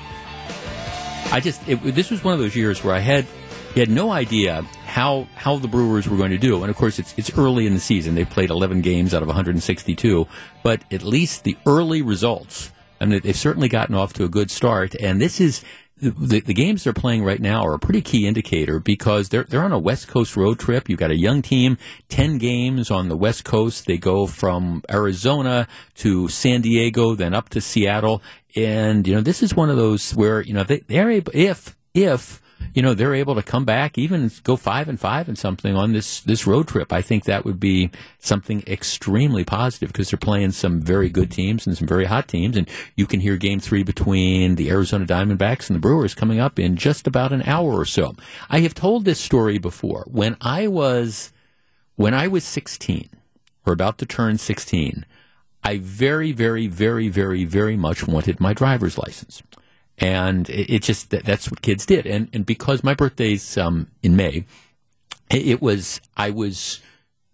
I 1.30 1.40
just, 1.44 1.60
it, 1.68 1.74
this 1.94 2.10
was 2.10 2.24
one 2.24 2.32
of 2.32 2.40
those 2.40 2.56
years 2.56 2.82
where 2.82 2.94
I 2.94 3.00
had, 3.00 3.26
had 3.74 3.90
no 3.90 4.10
idea 4.10 4.62
how 4.86 5.28
how 5.34 5.58
the 5.58 5.68
Brewers 5.68 6.08
were 6.08 6.16
going 6.16 6.30
to 6.30 6.38
do. 6.38 6.62
And 6.62 6.70
of 6.70 6.76
course, 6.76 6.98
it's 6.98 7.12
it's 7.18 7.30
early 7.36 7.66
in 7.66 7.74
the 7.74 7.78
season. 7.78 8.14
They 8.14 8.24
played 8.24 8.48
11 8.48 8.80
games 8.80 9.12
out 9.12 9.20
of 9.20 9.28
162, 9.28 10.26
but 10.62 10.80
at 10.90 11.02
least 11.02 11.44
the 11.44 11.58
early 11.66 12.00
results. 12.00 12.72
I 13.02 13.04
mean, 13.04 13.20
they've 13.22 13.36
certainly 13.36 13.68
gotten 13.68 13.94
off 13.94 14.14
to 14.14 14.24
a 14.24 14.30
good 14.30 14.50
start. 14.50 14.94
And 14.94 15.20
this 15.20 15.42
is 15.42 15.62
the, 15.98 16.40
the 16.40 16.54
games 16.54 16.84
they're 16.84 16.92
playing 16.92 17.24
right 17.24 17.40
now 17.40 17.64
are 17.64 17.74
a 17.74 17.78
pretty 17.78 18.02
key 18.02 18.26
indicator 18.26 18.78
because 18.78 19.30
they're 19.30 19.44
they're 19.44 19.62
on 19.62 19.72
a 19.72 19.78
West 19.78 20.08
Coast 20.08 20.36
road 20.36 20.58
trip. 20.58 20.88
You've 20.88 20.98
got 20.98 21.10
a 21.10 21.16
young 21.16 21.40
team, 21.42 21.78
ten 22.08 22.38
games 22.38 22.90
on 22.90 23.08
the 23.08 23.16
West 23.16 23.44
Coast. 23.44 23.86
They 23.86 23.96
go 23.96 24.26
from 24.26 24.82
Arizona 24.90 25.66
to 25.96 26.28
San 26.28 26.60
Diego, 26.60 27.14
then 27.14 27.32
up 27.32 27.48
to 27.50 27.60
Seattle, 27.60 28.22
and 28.54 29.06
you 29.06 29.14
know 29.14 29.22
this 29.22 29.42
is 29.42 29.54
one 29.54 29.70
of 29.70 29.76
those 29.76 30.14
where 30.14 30.42
you 30.42 30.52
know 30.52 30.64
they, 30.64 30.80
they're 30.80 31.10
able 31.10 31.32
if 31.34 31.76
if 31.94 32.42
you 32.74 32.82
know 32.82 32.94
they're 32.94 33.14
able 33.14 33.34
to 33.34 33.42
come 33.42 33.64
back, 33.64 33.96
even 33.96 34.30
go 34.44 34.56
five 34.56 34.88
and 34.88 35.00
five 35.00 35.28
and 35.28 35.38
something 35.38 35.74
on 35.74 35.92
this 35.92 36.20
this 36.20 36.46
road 36.46 36.68
trip. 36.68 36.92
I 36.92 37.02
think 37.02 37.24
that 37.24 37.44
would 37.44 37.58
be 37.58 37.90
something 38.18 38.62
extremely 38.66 39.44
positive 39.44 39.92
because 39.92 40.10
they're 40.10 40.18
playing 40.18 40.52
some 40.52 40.80
very 40.80 41.08
good 41.08 41.30
teams 41.30 41.66
and 41.66 41.76
some 41.76 41.88
very 41.88 42.04
hot 42.04 42.28
teams, 42.28 42.56
and 42.56 42.68
you 42.94 43.06
can 43.06 43.20
hear 43.20 43.36
Game 43.36 43.60
Three 43.60 43.82
between 43.82 44.56
the 44.56 44.70
Arizona 44.70 45.06
Diamondbacks 45.06 45.68
and 45.68 45.76
the 45.76 45.80
Brewers 45.80 46.14
coming 46.14 46.38
up 46.38 46.58
in 46.58 46.76
just 46.76 47.06
about 47.06 47.32
an 47.32 47.42
hour 47.42 47.72
or 47.72 47.86
so. 47.86 48.14
I 48.50 48.60
have 48.60 48.74
told 48.74 49.04
this 49.04 49.20
story 49.20 49.58
before 49.58 50.04
when 50.10 50.36
I 50.40 50.66
was 50.66 51.32
when 51.96 52.14
I 52.14 52.28
was 52.28 52.44
sixteen 52.44 53.08
or 53.64 53.72
about 53.72 53.98
to 53.98 54.06
turn 54.06 54.38
sixteen. 54.38 55.06
I 55.64 55.78
very, 55.78 56.30
very, 56.30 56.68
very, 56.68 57.08
very, 57.08 57.44
very 57.44 57.76
much 57.76 58.06
wanted 58.06 58.38
my 58.38 58.54
driver's 58.54 58.96
license 58.98 59.42
and 59.98 60.48
it, 60.50 60.70
it 60.74 60.82
just 60.82 61.10
that, 61.10 61.24
that's 61.24 61.50
what 61.50 61.62
kids 61.62 61.86
did. 61.86 62.06
And 62.06 62.28
and 62.32 62.44
because 62.44 62.84
my 62.84 62.94
birthday's 62.94 63.56
um, 63.56 63.90
in 64.02 64.16
May, 64.16 64.44
it, 65.30 65.46
it, 65.46 65.62
was 65.62 66.00
I 66.16 66.30
was 66.30 66.80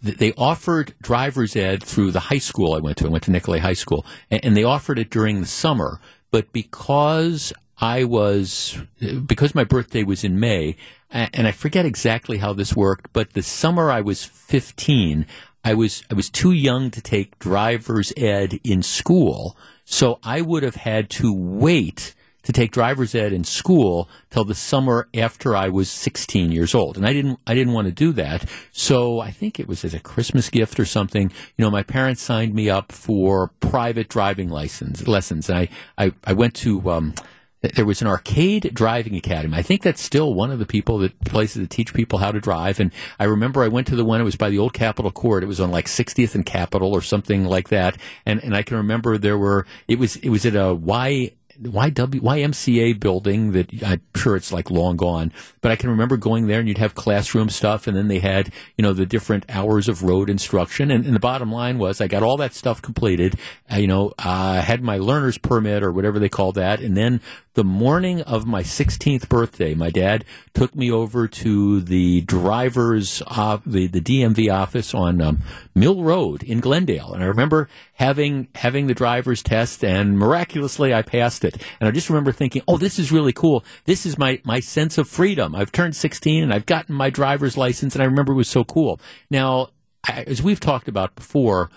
they 0.00 0.32
offered 0.34 0.94
driver's 1.00 1.54
ed 1.56 1.82
through 1.82 2.10
the 2.10 2.20
high 2.20 2.38
school 2.38 2.74
I 2.74 2.78
went 2.78 2.98
to. 2.98 3.06
I 3.06 3.10
went 3.10 3.24
to 3.24 3.30
Nicolet 3.30 3.60
High 3.60 3.72
School, 3.72 4.04
and, 4.30 4.44
and 4.44 4.56
they 4.56 4.64
offered 4.64 4.98
it 4.98 5.10
during 5.10 5.40
the 5.40 5.46
summer. 5.46 6.00
But 6.30 6.52
because 6.52 7.52
I 7.78 8.04
was 8.04 8.78
because 9.26 9.54
my 9.54 9.64
birthday 9.64 10.02
was 10.02 10.24
in 10.24 10.38
May, 10.38 10.76
and 11.10 11.46
I 11.46 11.52
forget 11.52 11.84
exactly 11.84 12.38
how 12.38 12.52
this 12.52 12.74
worked, 12.74 13.12
but 13.12 13.32
the 13.32 13.42
summer 13.42 13.90
I 13.90 14.00
was 14.00 14.24
15, 14.24 15.26
I 15.64 15.74
was 15.74 16.04
I 16.10 16.14
was 16.14 16.30
too 16.30 16.52
young 16.52 16.90
to 16.90 17.00
take 17.00 17.38
driver's 17.38 18.12
ed 18.16 18.60
in 18.64 18.82
school, 18.82 19.56
so 19.84 20.18
I 20.22 20.40
would 20.40 20.62
have 20.62 20.76
had 20.76 21.10
to 21.10 21.32
wait 21.32 22.14
to 22.42 22.52
take 22.52 22.72
driver's 22.72 23.14
ed 23.14 23.32
in 23.32 23.44
school 23.44 24.08
till 24.30 24.44
the 24.44 24.54
summer 24.54 25.08
after 25.14 25.56
I 25.56 25.68
was 25.68 25.90
16 25.90 26.52
years 26.52 26.74
old. 26.74 26.96
And 26.96 27.06
I 27.06 27.12
didn't, 27.12 27.38
I 27.46 27.54
didn't 27.54 27.72
want 27.72 27.86
to 27.86 27.92
do 27.92 28.12
that. 28.12 28.48
So 28.72 29.20
I 29.20 29.30
think 29.30 29.60
it 29.60 29.68
was 29.68 29.84
as 29.84 29.94
a 29.94 30.00
Christmas 30.00 30.50
gift 30.50 30.80
or 30.80 30.84
something. 30.84 31.30
You 31.56 31.64
know, 31.64 31.70
my 31.70 31.82
parents 31.82 32.22
signed 32.22 32.54
me 32.54 32.68
up 32.68 32.92
for 32.92 33.48
private 33.60 34.08
driving 34.08 34.48
license 34.48 35.06
lessons. 35.06 35.48
And 35.48 35.58
I, 35.58 35.68
I, 35.98 36.12
I 36.24 36.32
went 36.32 36.54
to, 36.56 36.90
um, 36.90 37.14
there 37.62 37.86
was 37.86 38.02
an 38.02 38.08
arcade 38.08 38.72
driving 38.74 39.14
academy. 39.14 39.56
I 39.56 39.62
think 39.62 39.82
that's 39.82 40.02
still 40.02 40.34
one 40.34 40.50
of 40.50 40.58
the 40.58 40.66
people 40.66 40.98
that 40.98 41.18
places 41.20 41.62
that 41.62 41.70
teach 41.70 41.94
people 41.94 42.18
how 42.18 42.32
to 42.32 42.40
drive. 42.40 42.80
And 42.80 42.90
I 43.20 43.24
remember 43.24 43.62
I 43.62 43.68
went 43.68 43.86
to 43.88 43.96
the 43.96 44.04
one. 44.04 44.20
It 44.20 44.24
was 44.24 44.36
by 44.36 44.50
the 44.50 44.58
old 44.58 44.72
Capitol 44.72 45.12
Court. 45.12 45.44
It 45.44 45.46
was 45.46 45.60
on 45.60 45.70
like 45.70 45.86
60th 45.86 46.34
and 46.34 46.44
Capitol 46.44 46.92
or 46.92 47.02
something 47.02 47.44
like 47.44 47.68
that. 47.68 47.96
And 48.26 48.42
and 48.42 48.56
I 48.56 48.62
can 48.62 48.76
remember 48.76 49.16
there 49.16 49.38
were. 49.38 49.64
It 49.86 49.98
was 49.98 50.16
it 50.16 50.30
was 50.30 50.44
at 50.44 50.56
a 50.56 50.74
Y 50.74 51.32
YW, 51.60 52.20
YMCA 52.20 52.98
building 52.98 53.52
that 53.52 53.82
I'm 53.82 54.00
sure 54.14 54.36
it's 54.36 54.52
like 54.52 54.70
long 54.70 54.96
gone, 54.96 55.32
but 55.60 55.70
I 55.72 55.76
can 55.76 55.90
remember 55.90 56.16
going 56.16 56.46
there 56.46 56.60
and 56.60 56.68
you'd 56.68 56.78
have 56.78 56.94
classroom 56.94 57.48
stuff 57.48 57.86
and 57.86 57.96
then 57.96 58.08
they 58.08 58.18
had, 58.20 58.52
you 58.76 58.82
know, 58.82 58.92
the 58.92 59.06
different 59.06 59.44
hours 59.48 59.88
of 59.88 60.02
road 60.02 60.30
instruction. 60.30 60.90
And, 60.90 61.04
and 61.04 61.14
the 61.14 61.20
bottom 61.20 61.52
line 61.52 61.78
was 61.78 62.00
I 62.00 62.06
got 62.06 62.22
all 62.22 62.36
that 62.38 62.54
stuff 62.54 62.80
completed. 62.80 63.38
Uh, 63.70 63.76
you 63.76 63.86
know, 63.86 64.12
I 64.18 64.60
had 64.60 64.82
my 64.82 64.98
learner's 64.98 65.38
permit 65.38 65.82
or 65.82 65.92
whatever 65.92 66.18
they 66.18 66.28
call 66.28 66.52
that. 66.52 66.80
And 66.80 66.96
then 66.96 67.20
the 67.54 67.64
morning 67.64 68.22
of 68.22 68.46
my 68.46 68.62
16th 68.62 69.28
birthday, 69.28 69.74
my 69.74 69.90
dad 69.90 70.24
took 70.54 70.74
me 70.74 70.90
over 70.90 71.28
to 71.28 71.80
the 71.82 72.22
driver's, 72.22 73.22
uh, 73.26 73.58
the, 73.66 73.86
the 73.86 74.00
DMV 74.00 74.52
office 74.52 74.94
on 74.94 75.20
um, 75.20 75.42
Mill 75.74 76.02
Road 76.02 76.42
in 76.42 76.60
Glendale. 76.60 77.12
And 77.12 77.22
I 77.22 77.26
remember 77.26 77.68
having, 77.94 78.48
having 78.54 78.86
the 78.86 78.94
driver's 78.94 79.42
test 79.42 79.84
and 79.84 80.18
miraculously 80.18 80.94
I 80.94 81.02
passed 81.02 81.41
it. 81.44 81.56
And 81.80 81.88
I 81.88 81.92
just 81.92 82.08
remember 82.08 82.32
thinking, 82.32 82.62
oh, 82.68 82.76
this 82.76 82.98
is 82.98 83.12
really 83.12 83.32
cool. 83.32 83.64
This 83.84 84.06
is 84.06 84.18
my, 84.18 84.40
my 84.44 84.60
sense 84.60 84.98
of 84.98 85.08
freedom. 85.08 85.54
I've 85.54 85.72
turned 85.72 85.96
16 85.96 86.42
and 86.42 86.52
I've 86.52 86.66
gotten 86.66 86.94
my 86.94 87.10
driver's 87.10 87.56
license 87.56 87.94
and 87.94 88.02
I 88.02 88.06
remember 88.06 88.32
it 88.32 88.36
was 88.36 88.48
so 88.48 88.64
cool. 88.64 89.00
Now, 89.30 89.70
as 90.08 90.42
we've 90.42 90.60
talked 90.60 90.88
about 90.88 91.14
before, 91.14 91.70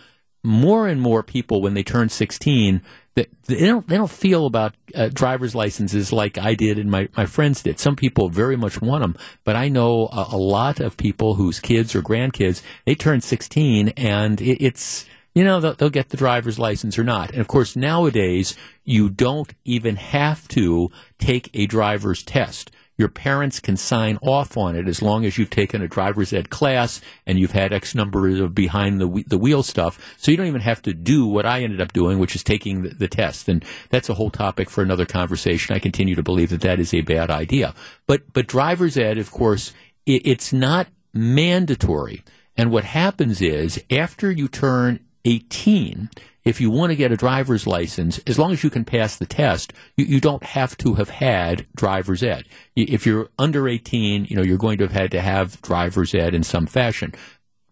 more 0.43 0.87
and 0.87 1.01
more 1.01 1.23
people 1.23 1.61
when 1.61 1.73
they 1.73 1.83
turn 1.83 2.09
16 2.09 2.81
they, 3.15 3.27
they 3.45 3.65
don't 3.65 3.87
they 3.87 3.95
don't 3.97 4.11
feel 4.11 4.45
about 4.45 4.75
uh, 4.93 5.09
driver's 5.11 5.55
licenses 5.55 6.11
like 6.11 6.37
I 6.37 6.53
did 6.53 6.77
and 6.77 6.91
my, 6.91 7.07
my 7.15 7.25
friends 7.25 7.63
did. 7.63 7.79
Some 7.79 7.95
people 7.95 8.29
very 8.29 8.57
much 8.57 8.81
want 8.81 9.01
them, 9.01 9.15
but 9.45 9.55
I 9.55 9.69
know 9.69 10.07
a, 10.11 10.27
a 10.33 10.37
lot 10.37 10.79
of 10.79 10.97
people 10.97 11.35
whose 11.35 11.59
kids 11.59 11.95
or 11.95 12.01
grandkids 12.01 12.61
they 12.85 12.93
turn 12.93 13.21
16 13.21 13.89
and 13.89 14.41
it, 14.41 14.63
it's 14.63 15.05
you 15.35 15.43
know 15.43 15.59
they'll, 15.59 15.75
they'll 15.75 15.89
get 15.89 16.09
the 16.09 16.17
driver's 16.17 16.57
license 16.57 16.97
or 16.97 17.03
not. 17.03 17.29
And 17.29 17.39
of 17.39 17.47
course 17.47 17.75
nowadays 17.75 18.55
you 18.83 19.09
don't 19.09 19.53
even 19.63 19.97
have 19.97 20.47
to 20.49 20.89
take 21.19 21.51
a 21.53 21.67
driver's 21.67 22.23
test 22.23 22.71
your 22.97 23.09
parents 23.09 23.59
can 23.59 23.75
sign 23.75 24.17
off 24.21 24.55
on 24.55 24.75
it 24.75 24.87
as 24.87 25.01
long 25.01 25.25
as 25.25 25.37
you've 25.37 25.49
taken 25.49 25.81
a 25.81 25.87
driver's 25.87 26.31
ed 26.31 26.49
class 26.49 27.01
and 27.25 27.37
you've 27.37 27.51
had 27.51 27.73
X 27.73 27.93
number 27.93 28.29
of 28.43 28.55
behind 28.55 29.01
the 29.01 29.23
the 29.27 29.37
wheel 29.37 29.63
stuff. 29.63 30.15
So 30.17 30.31
you 30.31 30.37
don't 30.37 30.47
even 30.47 30.61
have 30.61 30.81
to 30.83 30.93
do 30.93 31.25
what 31.25 31.45
I 31.45 31.63
ended 31.63 31.81
up 31.81 31.93
doing, 31.93 32.19
which 32.19 32.35
is 32.35 32.43
taking 32.43 32.83
the, 32.83 32.89
the 32.89 33.07
test. 33.07 33.49
And 33.49 33.63
that's 33.89 34.09
a 34.09 34.13
whole 34.13 34.29
topic 34.29 34.69
for 34.69 34.81
another 34.81 35.05
conversation. 35.05 35.75
I 35.75 35.79
continue 35.79 36.15
to 36.15 36.23
believe 36.23 36.49
that 36.51 36.61
that 36.61 36.79
is 36.79 36.93
a 36.93 37.01
bad 37.01 37.29
idea. 37.29 37.73
But 38.07 38.33
but 38.33 38.47
driver's 38.47 38.97
ed, 38.97 39.17
of 39.17 39.31
course, 39.31 39.73
it, 40.05 40.25
it's 40.25 40.53
not 40.53 40.87
mandatory. 41.13 42.23
And 42.57 42.71
what 42.71 42.85
happens 42.85 43.41
is 43.41 43.83
after 43.91 44.31
you 44.31 44.47
turn 44.47 45.01
18, 45.25 46.09
if 46.43 46.61
you 46.61 46.69
want 46.69 46.91
to 46.91 46.95
get 46.95 47.11
a 47.11 47.17
driver's 47.17 47.65
license, 47.65 48.19
as 48.27 48.37
long 48.37 48.51
as 48.51 48.63
you 48.63 48.69
can 48.69 48.85
pass 48.85 49.17
the 49.17 49.25
test, 49.25 49.73
you, 49.97 50.05
you 50.05 50.21
don't 50.21 50.43
have 50.43 50.77
to 50.77 50.93
have 50.93 51.09
had 51.09 51.65
driver's 51.75 52.21
ed. 52.21 52.45
If 52.75 53.05
you're 53.05 53.29
under 53.39 53.67
18, 53.67 54.25
you 54.25 54.35
know, 54.35 54.43
you're 54.43 54.57
going 54.57 54.77
to 54.77 54.83
have 54.83 54.93
had 54.93 55.11
to 55.11 55.21
have 55.21 55.61
driver's 55.61 56.13
ed 56.13 56.33
in 56.35 56.43
some 56.43 56.67
fashion. 56.67 57.13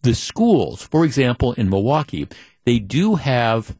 The 0.01 0.15
schools, 0.15 0.83
for 0.83 1.05
example, 1.05 1.53
in 1.53 1.69
Milwaukee, 1.69 2.27
they 2.65 2.79
do 2.79 3.15
have 3.15 3.77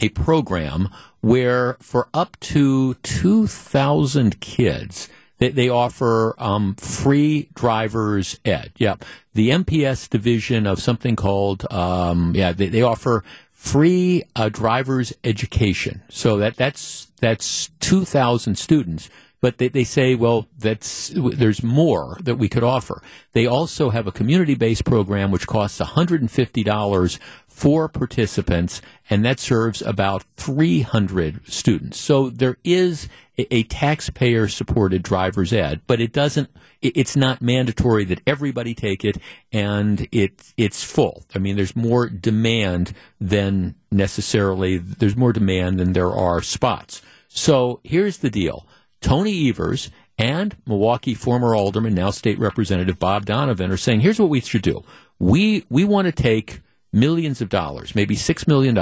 a 0.00 0.08
program 0.10 0.88
where 1.20 1.74
for 1.80 2.08
up 2.14 2.38
to 2.40 2.94
2,000 2.94 4.40
kids, 4.40 5.08
they, 5.38 5.50
they 5.50 5.68
offer 5.68 6.34
um, 6.38 6.74
free 6.74 7.48
driver's 7.54 8.38
ed. 8.44 8.72
Yeah, 8.76 8.96
the 9.34 9.50
MPS 9.50 10.08
division 10.08 10.66
of 10.66 10.80
something 10.80 11.16
called 11.16 11.70
um, 11.72 12.34
yeah, 12.34 12.52
they, 12.52 12.68
they 12.68 12.82
offer 12.82 13.24
free 13.52 14.22
uh, 14.34 14.48
driver's 14.48 15.12
education. 15.24 16.02
So 16.08 16.38
that 16.38 16.56
that's 16.56 17.10
that's 17.20 17.70
two 17.80 18.04
thousand 18.04 18.56
students. 18.56 19.10
But 19.42 19.58
they, 19.58 19.68
they 19.68 19.84
say, 19.84 20.14
well, 20.14 20.48
that's 20.58 21.12
there's 21.14 21.62
more 21.62 22.16
that 22.22 22.36
we 22.36 22.48
could 22.48 22.64
offer. 22.64 23.02
They 23.32 23.46
also 23.46 23.90
have 23.90 24.06
a 24.06 24.12
community-based 24.12 24.84
program 24.84 25.30
which 25.30 25.46
costs 25.46 25.78
$150 25.78 27.18
for 27.46 27.88
participants, 27.88 28.80
and 29.10 29.24
that 29.24 29.38
serves 29.38 29.82
about 29.82 30.24
300 30.36 31.46
students. 31.46 31.98
So 31.98 32.30
there 32.30 32.56
is 32.64 33.08
a, 33.38 33.62
taxpayer 33.64 34.48
supported 34.48 35.02
driver's 35.02 35.52
ed, 35.52 35.80
but 35.86 36.00
it 36.00 36.12
doesn't, 36.12 36.50
it's 36.80 37.16
not 37.16 37.42
mandatory 37.42 38.04
that 38.04 38.20
everybody 38.26 38.74
take 38.74 39.04
it 39.04 39.18
and 39.52 40.08
it, 40.12 40.52
it's 40.56 40.82
full. 40.82 41.24
I 41.34 41.38
mean, 41.38 41.56
there's 41.56 41.76
more 41.76 42.08
demand 42.08 42.94
than 43.20 43.74
necessarily, 43.90 44.78
there's 44.78 45.16
more 45.16 45.32
demand 45.32 45.78
than 45.78 45.92
there 45.92 46.12
are 46.12 46.40
spots. 46.40 47.02
So 47.28 47.80
here's 47.84 48.18
the 48.18 48.30
deal. 48.30 48.66
Tony 49.00 49.48
Evers 49.48 49.90
and 50.18 50.56
Milwaukee 50.66 51.14
former 51.14 51.54
alderman, 51.54 51.94
now 51.94 52.10
state 52.10 52.38
representative 52.38 52.98
Bob 52.98 53.26
Donovan 53.26 53.70
are 53.70 53.76
saying, 53.76 54.00
here's 54.00 54.18
what 54.18 54.30
we 54.30 54.40
should 54.40 54.62
do. 54.62 54.82
We, 55.18 55.64
we 55.68 55.84
want 55.84 56.06
to 56.06 56.12
take 56.12 56.62
millions 56.92 57.42
of 57.42 57.50
dollars, 57.50 57.94
maybe 57.94 58.16
$6 58.16 58.48
million. 58.48 58.76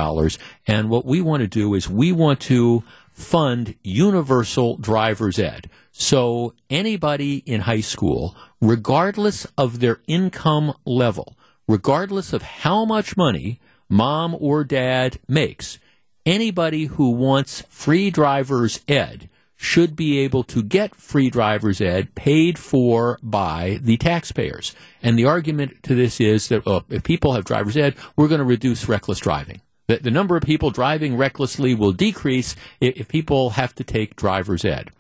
And 0.69 0.89
what 0.89 1.05
we 1.05 1.21
want 1.21 1.41
to 1.41 1.49
do 1.49 1.75
is 1.75 1.91
we 1.91 2.13
want 2.13 2.41
to 2.43 2.85
fund 3.15 3.77
universal 3.83 4.77
driver's 4.77 5.39
ed. 5.39 5.71
So 5.93 6.53
anybody 6.69 7.39
in 7.47 7.63
high 7.63 7.81
school, 7.81 8.37
regardless 8.61 9.47
of 9.57 9.79
their 9.81 10.01
income 10.07 10.75
level, 10.85 11.39
regardless 11.67 12.33
of 12.33 12.43
how 12.43 12.85
much 12.85 13.17
money 13.17 13.61
mom 13.89 14.37
or 14.39 14.65
dad 14.65 15.19
makes, 15.29 15.79
anybody 16.27 16.87
who 16.87 17.11
wants 17.11 17.63
free 17.69 18.11
driver's 18.11 18.81
ed 18.89 19.31
should 19.57 19.95
be 19.95 20.19
able 20.19 20.43
to 20.43 20.63
get 20.63 20.95
free 20.97 21.31
driver's 21.31 21.81
ed 21.81 22.15
paid 22.17 22.59
for 22.59 23.19
by 23.23 23.79
the 23.81 23.97
taxpayers. 23.97 24.75
And 25.03 25.19
the 25.19 25.25
argument 25.25 25.83
to 25.85 25.95
this 25.95 26.21
is 26.21 26.49
that 26.49 26.67
well, 26.67 26.85
if 26.91 27.05
people 27.05 27.35
have 27.35 27.45
driver's 27.45 27.77
ed, 27.77 27.95
we're 28.17 28.29
going 28.29 28.41
to 28.41 28.45
reduce 28.45 28.89
reckless 28.89 29.21
driving. 29.21 29.61
The, 29.87 29.99
the 29.99 30.11
number 30.11 30.37
of 30.37 30.43
people 30.43 30.71
driving 30.71 31.17
recklessly 31.17 31.75
will 31.75 31.93
decrease 31.93 32.57
if, 32.81 32.97
if 32.97 33.09
people 33.09 33.51
have 33.51 33.75
to 33.77 33.85
take 33.85 34.17
driver's 34.17 34.65
ed. 34.65 34.91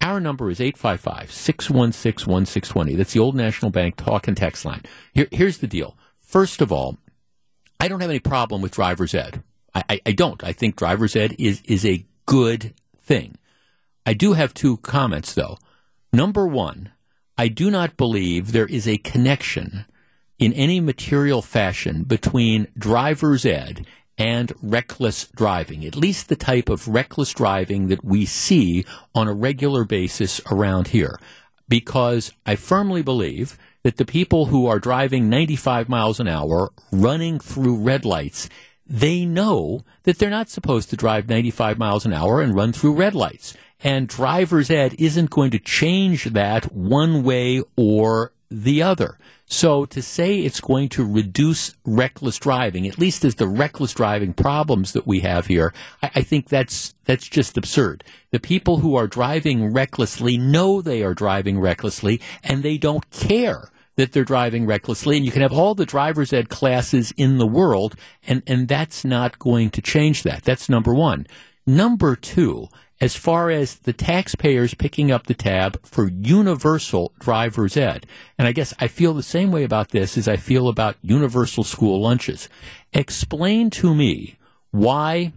Our 0.00 0.20
number 0.20 0.50
is 0.50 0.60
855 0.60 1.32
616 1.32 2.30
1620. 2.30 2.94
That's 2.94 3.12
the 3.12 3.20
old 3.20 3.34
National 3.34 3.70
Bank 3.70 3.96
talk 3.96 4.28
and 4.28 4.36
text 4.36 4.64
line. 4.64 4.82
Here, 5.12 5.28
here's 5.30 5.58
the 5.58 5.66
deal. 5.66 5.96
First 6.20 6.60
of 6.60 6.70
all, 6.70 6.98
I 7.80 7.88
don't 7.88 8.00
have 8.00 8.10
any 8.10 8.20
problem 8.20 8.60
with 8.60 8.72
driver's 8.72 9.14
ed. 9.14 9.42
I, 9.74 9.84
I, 9.88 10.00
I 10.06 10.12
don't. 10.12 10.44
I 10.44 10.52
think 10.52 10.76
driver's 10.76 11.16
ed 11.16 11.34
is, 11.38 11.62
is 11.64 11.84
a 11.84 12.04
good 12.26 12.74
thing. 12.98 13.36
I 14.06 14.14
do 14.14 14.34
have 14.34 14.52
two 14.52 14.76
comments, 14.78 15.34
though. 15.34 15.58
Number 16.12 16.46
one, 16.46 16.92
I 17.36 17.48
do 17.48 17.70
not 17.70 17.96
believe 17.96 18.52
there 18.52 18.66
is 18.66 18.86
a 18.86 18.98
connection 18.98 19.86
in 20.38 20.52
any 20.52 20.80
material 20.80 21.42
fashion 21.42 22.02
between 22.02 22.68
driver's 22.76 23.46
ed 23.46 23.86
and 24.16 24.52
reckless 24.62 25.26
driving, 25.28 25.84
at 25.84 25.96
least 25.96 26.28
the 26.28 26.36
type 26.36 26.68
of 26.68 26.88
reckless 26.88 27.32
driving 27.32 27.88
that 27.88 28.04
we 28.04 28.24
see 28.26 28.84
on 29.14 29.28
a 29.28 29.34
regular 29.34 29.84
basis 29.84 30.40
around 30.50 30.88
here. 30.88 31.18
Because 31.68 32.32
I 32.46 32.56
firmly 32.56 33.02
believe 33.02 33.58
that 33.82 33.96
the 33.96 34.04
people 34.04 34.46
who 34.46 34.66
are 34.66 34.78
driving 34.78 35.28
95 35.28 35.88
miles 35.88 36.20
an 36.20 36.28
hour, 36.28 36.70
running 36.92 37.38
through 37.38 37.76
red 37.76 38.04
lights, 38.04 38.48
they 38.86 39.24
know 39.24 39.84
that 40.02 40.18
they're 40.18 40.30
not 40.30 40.50
supposed 40.50 40.90
to 40.90 40.96
drive 40.96 41.28
95 41.28 41.78
miles 41.78 42.04
an 42.04 42.12
hour 42.12 42.40
and 42.40 42.54
run 42.54 42.72
through 42.72 42.94
red 42.94 43.14
lights. 43.14 43.54
And 43.82 44.08
driver's 44.08 44.70
ed 44.70 44.94
isn't 44.98 45.30
going 45.30 45.50
to 45.50 45.58
change 45.58 46.24
that 46.24 46.72
one 46.72 47.22
way 47.22 47.62
or 47.76 48.32
the 48.50 48.82
other. 48.82 49.18
So 49.46 49.84
to 49.86 50.02
say 50.02 50.40
it's 50.40 50.60
going 50.60 50.88
to 50.90 51.04
reduce 51.04 51.74
reckless 51.84 52.38
driving, 52.38 52.86
at 52.86 52.98
least 52.98 53.24
as 53.24 53.34
the 53.36 53.48
reckless 53.48 53.92
driving 53.92 54.32
problems 54.32 54.92
that 54.92 55.06
we 55.06 55.20
have 55.20 55.46
here, 55.46 55.74
I, 56.02 56.10
I, 56.16 56.22
think 56.22 56.48
that's 56.48 56.94
that's 57.04 57.28
just 57.28 57.56
absurd. 57.56 58.04
The 58.30 58.40
people 58.40 58.78
who 58.78 58.96
are 58.96 59.06
driving 59.06 59.72
recklessly 59.72 60.38
know 60.38 60.80
they 60.80 61.02
are 61.02 61.14
driving 61.14 61.60
recklessly, 61.60 62.20
and 62.42 62.62
they 62.62 62.78
don't 62.78 63.08
care 63.10 63.70
that 63.96 64.12
they're 64.12 64.24
driving 64.24 64.66
recklessly. 64.66 65.16
And 65.16 65.26
you 65.26 65.32
can 65.32 65.42
have 65.42 65.52
all 65.52 65.74
the 65.74 65.86
driver's 65.86 66.32
ed 66.32 66.48
classes 66.48 67.12
in 67.16 67.38
the 67.38 67.46
world, 67.46 67.96
and 68.26 68.42
and 68.46 68.66
that's 68.66 69.04
not 69.04 69.38
going 69.38 69.70
to 69.70 69.82
change 69.82 70.22
that. 70.22 70.42
That's 70.42 70.68
number 70.68 70.94
one. 70.94 71.26
Number 71.66 72.16
two 72.16 72.68
as 73.04 73.14
far 73.14 73.50
as 73.50 73.74
the 73.80 73.92
taxpayers 73.92 74.72
picking 74.72 75.10
up 75.10 75.26
the 75.26 75.34
tab 75.34 75.78
for 75.84 76.08
universal 76.08 77.12
driver's 77.18 77.76
ed. 77.76 78.06
And 78.38 78.48
I 78.48 78.52
guess 78.52 78.72
I 78.80 78.88
feel 78.88 79.12
the 79.12 79.22
same 79.22 79.52
way 79.52 79.62
about 79.62 79.90
this 79.90 80.16
as 80.16 80.26
I 80.26 80.36
feel 80.36 80.68
about 80.68 80.96
universal 81.02 81.64
school 81.64 82.00
lunches. 82.00 82.48
Explain 82.94 83.68
to 83.72 83.94
me 83.94 84.38
why, 84.70 85.34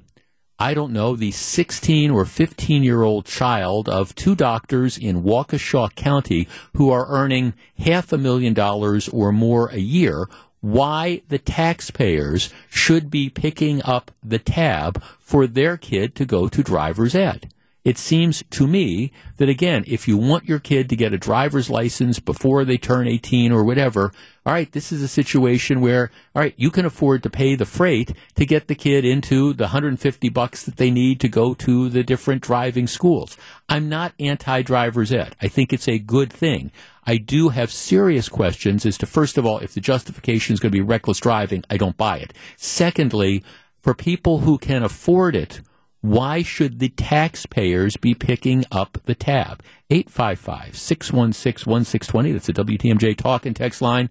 I 0.57 0.73
don't 0.73 0.93
know, 0.93 1.17
the 1.17 1.31
16 1.31 2.09
or 2.09 2.23
15 2.23 2.83
year 2.83 3.01
old 3.01 3.25
child 3.25 3.89
of 3.89 4.15
two 4.15 4.33
doctors 4.33 4.97
in 4.97 5.23
Waukesha 5.23 5.93
County 5.93 6.47
who 6.77 6.89
are 6.89 7.09
earning 7.09 7.53
half 7.79 8.13
a 8.13 8.17
million 8.17 8.53
dollars 8.53 9.09
or 9.09 9.33
more 9.33 9.67
a 9.71 9.79
year 9.79 10.29
why 10.61 11.21
the 11.27 11.37
taxpayers 11.37 12.49
should 12.69 13.11
be 13.11 13.29
picking 13.29 13.83
up 13.83 14.11
the 14.23 14.39
tab 14.39 15.03
for 15.19 15.47
their 15.47 15.75
kid 15.75 16.15
to 16.15 16.25
go 16.25 16.47
to 16.47 16.63
driver's 16.63 17.13
ed. 17.13 17.51
It 17.87 17.97
seems 17.97 18.43
to 18.49 18.67
me 18.67 19.13
that 19.37 19.47
again, 19.47 19.85
if 19.87 20.09
you 20.09 20.17
want 20.17 20.43
your 20.43 20.59
kid 20.59 20.89
to 20.89 20.97
get 20.97 21.13
a 21.13 21.17
driver's 21.17 21.69
license 21.69 22.19
before 22.19 22.65
they 22.65 22.75
turn 22.75 23.07
18 23.07 23.53
or 23.53 23.63
whatever, 23.63 24.11
all 24.45 24.51
right, 24.51 24.69
this 24.69 24.91
is 24.91 25.01
a 25.01 25.07
situation 25.07 25.79
where, 25.79 26.11
all 26.35 26.41
right, 26.41 26.53
you 26.57 26.69
can 26.69 26.85
afford 26.85 27.23
to 27.23 27.29
pay 27.29 27.55
the 27.55 27.65
freight 27.65 28.11
to 28.35 28.45
get 28.45 28.67
the 28.67 28.75
kid 28.75 29.05
into 29.05 29.53
the 29.53 29.63
150 29.63 30.27
bucks 30.27 30.63
that 30.63 30.75
they 30.75 30.91
need 30.91 31.21
to 31.21 31.29
go 31.29 31.53
to 31.53 31.87
the 31.87 32.03
different 32.03 32.41
driving 32.41 32.87
schools. 32.87 33.37
I'm 33.69 33.87
not 33.87 34.11
anti-driver's 34.19 35.13
ed. 35.13 35.37
I 35.41 35.47
think 35.47 35.71
it's 35.71 35.87
a 35.87 35.97
good 35.97 36.33
thing. 36.33 36.73
I 37.05 37.15
do 37.15 37.47
have 37.49 37.71
serious 37.71 38.27
questions 38.27 38.85
as 38.85 38.97
to, 38.97 39.05
first 39.05 39.37
of 39.37 39.45
all, 39.45 39.59
if 39.59 39.73
the 39.73 39.79
justification 39.79 40.53
is 40.53 40.59
going 40.59 40.73
to 40.73 40.77
be 40.77 40.81
reckless 40.81 41.21
driving, 41.21 41.63
I 41.69 41.77
don't 41.77 41.95
buy 41.95 42.17
it. 42.17 42.33
Secondly, 42.57 43.45
for 43.79 43.93
people 43.93 44.39
who 44.39 44.57
can 44.57 44.83
afford 44.83 45.37
it, 45.37 45.61
why 46.07 46.41
should 46.41 46.79
the 46.79 46.89
taxpayers 46.89 47.97
be 47.97 48.13
picking 48.13 48.63
up 48.71 48.97
the 49.03 49.15
tab? 49.15 49.61
855 49.89 50.77
616 50.77 51.69
1620. 51.69 52.31
That's 52.31 52.47
the 52.47 52.53
WTMJ 52.53 53.17
talk 53.17 53.45
and 53.45 53.55
text 53.55 53.81
line. 53.81 54.09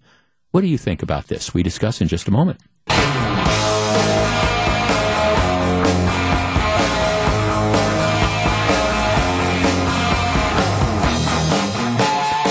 What 0.51 0.61
do 0.61 0.67
you 0.67 0.77
think 0.77 1.01
about 1.01 1.27
this? 1.27 1.53
We 1.53 1.63
discuss 1.63 1.99
in 1.99 2.07
just 2.07 2.27
a 2.27 2.31
moment. 2.31 2.59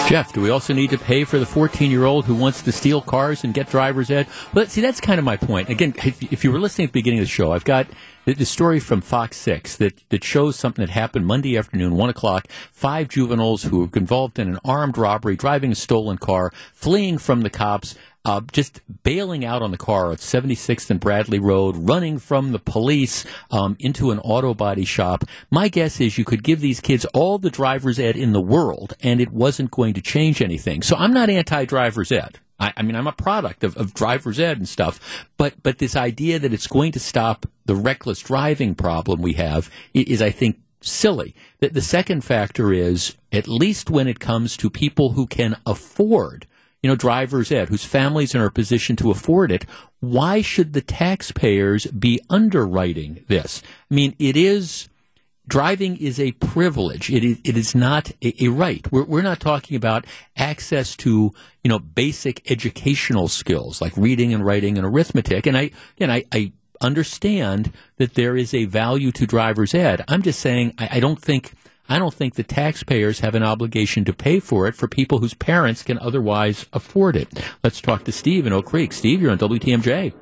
Jeff, 0.08 0.32
do 0.32 0.40
we 0.40 0.50
also 0.50 0.72
need 0.72 0.90
to 0.90 0.98
pay 0.98 1.24
for 1.24 1.38
the 1.38 1.46
14 1.46 1.90
year 1.90 2.04
old 2.04 2.26
who 2.26 2.34
wants 2.34 2.62
to 2.62 2.70
steal 2.70 3.00
cars 3.00 3.42
and 3.42 3.52
get 3.52 3.68
driver's 3.68 4.10
ed? 4.10 4.28
But 4.52 4.70
see, 4.70 4.80
that's 4.80 5.00
kind 5.00 5.18
of 5.18 5.24
my 5.24 5.36
point. 5.36 5.68
Again, 5.68 5.94
if 5.96 6.44
you 6.44 6.52
were 6.52 6.60
listening 6.60 6.86
at 6.86 6.92
the 6.92 6.98
beginning 6.98 7.18
of 7.20 7.24
the 7.24 7.30
show, 7.30 7.52
I've 7.52 7.64
got 7.64 7.88
the 8.34 8.44
story 8.44 8.80
from 8.80 9.00
Fox 9.00 9.36
6 9.36 9.76
that, 9.76 10.02
that 10.08 10.24
shows 10.24 10.56
something 10.56 10.84
that 10.84 10.92
happened 10.92 11.26
Monday 11.26 11.56
afternoon, 11.56 11.96
1 11.96 12.10
o'clock. 12.10 12.48
Five 12.72 13.08
juveniles 13.08 13.62
who 13.62 13.80
were 13.80 13.88
involved 13.94 14.38
in 14.38 14.48
an 14.48 14.58
armed 14.64 14.98
robbery, 14.98 15.36
driving 15.36 15.70
a 15.70 15.76
stolen 15.76 16.18
car, 16.18 16.52
fleeing 16.74 17.18
from 17.18 17.42
the 17.42 17.50
cops, 17.50 17.94
uh, 18.24 18.40
just 18.50 18.80
bailing 19.04 19.44
out 19.44 19.62
on 19.62 19.70
the 19.70 19.78
car 19.78 20.10
at 20.10 20.18
76th 20.18 20.90
and 20.90 20.98
Bradley 20.98 21.38
Road, 21.38 21.76
running 21.76 22.18
from 22.18 22.50
the 22.50 22.58
police 22.58 23.24
um, 23.52 23.76
into 23.78 24.10
an 24.10 24.18
auto 24.18 24.52
body 24.52 24.84
shop. 24.84 25.22
My 25.48 25.68
guess 25.68 26.00
is 26.00 26.18
you 26.18 26.24
could 26.24 26.42
give 26.42 26.60
these 26.60 26.80
kids 26.80 27.04
all 27.14 27.38
the 27.38 27.50
driver's 27.50 28.00
ed 28.00 28.16
in 28.16 28.32
the 28.32 28.40
world, 28.40 28.94
and 29.00 29.20
it 29.20 29.30
wasn't 29.30 29.70
going 29.70 29.94
to 29.94 30.02
change 30.02 30.42
anything. 30.42 30.82
So 30.82 30.96
I'm 30.96 31.14
not 31.14 31.30
anti-driver's 31.30 32.10
ed. 32.10 32.40
I, 32.58 32.72
I, 32.76 32.82
mean, 32.82 32.96
I'm 32.96 33.06
a 33.06 33.12
product 33.12 33.64
of, 33.64 33.76
of 33.76 33.94
driver's 33.94 34.40
ed 34.40 34.58
and 34.58 34.68
stuff, 34.68 35.26
but 35.36 35.62
but 35.62 35.78
this 35.78 35.96
idea 35.96 36.38
that 36.38 36.52
it's 36.52 36.66
going 36.66 36.92
to 36.92 37.00
stop 37.00 37.46
the 37.66 37.76
reckless 37.76 38.20
driving 38.20 38.74
problem 38.74 39.20
we 39.20 39.34
have 39.34 39.70
is, 39.92 40.22
I 40.22 40.30
think, 40.30 40.58
silly. 40.80 41.34
The, 41.60 41.68
the 41.68 41.82
second 41.82 42.22
factor 42.22 42.72
is, 42.72 43.16
at 43.32 43.48
least 43.48 43.90
when 43.90 44.08
it 44.08 44.20
comes 44.20 44.56
to 44.58 44.70
people 44.70 45.12
who 45.12 45.26
can 45.26 45.56
afford 45.66 46.46
you 46.82 46.92
know, 46.92 46.96
driver's 46.96 47.50
ed, 47.50 47.68
whose 47.68 47.84
families 47.84 48.32
are 48.32 48.42
in 48.42 48.46
a 48.46 48.50
position 48.50 48.94
to 48.94 49.10
afford 49.10 49.50
it, 49.50 49.64
why 49.98 50.40
should 50.40 50.72
the 50.72 50.80
taxpayers 50.80 51.86
be 51.86 52.20
underwriting 52.30 53.24
this? 53.26 53.60
I 53.90 53.94
mean, 53.94 54.14
it 54.20 54.36
is 54.36 54.88
driving 55.48 55.96
is 55.96 56.18
a 56.18 56.32
privilege. 56.32 57.10
It 57.10 57.24
is, 57.24 57.40
it 57.44 57.56
is 57.56 57.74
not 57.74 58.10
a, 58.22 58.44
a 58.44 58.48
right. 58.48 58.90
We're, 58.90 59.04
we're 59.04 59.22
not 59.22 59.40
talking 59.40 59.76
about 59.76 60.06
access 60.36 60.96
to, 60.96 61.32
you 61.62 61.68
know, 61.68 61.78
basic 61.78 62.50
educational 62.50 63.28
skills 63.28 63.80
like 63.80 63.96
reading 63.96 64.34
and 64.34 64.44
writing 64.44 64.76
and 64.78 64.86
arithmetic. 64.86 65.46
And 65.46 65.56
I, 65.56 65.70
and 65.98 66.12
I, 66.12 66.24
I 66.32 66.52
understand 66.80 67.72
that 67.96 68.14
there 68.14 68.36
is 68.36 68.52
a 68.52 68.64
value 68.64 69.12
to 69.12 69.26
driver's 69.26 69.74
ed. 69.74 70.04
I'm 70.08 70.22
just 70.22 70.40
saying 70.40 70.74
I, 70.78 70.88
I 70.92 71.00
don't 71.00 71.20
think 71.20 71.52
I 71.88 72.00
don't 72.00 72.12
think 72.12 72.34
the 72.34 72.42
taxpayers 72.42 73.20
have 73.20 73.36
an 73.36 73.44
obligation 73.44 74.04
to 74.06 74.12
pay 74.12 74.40
for 74.40 74.66
it 74.66 74.74
for 74.74 74.88
people 74.88 75.18
whose 75.18 75.34
parents 75.34 75.84
can 75.84 76.00
otherwise 76.00 76.66
afford 76.72 77.14
it. 77.14 77.28
Let's 77.62 77.80
talk 77.80 78.02
to 78.04 78.12
Steve 78.12 78.44
in 78.44 78.52
Oak 78.52 78.66
Creek. 78.66 78.92
Steve, 78.92 79.22
you're 79.22 79.30
on 79.30 79.38
WTMJ. 79.38 80.12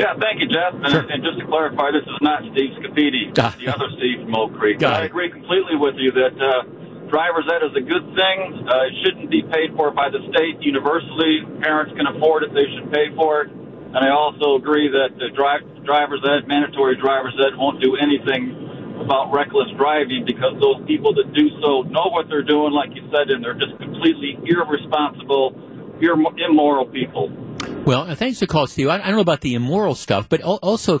Yeah, 0.00 0.16
thank 0.16 0.40
you, 0.40 0.48
Jeff. 0.48 0.72
And, 0.74 0.88
sure. 0.88 1.04
and 1.04 1.22
just 1.22 1.38
to 1.38 1.46
clarify, 1.46 1.92
this 1.92 2.08
is 2.08 2.20
not 2.20 2.40
Steve 2.52 2.72
Scaffidi, 2.80 3.36
ah. 3.36 3.54
the 3.60 3.68
other 3.68 3.88
Steve 4.00 4.24
from 4.24 4.34
Oak 4.34 4.56
Creek. 4.56 4.82
I 4.82 5.04
agree 5.04 5.30
completely 5.30 5.76
with 5.76 5.96
you 6.00 6.10
that 6.12 6.34
uh, 6.40 6.64
driver's 7.12 7.44
ed 7.52 7.62
is 7.66 7.76
a 7.76 7.84
good 7.84 8.06
thing. 8.16 8.64
Uh, 8.64 8.88
it 8.88 8.94
shouldn't 9.04 9.30
be 9.30 9.42
paid 9.42 9.76
for 9.76 9.90
by 9.90 10.08
the 10.08 10.24
state 10.32 10.62
universally. 10.64 11.44
Parents 11.60 11.92
can 11.96 12.06
afford 12.06 12.44
it; 12.44 12.54
they 12.54 12.64
should 12.72 12.88
pay 12.90 13.12
for 13.14 13.42
it. 13.42 13.50
And 13.90 13.98
I 13.98 14.10
also 14.14 14.54
agree 14.54 14.86
that 14.86 15.18
the 15.18 15.34
drive, 15.34 15.66
driver's 15.84 16.22
ed, 16.22 16.46
mandatory 16.46 16.94
driver's 16.94 17.34
ed, 17.34 17.58
won't 17.58 17.82
do 17.82 17.98
anything 17.98 18.54
about 19.02 19.32
reckless 19.32 19.66
driving 19.76 20.24
because 20.24 20.54
those 20.60 20.78
people 20.86 21.12
that 21.14 21.32
do 21.34 21.50
so 21.58 21.82
know 21.90 22.06
what 22.14 22.28
they're 22.28 22.46
doing, 22.46 22.72
like 22.72 22.94
you 22.94 23.02
said, 23.10 23.30
and 23.34 23.42
they're 23.42 23.58
just 23.58 23.74
completely 23.82 24.38
irresponsible, 24.46 25.58
immoral 26.02 26.86
people. 26.86 27.30
Well, 27.84 28.02
uh, 28.02 28.14
thanks 28.14 28.38
for 28.38 28.46
the 28.46 28.52
call, 28.52 28.66
Steve. 28.66 28.88
I, 28.88 28.98
don't 28.98 29.12
know 29.12 29.20
about 29.20 29.40
the 29.40 29.54
immoral 29.54 29.94
stuff, 29.94 30.28
but 30.28 30.42
also, 30.42 31.00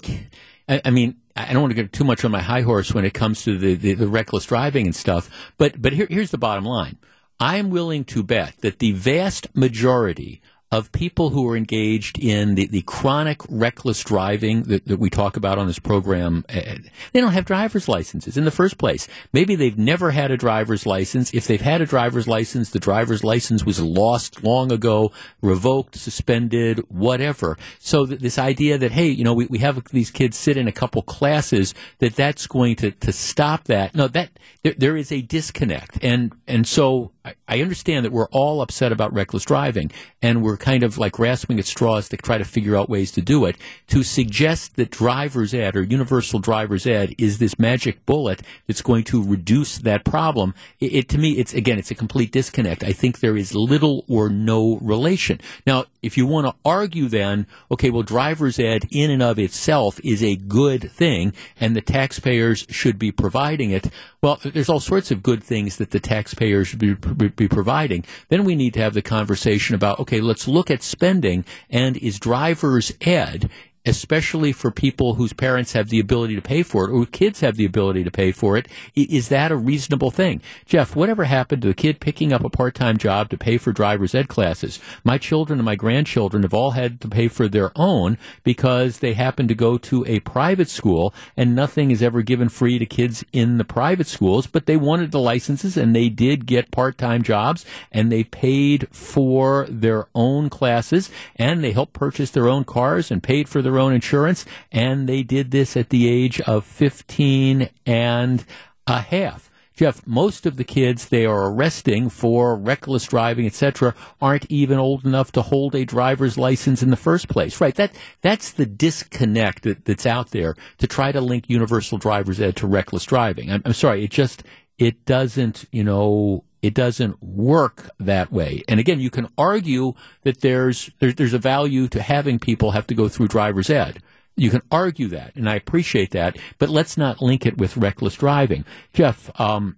I, 0.68 0.90
mean, 0.90 1.16
I 1.36 1.52
don't 1.52 1.62
want 1.62 1.70
to 1.70 1.82
get 1.82 1.92
too 1.92 2.04
much 2.04 2.24
on 2.24 2.30
my 2.30 2.40
high 2.42 2.62
horse 2.62 2.92
when 2.92 3.04
it 3.04 3.14
comes 3.14 3.42
to 3.44 3.56
the, 3.58 3.74
the, 3.74 3.94
the 3.94 4.08
reckless 4.08 4.46
driving 4.46 4.86
and 4.86 4.94
stuff. 4.94 5.52
But 5.58 5.80
but 5.80 5.92
here, 5.92 6.06
here's 6.08 6.30
the 6.30 6.38
bottom 6.38 6.64
line: 6.64 6.98
I 7.38 7.56
am 7.56 7.70
willing 7.70 8.04
to 8.06 8.22
bet 8.22 8.58
that 8.58 8.78
the 8.78 8.92
vast 8.92 9.54
majority 9.54 10.40
of 10.72 10.92
people 10.92 11.30
who 11.30 11.48
are 11.48 11.56
engaged 11.56 12.16
in 12.18 12.54
the, 12.54 12.66
the 12.66 12.82
chronic 12.82 13.40
reckless 13.48 14.04
driving 14.04 14.62
that, 14.64 14.86
that 14.86 14.98
we 14.98 15.10
talk 15.10 15.36
about 15.36 15.58
on 15.58 15.66
this 15.66 15.80
program. 15.80 16.44
Uh, 16.48 16.76
they 17.12 17.20
don't 17.20 17.32
have 17.32 17.44
driver's 17.44 17.88
licenses 17.88 18.36
in 18.36 18.44
the 18.44 18.52
first 18.52 18.78
place. 18.78 19.08
Maybe 19.32 19.56
they've 19.56 19.76
never 19.76 20.12
had 20.12 20.30
a 20.30 20.36
driver's 20.36 20.86
license. 20.86 21.34
If 21.34 21.48
they've 21.48 21.60
had 21.60 21.80
a 21.80 21.86
driver's 21.86 22.28
license, 22.28 22.70
the 22.70 22.78
driver's 22.78 23.24
license 23.24 23.64
was 23.64 23.80
lost 23.80 24.44
long 24.44 24.70
ago, 24.70 25.10
revoked, 25.42 25.96
suspended, 25.96 26.78
whatever. 26.88 27.58
So 27.80 28.06
th- 28.06 28.20
this 28.20 28.38
idea 28.38 28.78
that, 28.78 28.92
hey, 28.92 29.08
you 29.08 29.24
know, 29.24 29.34
we, 29.34 29.46
we 29.46 29.58
have 29.58 29.82
these 29.90 30.12
kids 30.12 30.36
sit 30.36 30.56
in 30.56 30.68
a 30.68 30.72
couple 30.72 31.02
classes, 31.02 31.74
that 31.98 32.14
that's 32.14 32.46
going 32.46 32.76
to, 32.76 32.92
to 32.92 33.12
stop 33.12 33.64
that. 33.64 33.96
No, 33.96 34.06
that 34.06 34.30
there, 34.62 34.74
there 34.76 34.96
is 34.96 35.10
a 35.10 35.20
disconnect. 35.20 35.98
And, 36.04 36.32
and 36.46 36.64
so 36.64 37.10
I, 37.24 37.60
understand 37.60 38.04
that 38.04 38.12
we're 38.12 38.28
all 38.28 38.62
upset 38.62 38.92
about 38.92 39.12
reckless 39.12 39.44
driving 39.44 39.90
and 40.22 40.42
we're 40.42 40.56
kind 40.56 40.82
of 40.82 40.96
like 40.96 41.12
grasping 41.12 41.58
at 41.58 41.66
straws 41.66 42.08
to 42.08 42.16
try 42.16 42.38
to 42.38 42.44
figure 42.44 42.76
out 42.76 42.88
ways 42.88 43.12
to 43.12 43.20
do 43.20 43.44
it. 43.44 43.56
To 43.88 44.02
suggest 44.02 44.76
that 44.76 44.90
driver's 44.90 45.52
ed 45.52 45.76
or 45.76 45.82
universal 45.82 46.38
driver's 46.38 46.86
ed 46.86 47.14
is 47.18 47.38
this 47.38 47.58
magic 47.58 48.06
bullet 48.06 48.42
that's 48.66 48.80
going 48.80 49.04
to 49.04 49.22
reduce 49.22 49.78
that 49.78 50.04
problem, 50.04 50.54
it, 50.78 50.94
it 50.94 51.08
to 51.10 51.18
me, 51.18 51.32
it's 51.32 51.52
again, 51.52 51.78
it's 51.78 51.90
a 51.90 51.94
complete 51.94 52.32
disconnect. 52.32 52.82
I 52.82 52.92
think 52.92 53.20
there 53.20 53.36
is 53.36 53.54
little 53.54 54.04
or 54.08 54.30
no 54.30 54.78
relation. 54.80 55.40
Now, 55.66 55.84
if 56.02 56.16
you 56.16 56.26
want 56.26 56.46
to 56.46 56.54
argue 56.64 57.08
then, 57.08 57.46
okay, 57.70 57.90
well, 57.90 58.02
driver's 58.02 58.58
ed 58.58 58.86
in 58.90 59.10
and 59.10 59.22
of 59.22 59.38
itself 59.38 60.00
is 60.02 60.22
a 60.22 60.36
good 60.36 60.90
thing 60.90 61.34
and 61.60 61.76
the 61.76 61.82
taxpayers 61.82 62.66
should 62.70 62.98
be 62.98 63.12
providing 63.12 63.70
it. 63.70 63.88
Well, 64.22 64.38
there's 64.44 64.68
all 64.68 64.80
sorts 64.80 65.10
of 65.10 65.22
good 65.22 65.42
things 65.42 65.78
that 65.78 65.92
the 65.92 66.00
taxpayers 66.00 66.68
should 66.68 66.78
be, 66.78 66.92
be 66.94 67.48
providing. 67.48 68.04
Then 68.28 68.44
we 68.44 68.54
need 68.54 68.74
to 68.74 68.80
have 68.80 68.92
the 68.92 69.00
conversation 69.00 69.74
about, 69.74 69.98
okay, 69.98 70.20
let's 70.20 70.46
look 70.46 70.70
at 70.70 70.82
spending 70.82 71.46
and 71.70 71.96
is 71.96 72.18
driver's 72.18 72.92
ed 73.00 73.48
especially 73.86 74.52
for 74.52 74.70
people 74.70 75.14
whose 75.14 75.32
parents 75.32 75.72
have 75.72 75.88
the 75.88 76.00
ability 76.00 76.34
to 76.36 76.42
pay 76.42 76.62
for 76.62 76.84
it 76.84 76.92
or 76.92 77.06
kids 77.06 77.40
have 77.40 77.56
the 77.56 77.64
ability 77.64 78.04
to 78.04 78.10
pay 78.10 78.30
for 78.30 78.56
it, 78.56 78.68
is 78.94 79.28
that 79.28 79.50
a 79.50 79.56
reasonable 79.56 80.10
thing? 80.10 80.40
Jeff, 80.66 80.94
whatever 80.94 81.24
happened 81.24 81.62
to 81.62 81.68
the 81.68 81.74
kid 81.74 82.00
picking 82.00 82.32
up 82.32 82.44
a 82.44 82.50
part-time 82.50 82.98
job 82.98 83.30
to 83.30 83.38
pay 83.38 83.56
for 83.56 83.72
driver's 83.72 84.14
ed 84.14 84.28
classes? 84.28 84.78
My 85.02 85.16
children 85.16 85.58
and 85.58 85.64
my 85.64 85.76
grandchildren 85.76 86.42
have 86.42 86.54
all 86.54 86.72
had 86.72 87.00
to 87.00 87.08
pay 87.08 87.28
for 87.28 87.48
their 87.48 87.72
own 87.74 88.18
because 88.44 88.98
they 88.98 89.14
happen 89.14 89.48
to 89.48 89.54
go 89.54 89.78
to 89.78 90.04
a 90.06 90.20
private 90.20 90.68
school 90.68 91.14
and 91.36 91.54
nothing 91.54 91.90
is 91.90 92.02
ever 92.02 92.22
given 92.22 92.48
free 92.48 92.78
to 92.78 92.86
kids 92.86 93.24
in 93.32 93.58
the 93.58 93.64
private 93.64 94.06
schools, 94.06 94.46
but 94.46 94.66
they 94.66 94.76
wanted 94.76 95.10
the 95.10 95.20
licenses 95.20 95.76
and 95.76 95.96
they 95.96 96.08
did 96.08 96.46
get 96.46 96.70
part-time 96.70 97.22
jobs 97.22 97.64
and 97.90 98.12
they 98.12 98.24
paid 98.24 98.88
for 98.94 99.66
their 99.68 100.06
own 100.14 100.50
classes 100.50 101.10
and 101.36 101.64
they 101.64 101.72
helped 101.72 101.94
purchase 101.94 102.30
their 102.30 102.48
own 102.48 102.64
cars 102.64 103.10
and 103.10 103.22
paid 103.22 103.48
for 103.48 103.62
their 103.62 103.69
own 103.78 103.92
insurance, 103.92 104.44
and 104.72 105.08
they 105.08 105.22
did 105.22 105.50
this 105.50 105.76
at 105.76 105.90
the 105.90 106.08
age 106.08 106.40
of 106.42 106.64
15 106.64 107.68
and 107.86 108.44
a 108.86 109.00
half. 109.00 109.50
Jeff, 109.80 110.06
most 110.06 110.44
of 110.44 110.58
the 110.58 110.64
kids 110.64 111.08
they 111.08 111.24
are 111.24 111.50
arresting 111.50 112.10
for 112.10 112.54
reckless 112.54 113.06
driving, 113.06 113.46
etc., 113.46 113.94
aren't 114.20 114.44
even 114.50 114.78
old 114.78 115.06
enough 115.06 115.32
to 115.32 115.40
hold 115.40 115.74
a 115.74 115.86
driver's 115.86 116.36
license 116.36 116.82
in 116.82 116.90
the 116.90 116.96
first 116.98 117.28
place. 117.28 117.62
Right? 117.62 117.74
That 117.74 117.96
that's 118.20 118.52
the 118.52 118.66
disconnect 118.66 119.62
that, 119.62 119.86
that's 119.86 120.04
out 120.04 120.32
there 120.32 120.54
to 120.76 120.86
try 120.86 121.12
to 121.12 121.20
link 121.22 121.48
universal 121.48 121.96
driver's 121.96 122.42
ed 122.42 122.56
to 122.56 122.66
reckless 122.66 123.04
driving. 123.04 123.50
I'm, 123.50 123.62
I'm 123.64 123.72
sorry, 123.72 124.04
it 124.04 124.10
just 124.10 124.42
it 124.76 125.06
doesn't, 125.06 125.64
you 125.72 125.84
know, 125.84 126.44
it 126.62 126.74
doesn't 126.74 127.22
work 127.22 127.90
that 127.98 128.30
way. 128.32 128.62
And 128.68 128.78
again, 128.78 129.00
you 129.00 129.10
can 129.10 129.28
argue 129.38 129.94
that 130.22 130.40
there's, 130.40 130.90
there's, 130.98 131.14
there's 131.14 131.34
a 131.34 131.38
value 131.38 131.88
to 131.88 132.02
having 132.02 132.38
people 132.38 132.72
have 132.72 132.86
to 132.88 132.94
go 132.94 133.08
through 133.08 133.28
driver's 133.28 133.70
ed. 133.70 134.02
You 134.36 134.50
can 134.50 134.62
argue 134.70 135.08
that, 135.08 135.34
and 135.36 135.50
I 135.50 135.56
appreciate 135.56 136.12
that, 136.12 136.38
but 136.58 136.70
let's 136.70 136.96
not 136.96 137.20
link 137.20 137.44
it 137.44 137.58
with 137.58 137.76
reckless 137.76 138.14
driving. 138.14 138.64
Jeff, 138.92 139.30
um, 139.38 139.76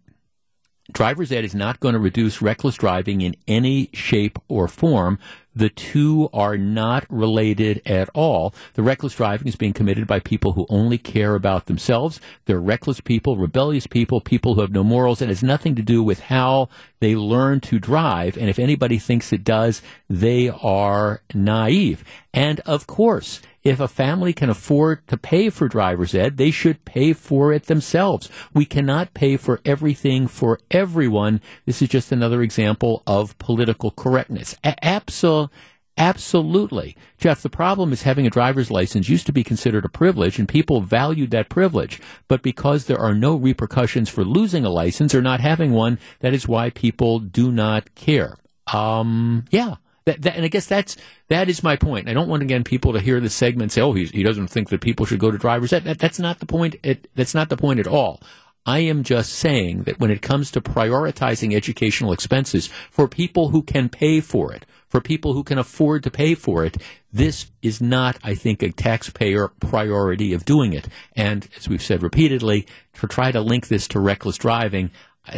driver's 0.91 1.31
ed 1.31 1.45
is 1.45 1.55
not 1.55 1.81
going 1.81 1.93
to 1.95 2.01
reduce 2.01 2.43
reckless 2.43 2.77
driving 2.77 3.21
in 3.21 3.37
any 3.47 3.89
shape 3.93 4.39
or 4.49 4.67
form. 4.67 5.19
The 5.55 5.69
two 5.69 6.31
are 6.33 6.57
not 6.57 7.05
related 7.11 7.83
at 7.85 8.09
all. 8.15 8.55
The 8.75 8.83
reckless 8.83 9.15
driving 9.15 9.49
is 9.49 9.57
being 9.57 9.75
committed 9.75 10.07
by 10.07 10.19
people 10.19 10.53
who 10.53 10.67
only 10.71 10.97
care 10.97 11.35
about 11.35 11.67
themselves. 11.67 12.21
They're 12.47 12.61
reckless 12.61 13.01
people, 13.01 13.37
rebellious 13.37 13.87
people, 13.87 14.21
people 14.21 14.55
who 14.55 14.63
have 14.63 14.73
no 14.73 14.83
morals, 14.83 15.21
and 15.21 15.31
it 15.31 15.35
has 15.35 15.43
nothing 15.43 15.75
to 15.75 15.83
do 15.83 16.03
with 16.03 16.21
how 16.21 16.69
they 17.01 17.15
learn 17.15 17.61
to 17.61 17.79
drive. 17.79 18.37
And 18.39 18.49
if 18.49 18.59
anybody 18.59 18.99
thinks 18.99 19.33
it 19.33 19.45
does, 19.45 19.83
they 20.09 20.49
are 20.49 21.23
naive. 21.35 22.03
And 22.33 22.61
of 22.61 22.87
course, 22.87 23.43
if 23.65 23.81
a 23.81 23.89
family 23.89 24.33
can 24.33 24.51
afford 24.51 25.07
to 25.09 25.17
pay 25.17 25.51
for 25.51 25.69
driver's 25.69 26.15
ed, 26.15 26.37
they 26.37 26.51
should 26.51 26.85
pay 26.85 27.13
for 27.13 27.53
it 27.53 27.67
themselves. 27.67 28.29
We 28.53 28.65
cannot 28.65 29.15
pay 29.15 29.37
for 29.37 29.61
everything 29.65 30.27
for 30.27 30.59
everyone. 30.71 31.41
This 31.67 31.83
is 31.83 31.89
just 31.89 32.13
another 32.13 32.43
example 32.43 33.03
of 33.07 33.39
political 33.39 33.91
correctness. 33.91 34.57
A- 34.65 34.85
absolutely. 34.85 35.57
Absolutely. 35.99 36.97
Jeff, 37.19 37.43
the 37.43 37.51
problem 37.51 37.93
is 37.93 38.03
having 38.03 38.27
a 38.27 38.31
driver's 38.31 38.71
license 38.71 39.11
used 39.11 39.27
to 39.27 39.33
be 39.33 39.45
considered 39.45 39.85
a 39.85 39.91
privilege 39.91 40.39
and 40.39 40.49
people 40.49 40.81
valued 40.81 41.31
that 41.31 41.51
privilege. 41.51 42.01
But 42.29 42.43
because 42.43 42.87
there 42.87 42.99
are 42.99 43.15
no 43.15 43.37
repercussions 43.37 44.09
for 44.09 44.25
losing 44.25 44.65
a 44.65 44.71
license 44.71 45.15
or 45.15 45.21
not 45.21 45.41
having 45.41 45.73
one, 45.73 45.99
that 46.21 46.33
is 46.33 46.49
why 46.49 46.71
people 46.71 47.19
do 47.19 47.53
not 47.53 47.95
care. 47.95 48.37
Um, 48.73 49.45
yeah. 49.51 49.77
That, 50.05 50.23
that, 50.23 50.37
and 50.37 50.45
I 50.45 50.49
guess 50.49 50.67
that's 50.67 50.97
that 51.29 51.49
is 51.49 51.63
my 51.63 51.77
point. 51.77 52.09
I 52.09 52.15
don't 52.15 52.29
want 52.29 52.43
again 52.43 52.65
people 52.65 52.93
to 52.93 53.01
hear 53.01 53.21
this 53.21 53.35
segment 53.35 53.63
and 53.63 53.73
say, 53.73 53.81
"Oh, 53.81 53.93
he 53.93 54.23
doesn't 54.23 54.49
think 54.49 54.69
that 54.71 54.81
people 54.81 55.07
should 55.07 55.21
go 55.21 55.31
to 55.31 55.39
driver's 55.39 55.73
ed." 55.73 55.85
That, 55.85 55.99
that's 55.99 56.19
not 56.19 56.41
the 56.41 56.47
point. 56.47 56.77
It, 56.83 57.09
that's 57.15 57.35
not 57.35 57.49
the 57.49 57.57
point 57.57 57.81
at 57.81 57.87
all. 57.87 58.21
I 58.65 58.81
am 58.81 59.03
just 59.03 59.33
saying 59.33 59.85
that 59.85 59.99
when 59.99 60.11
it 60.11 60.23
comes 60.23 60.53
to 60.53 60.61
prioritizing 60.61 61.55
educational 61.55 62.13
expenses 62.13 62.69
for 62.91 63.09
people 63.09 63.49
who 63.49 63.63
can 63.63 63.89
pay 63.89 64.21
for 64.21 64.53
it, 64.53 64.65
for 64.89 65.01
people 65.01 65.33
who 65.33 65.43
can 65.43 65.59
afford 65.59 66.05
to 66.05 66.11
pay 66.13 66.37
for 66.37 66.65
it, 66.65 66.77
this 67.13 67.51
is 67.61 67.81
not, 67.81 68.19
I 68.23 68.37
think, 68.37 68.63
a 68.63 68.71
taxpayer 68.71 69.49
priority 69.49 70.33
of 70.33 70.45
doing 70.45 70.75
it. 70.75 70.87
And 71.17 71.49
as 71.57 71.69
we've 71.69 71.83
said 71.83 72.03
repeatedly, 72.03 72.67
to 73.01 73.09
try 73.09 73.33
to 73.33 73.41
link 73.41 73.67
this 73.67 73.89
to 73.89 74.01
reckless 74.01 74.39
driving, 74.39 74.91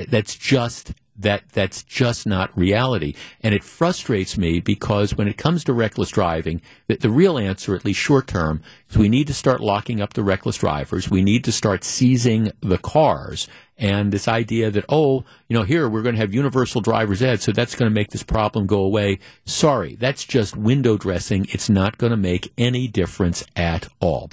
that's 0.08 0.34
just 0.34 0.92
that 1.16 1.48
that's 1.50 1.82
just 1.82 2.26
not 2.26 2.56
reality. 2.56 3.14
And 3.40 3.54
it 3.54 3.64
frustrates 3.64 4.36
me 4.36 4.60
because 4.60 5.14
when 5.14 5.28
it 5.28 5.36
comes 5.36 5.64
to 5.64 5.72
reckless 5.72 6.10
driving, 6.10 6.60
the, 6.86 6.96
the 6.96 7.10
real 7.10 7.38
answer, 7.38 7.74
at 7.74 7.84
least 7.84 8.00
short 8.00 8.26
term, 8.26 8.62
is 8.90 8.98
we 8.98 9.08
need 9.08 9.26
to 9.28 9.34
start 9.34 9.60
locking 9.60 10.00
up 10.00 10.14
the 10.14 10.24
reckless 10.24 10.58
drivers. 10.58 11.10
We 11.10 11.22
need 11.22 11.44
to 11.44 11.52
start 11.52 11.84
seizing 11.84 12.52
the 12.60 12.78
cars. 12.78 13.48
And 13.76 14.12
this 14.12 14.28
idea 14.28 14.70
that, 14.70 14.84
oh, 14.88 15.24
you 15.48 15.56
know, 15.56 15.64
here 15.64 15.88
we're 15.88 16.02
going 16.02 16.14
to 16.14 16.20
have 16.20 16.32
universal 16.32 16.80
driver's 16.80 17.22
ed, 17.22 17.42
so 17.42 17.50
that's 17.50 17.74
going 17.74 17.90
to 17.90 17.94
make 17.94 18.10
this 18.10 18.22
problem 18.22 18.66
go 18.66 18.78
away. 18.78 19.18
Sorry, 19.44 19.96
that's 19.96 20.24
just 20.24 20.56
window 20.56 20.96
dressing. 20.96 21.46
It's 21.50 21.68
not 21.68 21.98
going 21.98 22.12
to 22.12 22.16
make 22.16 22.52
any 22.56 22.86
difference 22.86 23.44
at 23.56 23.88
all. 24.00 24.30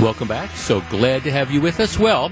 Welcome 0.00 0.28
back. 0.28 0.50
So 0.52 0.80
glad 0.90 1.24
to 1.24 1.32
have 1.32 1.50
you 1.50 1.60
with 1.60 1.80
us. 1.80 1.98
Well, 1.98 2.30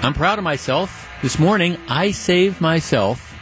I'm 0.00 0.14
proud 0.14 0.38
of 0.38 0.44
myself. 0.44 1.08
This 1.22 1.38
morning, 1.40 1.76
I 1.88 2.12
saved 2.12 2.60
myself 2.60 3.34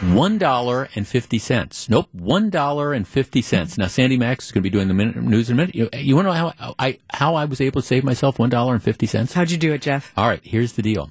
$1.50. 0.00 1.88
Nope, 1.90 2.08
$1.50. 2.16 3.78
Now, 3.78 3.86
Sandy 3.86 4.16
Maxx 4.16 4.46
is 4.46 4.52
going 4.52 4.62
to 4.62 4.62
be 4.62 4.70
doing 4.70 4.88
the 4.88 4.94
minute, 4.94 5.16
news 5.16 5.50
in 5.50 5.54
a 5.54 5.56
minute. 5.56 5.74
You, 5.74 5.90
you 5.92 6.16
want 6.16 6.26
to 6.26 6.32
know 6.32 6.52
how 6.58 6.74
I, 6.78 6.98
how 7.10 7.34
I 7.34 7.44
was 7.44 7.60
able 7.60 7.82
to 7.82 7.86
save 7.86 8.02
myself 8.02 8.38
$1.50? 8.38 9.32
How'd 9.34 9.50
you 9.50 9.58
do 9.58 9.74
it, 9.74 9.82
Jeff? 9.82 10.12
All 10.16 10.26
right, 10.26 10.40
here's 10.42 10.72
the 10.72 10.82
deal. 10.82 11.10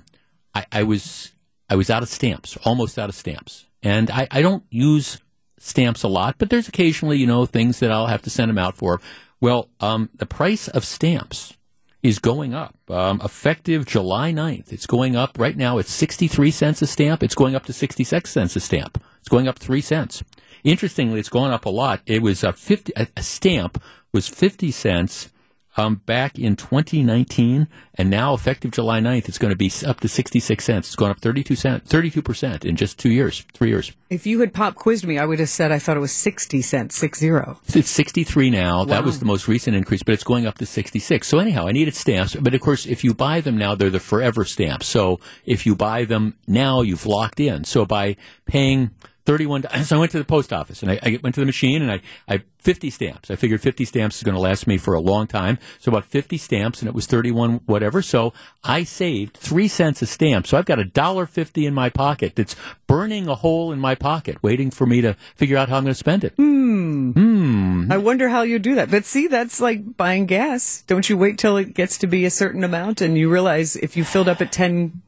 I, 0.56 0.66
I 0.72 0.84
was 0.84 1.32
I 1.70 1.76
was 1.76 1.90
out 1.90 2.04
of 2.04 2.10
stamps, 2.10 2.58
almost 2.66 2.98
out 3.00 3.10
of 3.10 3.16
stamps. 3.16 3.68
And 3.84 4.10
I, 4.10 4.28
I 4.32 4.42
don't 4.42 4.64
use 4.70 5.20
stamps 5.60 6.04
a 6.04 6.08
lot, 6.08 6.36
but 6.38 6.50
there's 6.50 6.68
occasionally, 6.68 7.18
you 7.18 7.28
know, 7.28 7.46
things 7.46 7.80
that 7.80 7.92
I'll 7.92 8.08
have 8.08 8.22
to 8.24 8.30
send 8.30 8.50
them 8.50 8.58
out 8.58 8.76
for. 8.76 9.02
Well, 9.40 9.70
um, 9.80 10.10
the 10.16 10.26
price 10.26 10.68
of 10.68 10.84
stamps 10.84 11.58
is 12.04 12.20
going 12.20 12.54
up. 12.54 12.76
Um, 12.90 13.22
effective 13.24 13.86
July 13.86 14.32
9th, 14.32 14.72
it's 14.72 14.86
going 14.86 15.16
up 15.16 15.40
right 15.40 15.56
now. 15.56 15.78
It's 15.78 15.92
63 15.92 16.52
cents 16.52 16.82
a 16.82 16.88
stamp. 16.88 17.24
It's 17.24 17.34
going 17.34 17.56
up 17.56 17.66
to 17.66 17.74
66 17.74 18.30
cents 18.30 18.56
a 18.56 18.60
stamp. 18.60 19.02
It's 19.20 19.30
going 19.30 19.48
up 19.48 19.58
3 19.58 19.82
cents. 19.82 20.22
Interestingly, 20.64 21.20
it's 21.20 21.30
gone 21.30 21.52
up 21.52 21.66
a 21.66 21.70
lot. 21.70 22.02
It 22.06 22.22
was 22.22 22.44
a 22.44 22.54
50, 22.54 22.94
a, 22.96 23.08
a 23.18 23.24
stamp 23.24 23.82
was 24.12 24.28
50 24.28 24.70
cents 24.72 25.30
um, 25.78 25.96
back 26.06 26.38
in 26.38 26.56
2019, 26.56 27.68
and 27.96 28.10
now 28.10 28.34
effective 28.34 28.72
July 28.72 29.00
9th, 29.00 29.28
it's 29.28 29.38
going 29.38 29.52
to 29.52 29.58
be 29.58 29.72
up 29.86 30.00
to 30.02 30.08
66 30.08 30.64
cents. 30.64 30.88
It's 30.88 30.96
gone 30.96 31.12
up 31.12 31.20
32 31.20 31.56
cent, 31.56 31.86
32% 31.86 32.66
in 32.66 32.76
just 32.76 33.00
two 33.00 33.12
years, 33.12 33.46
three 33.54 33.70
years. 33.70 33.92
If 34.10 34.28
you 34.28 34.40
had 34.40 34.54
pop 34.54 34.76
quizzed 34.76 35.06
me, 35.06 35.18
I 35.18 35.26
would 35.26 35.40
have 35.40 35.50
said 35.50 35.72
I 35.72 35.80
thought 35.80 35.98
it 35.98 36.02
was 36.02 36.12
60 36.12 36.62
cents, 36.62 36.96
six 36.96 37.20
zero. 37.20 37.60
It's 37.74 37.90
63 37.90 38.52
now. 38.52 38.80
Wow. 38.80 38.86
That 38.86 39.04
was 39.04 39.20
the 39.20 39.26
most 39.26 39.48
recent 39.48 39.76
increase, 39.76 40.04
but 40.04 40.14
it's 40.14 40.24
going 40.24 40.46
up 40.46 40.58
to 40.60 40.66
66. 40.66 41.28
So 41.28 41.40
anyhow, 41.40 41.68
I 41.68 41.72
needed 41.72 41.96
stamps, 41.96 42.36
but 42.36 42.54
of 42.54 42.62
course, 42.62 42.86
if 42.86 43.04
you 43.04 43.14
buy 43.14 43.42
them 43.42 43.58
now, 43.58 43.76
they're 43.76 43.90
the 43.90 44.00
forever 44.00 44.46
stamps. 44.46 44.88
So 44.88 45.20
if 45.46 45.66
you 45.66 45.76
buy 45.76 46.06
them 46.06 46.36
now, 46.48 46.82
you've 46.82 47.06
locked 47.06 47.40
in. 47.40 47.64
So 47.64 47.86
by 47.86 48.16
paying 48.46 48.92
31. 49.26 49.66
So 49.84 49.96
I 49.96 50.00
went 50.00 50.12
to 50.12 50.18
the 50.18 50.26
post 50.26 50.52
office 50.52 50.82
and 50.82 50.92
I, 50.92 51.00
I 51.02 51.20
went 51.24 51.36
to 51.36 51.42
the 51.42 51.46
machine 51.46 51.82
and 51.82 51.92
I, 51.92 52.02
I 52.28 52.44
50 52.60 52.90
stamps. 52.90 53.32
I 53.32 53.36
figured 53.36 53.62
50 53.62 53.86
stamps 53.86 54.18
is 54.18 54.24
going 54.24 54.36
to 54.36 54.42
last 54.42 54.68
me 54.68 54.78
for 54.78 54.94
a 54.94 55.00
long 55.00 55.28
time. 55.28 55.60
So 55.80 55.92
about 55.92 56.06
50 56.06 56.38
stamps 56.38 56.82
and 56.82 56.90
it 56.90 56.96
was 56.96 57.06
31 57.08 57.62
whatever. 57.66 58.02
So 58.02 58.34
I 58.64 58.84
saved 58.84 59.38
three 59.38 59.68
cents 59.68 60.02
a 60.02 60.06
stamp. 60.06 60.48
So 60.48 60.58
I've 60.58 60.66
got 60.66 60.80
a 60.80 60.86
dollar 60.86 61.26
50 61.26 61.66
in 61.66 61.74
my 61.74 61.90
pocket 61.90 62.36
that's 62.36 62.56
burning 62.88 63.28
a 63.28 63.36
hole 63.36 63.72
in 63.72 63.80
my 63.80 63.96
pocket 63.96 64.42
waiting 64.44 64.72
for 64.72 64.86
me 64.86 65.02
to 65.02 65.16
figure 65.36 65.58
out 65.58 65.70
how 65.70 65.78
I'm 65.78 65.84
going 65.84 65.94
to 65.94 65.98
spend 65.98 66.24
it. 66.24 66.34
Hmm. 66.36 67.12
Hmm. 67.12 67.92
I 67.92 67.98
wonder 67.98 68.30
how 68.30 68.44
you 68.44 68.60
do 68.60 68.76
that. 68.76 68.92
But 68.92 69.06
see, 69.06 69.28
that's 69.28 69.60
like 69.60 69.98
buying 69.98 70.26
gas. 70.26 70.84
Don't 70.88 71.10
you 71.10 71.18
wait 71.18 71.38
till 71.38 71.58
it 71.58 71.74
gets 71.74 71.98
to 72.00 72.08
be 72.08 72.26
a 72.26 72.30
certain 72.30 72.64
amount 72.64 73.02
and 73.02 73.18
you 73.18 73.30
realize 73.30 73.76
if 73.76 73.96
you 73.96 74.04
filled 74.04 74.30
up 74.30 74.42
at 74.42 74.52
10 74.52 75.02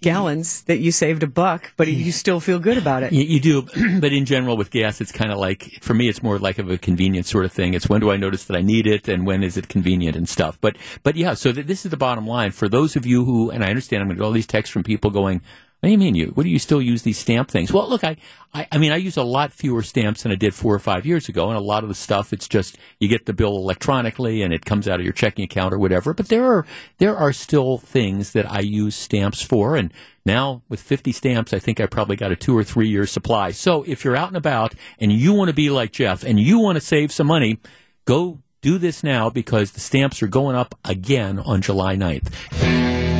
gallons 0.00 0.62
that 0.62 0.78
you 0.78 0.92
saved 0.92 1.22
a 1.22 1.26
buck, 1.26 1.72
but 1.76 1.88
you 1.88 2.12
still 2.12 2.40
feel 2.40 2.58
good 2.58 2.78
about 2.78 3.02
it. 3.02 3.12
You, 3.12 3.22
you 3.24 3.40
do, 3.40 3.62
but 4.00 4.12
in 4.12 4.24
general 4.24 4.56
with 4.56 4.70
gas, 4.70 5.00
it's 5.00 5.12
kind 5.12 5.32
of 5.32 5.38
like 5.38 5.78
for 5.80 5.94
me, 5.94 6.08
it's 6.08 6.22
more 6.22 6.38
like 6.38 6.58
of 6.58 6.70
a 6.70 6.78
convenience 6.78 7.28
sort 7.28 7.44
of 7.44 7.52
thing. 7.52 7.74
It's 7.74 7.88
when 7.88 8.00
do 8.00 8.10
I 8.10 8.16
notice 8.16 8.44
that 8.44 8.56
I 8.56 8.62
need 8.62 8.86
it, 8.86 9.08
and 9.08 9.26
when 9.26 9.42
is 9.42 9.56
it 9.56 9.68
convenient 9.68 10.16
and 10.16 10.28
stuff. 10.28 10.58
But 10.60 10.76
but 11.02 11.16
yeah, 11.16 11.34
so 11.34 11.52
th- 11.52 11.66
this 11.66 11.84
is 11.84 11.90
the 11.90 11.96
bottom 11.96 12.26
line 12.26 12.52
for 12.52 12.68
those 12.68 12.96
of 12.96 13.06
you 13.06 13.24
who, 13.24 13.50
and 13.50 13.64
I 13.64 13.68
understand 13.68 14.02
I'm 14.02 14.08
going 14.08 14.16
to 14.16 14.20
get 14.20 14.26
all 14.26 14.32
these 14.32 14.46
texts 14.46 14.72
from 14.72 14.82
people 14.82 15.10
going. 15.10 15.42
What 15.80 15.86
do 15.86 15.92
you 15.92 15.98
mean 15.98 16.16
you? 16.16 16.32
What 16.34 16.42
do 16.42 16.48
you 16.48 16.58
still 16.58 16.82
use 16.82 17.02
these 17.02 17.18
stamp 17.18 17.52
things? 17.52 17.72
Well, 17.72 17.88
look, 17.88 18.02
I, 18.02 18.16
I, 18.52 18.66
I 18.72 18.78
mean, 18.78 18.90
I 18.90 18.96
use 18.96 19.16
a 19.16 19.22
lot 19.22 19.52
fewer 19.52 19.84
stamps 19.84 20.24
than 20.24 20.32
I 20.32 20.34
did 20.34 20.52
four 20.52 20.74
or 20.74 20.80
five 20.80 21.06
years 21.06 21.28
ago, 21.28 21.50
and 21.50 21.56
a 21.56 21.62
lot 21.62 21.84
of 21.84 21.88
the 21.88 21.94
stuff 21.94 22.32
it's 22.32 22.48
just 22.48 22.76
you 22.98 23.08
get 23.08 23.26
the 23.26 23.32
bill 23.32 23.56
electronically 23.56 24.42
and 24.42 24.52
it 24.52 24.64
comes 24.64 24.88
out 24.88 24.98
of 24.98 25.04
your 25.04 25.12
checking 25.12 25.44
account 25.44 25.72
or 25.72 25.78
whatever. 25.78 26.12
But 26.14 26.28
there 26.28 26.44
are 26.44 26.66
there 26.98 27.16
are 27.16 27.32
still 27.32 27.78
things 27.78 28.32
that 28.32 28.50
I 28.50 28.58
use 28.58 28.96
stamps 28.96 29.40
for, 29.40 29.76
and 29.76 29.92
now 30.26 30.62
with 30.68 30.80
50 30.80 31.12
stamps, 31.12 31.52
I 31.52 31.60
think 31.60 31.80
I 31.80 31.86
probably 31.86 32.16
got 32.16 32.32
a 32.32 32.36
two 32.36 32.58
or 32.58 32.64
three 32.64 32.88
year 32.88 33.06
supply. 33.06 33.52
So 33.52 33.84
if 33.84 34.04
you're 34.04 34.16
out 34.16 34.28
and 34.28 34.36
about 34.36 34.74
and 34.98 35.12
you 35.12 35.32
want 35.32 35.48
to 35.48 35.54
be 35.54 35.70
like 35.70 35.92
Jeff 35.92 36.24
and 36.24 36.40
you 36.40 36.58
want 36.58 36.74
to 36.74 36.80
save 36.80 37.12
some 37.12 37.28
money, 37.28 37.60
go 38.04 38.40
do 38.62 38.78
this 38.78 39.04
now 39.04 39.30
because 39.30 39.70
the 39.70 39.80
stamps 39.80 40.24
are 40.24 40.28
going 40.28 40.56
up 40.56 40.74
again 40.84 41.38
on 41.38 41.62
July 41.62 41.94
9th. 41.94 43.17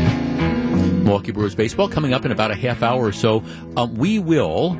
Milwaukee 1.08 1.32
Brewers 1.32 1.54
baseball 1.54 1.88
coming 1.88 2.12
up 2.12 2.26
in 2.26 2.32
about 2.32 2.50
a 2.50 2.54
half 2.54 2.82
hour 2.82 3.02
or 3.02 3.12
so. 3.12 3.42
Um, 3.78 3.94
we 3.94 4.18
will 4.18 4.74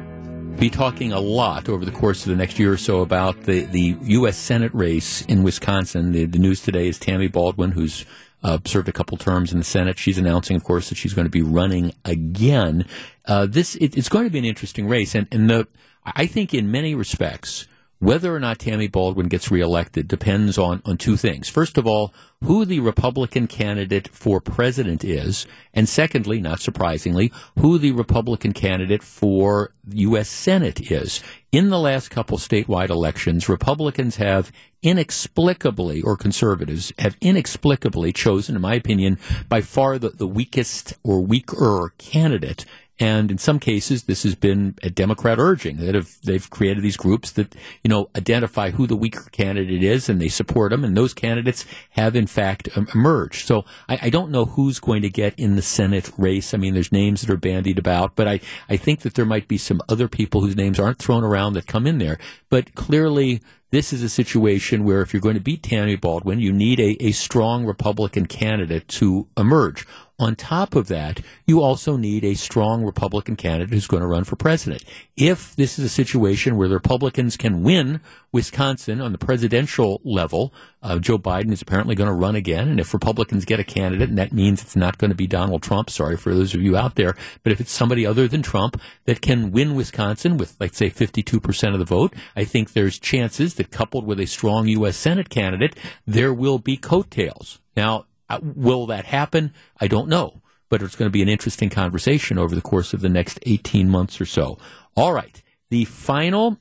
be 0.58 0.68
talking 0.68 1.10
a 1.10 1.18
lot 1.18 1.70
over 1.70 1.86
the 1.86 1.90
course 1.90 2.26
of 2.26 2.28
the 2.28 2.36
next 2.36 2.58
year 2.58 2.70
or 2.70 2.76
so 2.76 3.00
about 3.00 3.44
the, 3.44 3.62
the 3.62 3.96
U.S. 4.02 4.36
Senate 4.36 4.74
race 4.74 5.22
in 5.22 5.42
Wisconsin. 5.42 6.12
The, 6.12 6.26
the 6.26 6.38
news 6.38 6.60
today 6.60 6.86
is 6.86 6.98
Tammy 6.98 7.28
Baldwin, 7.28 7.70
who's 7.70 8.04
uh, 8.42 8.58
served 8.66 8.90
a 8.90 8.92
couple 8.92 9.16
terms 9.16 9.52
in 9.52 9.58
the 9.58 9.64
Senate. 9.64 9.98
She's 9.98 10.18
announcing, 10.18 10.54
of 10.54 10.64
course, 10.64 10.90
that 10.90 10.96
she's 10.96 11.14
going 11.14 11.24
to 11.24 11.30
be 11.30 11.40
running 11.40 11.94
again. 12.04 12.84
Uh, 13.24 13.46
this 13.46 13.74
it, 13.76 13.96
it's 13.96 14.10
going 14.10 14.26
to 14.26 14.30
be 14.30 14.38
an 14.38 14.44
interesting 14.44 14.86
race, 14.86 15.14
and, 15.14 15.28
and 15.32 15.48
the 15.48 15.66
I 16.04 16.26
think 16.26 16.52
in 16.52 16.70
many 16.70 16.94
respects 16.94 17.66
whether 18.00 18.34
or 18.34 18.38
not 18.38 18.58
Tammy 18.58 18.86
Baldwin 18.86 19.28
gets 19.28 19.50
reelected 19.50 20.06
depends 20.06 20.56
on, 20.56 20.80
on 20.84 20.96
two 20.96 21.16
things. 21.16 21.48
First 21.48 21.76
of 21.76 21.86
all, 21.86 22.14
who 22.44 22.64
the 22.64 22.80
Republican 22.80 23.48
candidate 23.48 24.08
for 24.08 24.40
president 24.40 25.04
is, 25.04 25.46
and 25.74 25.88
secondly, 25.88 26.40
not 26.40 26.60
surprisingly, 26.60 27.32
who 27.58 27.78
the 27.78 27.90
Republican 27.92 28.52
candidate 28.52 29.02
for 29.02 29.72
U.S. 29.90 30.28
Senate 30.28 30.92
is. 30.92 31.22
In 31.50 31.70
the 31.70 31.78
last 31.78 32.10
couple 32.10 32.38
statewide 32.38 32.90
elections, 32.90 33.48
Republicans 33.48 34.16
have 34.16 34.52
inexplicably, 34.82 36.00
or 36.02 36.16
conservatives 36.16 36.92
have 36.98 37.16
inexplicably 37.20 38.12
chosen, 38.12 38.54
in 38.54 38.62
my 38.62 38.74
opinion, 38.74 39.18
by 39.48 39.60
far 39.60 39.98
the, 39.98 40.10
the 40.10 40.26
weakest 40.26 40.94
or 41.02 41.20
weaker 41.20 41.92
candidate. 41.98 42.64
And 43.00 43.30
in 43.30 43.38
some 43.38 43.60
cases, 43.60 44.04
this 44.04 44.24
has 44.24 44.34
been 44.34 44.74
a 44.82 44.90
Democrat 44.90 45.38
urging 45.38 45.76
that 45.76 45.94
have 45.94 46.16
they've 46.24 46.48
created 46.50 46.82
these 46.82 46.96
groups 46.96 47.30
that 47.32 47.54
you 47.84 47.88
know 47.88 48.10
identify 48.16 48.70
who 48.70 48.86
the 48.86 48.96
weaker 48.96 49.28
candidate 49.30 49.82
is, 49.82 50.08
and 50.08 50.20
they 50.20 50.28
support 50.28 50.70
them. 50.70 50.84
And 50.84 50.96
those 50.96 51.14
candidates 51.14 51.64
have 51.90 52.16
in 52.16 52.26
fact 52.26 52.68
emerged. 52.94 53.46
So 53.46 53.64
I, 53.88 53.98
I 54.02 54.10
don't 54.10 54.30
know 54.30 54.46
who's 54.46 54.80
going 54.80 55.02
to 55.02 55.10
get 55.10 55.38
in 55.38 55.56
the 55.56 55.62
Senate 55.62 56.10
race. 56.18 56.52
I 56.52 56.56
mean, 56.56 56.74
there's 56.74 56.92
names 56.92 57.20
that 57.20 57.30
are 57.30 57.36
bandied 57.36 57.78
about, 57.78 58.16
but 58.16 58.26
I 58.26 58.40
I 58.68 58.76
think 58.76 59.00
that 59.00 59.14
there 59.14 59.26
might 59.26 59.46
be 59.46 59.58
some 59.58 59.80
other 59.88 60.08
people 60.08 60.40
whose 60.40 60.56
names 60.56 60.80
aren't 60.80 60.98
thrown 60.98 61.22
around 61.22 61.52
that 61.52 61.66
come 61.66 61.86
in 61.86 61.98
there. 61.98 62.18
But 62.50 62.74
clearly, 62.74 63.42
this 63.70 63.92
is 63.92 64.02
a 64.02 64.08
situation 64.08 64.84
where 64.84 65.02
if 65.02 65.12
you're 65.12 65.20
going 65.20 65.34
to 65.34 65.40
beat 65.40 65.62
Tammy 65.62 65.96
Baldwin, 65.96 66.40
you 66.40 66.52
need 66.52 66.80
a, 66.80 66.96
a 67.04 67.12
strong 67.12 67.66
Republican 67.66 68.26
candidate 68.26 68.88
to 68.88 69.28
emerge. 69.36 69.86
On 70.20 70.34
top 70.34 70.74
of 70.74 70.88
that, 70.88 71.20
you 71.46 71.62
also 71.62 71.96
need 71.96 72.24
a 72.24 72.34
strong 72.34 72.84
Republican 72.84 73.36
candidate 73.36 73.72
who's 73.72 73.86
going 73.86 74.00
to 74.00 74.08
run 74.08 74.24
for 74.24 74.34
president. 74.34 74.82
If 75.16 75.54
this 75.54 75.78
is 75.78 75.84
a 75.84 75.88
situation 75.88 76.56
where 76.56 76.66
the 76.66 76.74
Republicans 76.74 77.36
can 77.36 77.62
win 77.62 78.00
Wisconsin 78.32 79.00
on 79.00 79.12
the 79.12 79.18
presidential 79.18 80.00
level, 80.02 80.52
uh, 80.82 80.98
Joe 80.98 81.18
Biden 81.18 81.52
is 81.52 81.62
apparently 81.62 81.94
going 81.94 82.08
to 82.08 82.14
run 82.14 82.34
again. 82.34 82.68
And 82.68 82.80
if 82.80 82.92
Republicans 82.92 83.44
get 83.44 83.60
a 83.60 83.64
candidate, 83.64 84.08
and 84.08 84.18
that 84.18 84.32
means 84.32 84.60
it's 84.60 84.74
not 84.74 84.98
going 84.98 85.10
to 85.10 85.16
be 85.16 85.28
Donald 85.28 85.62
Trump, 85.62 85.88
sorry 85.88 86.16
for 86.16 86.34
those 86.34 86.52
of 86.52 86.62
you 86.62 86.76
out 86.76 86.96
there, 86.96 87.14
but 87.44 87.52
if 87.52 87.60
it's 87.60 87.70
somebody 87.70 88.04
other 88.04 88.26
than 88.26 88.42
Trump 88.42 88.80
that 89.04 89.20
can 89.20 89.52
win 89.52 89.76
Wisconsin 89.76 90.36
with, 90.36 90.56
let's 90.58 90.78
say, 90.78 90.90
52% 90.90 91.72
of 91.74 91.78
the 91.78 91.84
vote, 91.84 92.12
I 92.34 92.42
think 92.42 92.72
there's 92.72 92.98
chances 92.98 93.54
that 93.54 93.70
coupled 93.70 94.04
with 94.04 94.18
a 94.18 94.26
strong 94.26 94.66
U.S. 94.66 94.96
Senate 94.96 95.28
candidate, 95.28 95.76
there 96.04 96.34
will 96.34 96.58
be 96.58 96.76
coattails. 96.76 97.60
Now, 97.76 98.06
Uh, 98.28 98.40
will 98.42 98.86
that 98.86 99.06
happen? 99.06 99.52
I 99.80 99.88
don't 99.88 100.08
know, 100.08 100.40
but 100.68 100.82
it's 100.82 100.96
going 100.96 101.08
to 101.08 101.12
be 101.12 101.22
an 101.22 101.28
interesting 101.28 101.70
conversation 101.70 102.38
over 102.38 102.54
the 102.54 102.60
course 102.60 102.92
of 102.92 103.00
the 103.00 103.08
next 103.08 103.38
18 103.42 103.88
months 103.88 104.20
or 104.20 104.26
so. 104.26 104.58
All 104.96 105.12
right. 105.12 105.42
The 105.70 105.84
final 105.84 106.58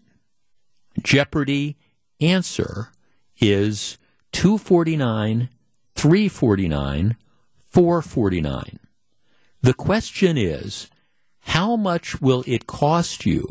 Jeopardy 1.02 1.78
answer 2.20 2.92
is 3.40 3.98
249, 4.32 5.50
349, 5.96 7.16
449. 7.58 8.80
The 9.62 9.74
question 9.74 10.38
is, 10.38 10.90
how 11.40 11.76
much 11.76 12.22
will 12.22 12.44
it 12.46 12.68
cost 12.68 13.26
you 13.26 13.48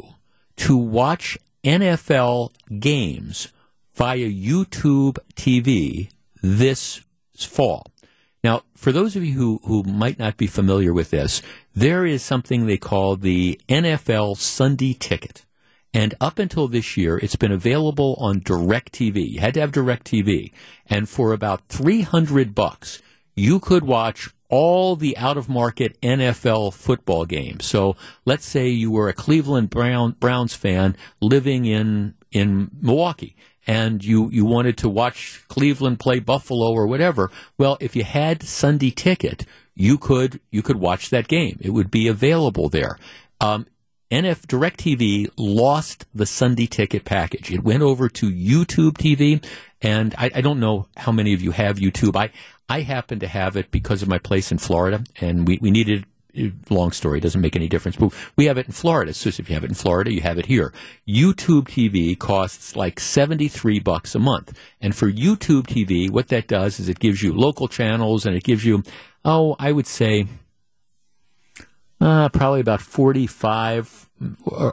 to 0.57 0.77
watch 0.77 1.39
NFL 1.65 2.53
games 2.79 3.49
via 3.95 4.29
YouTube 4.31 5.19
TV 5.35 6.11
this 6.43 7.01
fall? 7.37 7.91
Now, 8.45 8.63
for 8.75 8.93
those 8.93 9.17
of 9.17 9.25
you 9.25 9.35
who, 9.35 9.61
who 9.65 9.83
might 9.83 10.19
not 10.19 10.37
be 10.37 10.47
familiar 10.47 10.93
with 10.93 11.11
this, 11.11 11.43
there 11.75 12.07
is 12.07 12.23
something 12.23 12.67
they 12.67 12.77
call 12.77 13.17
the 13.17 13.61
NFL 13.69 14.37
Sunday 14.37 14.95
Ticket. 14.95 15.45
And 15.93 16.15
up 16.21 16.39
until 16.39 16.69
this 16.69 16.97
year, 16.97 17.17
it's 17.17 17.37
been 17.37 17.53
available 17.53 18.17
on 18.19 18.41
DirecTV. 18.41 19.31
You 19.33 19.41
had 19.41 19.55
to 19.55 19.61
have 19.61 19.73
DirecTV. 19.73 20.53
And 20.87 21.09
for 21.09 21.33
about 21.33 21.67
300 21.69 22.55
bucks, 22.55 23.01
you 23.35 23.59
could 23.59 23.83
watch 23.85 24.31
all 24.49 24.95
the 24.95 25.17
out 25.17 25.37
of 25.37 25.49
market 25.49 26.01
NFL 26.01 26.75
football 26.75 27.25
games. 27.25 27.65
So 27.65 27.97
let's 28.25 28.47
say 28.47 28.69
you 28.69 28.91
were 28.91 29.09
a 29.09 29.15
Cleveland 29.15 29.71
Brown, 29.71 30.13
Browns 30.21 30.55
fan 30.55 30.97
living 31.21 31.65
in, 31.65 32.15
in 32.31 32.71
Milwaukee 32.81 33.37
and 33.67 34.05
you, 34.05 34.31
you 34.31 34.45
wanted 34.45 34.77
to 34.79 34.89
watch 34.89 35.45
Cleveland 35.49 35.99
play 35.99 36.21
Buffalo 36.21 36.73
or 36.73 36.87
whatever, 36.87 37.31
well, 37.59 37.77
if 37.81 37.97
you 37.97 38.05
had 38.05 38.43
Sunday 38.43 38.91
ticket, 38.91 39.45
you 39.75 39.99
could 39.99 40.41
you 40.51 40.63
could 40.63 40.77
watch 40.77 41.11
that 41.11 41.29
game. 41.29 41.59
It 41.61 41.71
would 41.71 41.91
be 41.91 42.09
available 42.09 42.69
there. 42.69 42.99
Um, 43.41 43.67
NF 44.11 44.47
DirecTV 44.47 45.31
lost 45.37 46.07
the 46.15 46.27
Sunday 46.27 46.67
ticket 46.67 47.05
package. 47.05 47.51
It 47.51 47.65
went 47.65 47.83
over 47.83 48.09
to 48.09 48.31
YouTube 48.31 48.93
TV, 48.93 49.45
and 49.83 50.15
I, 50.17 50.31
I 50.37 50.41
don't 50.41 50.61
know 50.61 50.87
how 50.97 51.13
many 51.13 51.35
of 51.35 51.43
you 51.43 51.51
have 51.51 51.77
YouTube. 51.77 52.17
I 52.17 52.31
I 52.69 52.81
happen 52.81 53.21
to 53.21 53.29
have 53.29 53.57
it 53.57 53.71
because 53.71 54.03
of 54.03 54.09
my 54.09 54.19
place 54.19 54.51
in 54.51 54.59
Florida, 54.59 55.05
and 55.21 55.47
we, 55.47 55.59
we 55.61 55.71
needed 55.71 56.07
long 56.71 56.93
story, 56.93 57.21
doesn't 57.21 57.41
make 57.41 57.57
any 57.57 57.69
difference. 57.69 57.97
But 57.97 58.13
we 58.37 58.47
have 58.47 58.59
it 58.59 58.67
in 58.67 58.73
Florida. 58.73 59.13
So 59.13 59.29
if 59.29 59.49
you 59.49 59.55
have 59.55 59.65
it 59.65 59.71
in 59.71 59.75
Florida, 59.75 60.13
you 60.13 60.21
have 60.23 60.39
it 60.39 60.47
here. 60.47 60.73
YouTube 61.09 61.69
TV 61.69 62.19
costs 62.19 62.77
like 62.77 63.01
73 63.01 63.81
bucks 63.81 64.15
a 64.15 64.19
month. 64.19 64.57
And 64.81 64.95
for 64.95 65.11
YouTube 65.11 65.67
TV, 65.67 66.11
what 66.11 66.29
that 66.29 66.49
does 66.49 66.81
is 66.81 66.89
it 66.89 66.99
gives 66.99 67.23
you 67.23 67.33
local 67.33 67.69
channels 67.69 68.27
and 68.27 68.37
it 68.37 68.45
gives 68.45 68.65
you, 68.65 68.83
oh, 69.25 69.57
I 69.59 69.73
would 69.73 69.87
say, 69.87 70.27
uh, 72.01 72.29
probably 72.29 72.61
about 72.61 72.81
45 72.81 74.11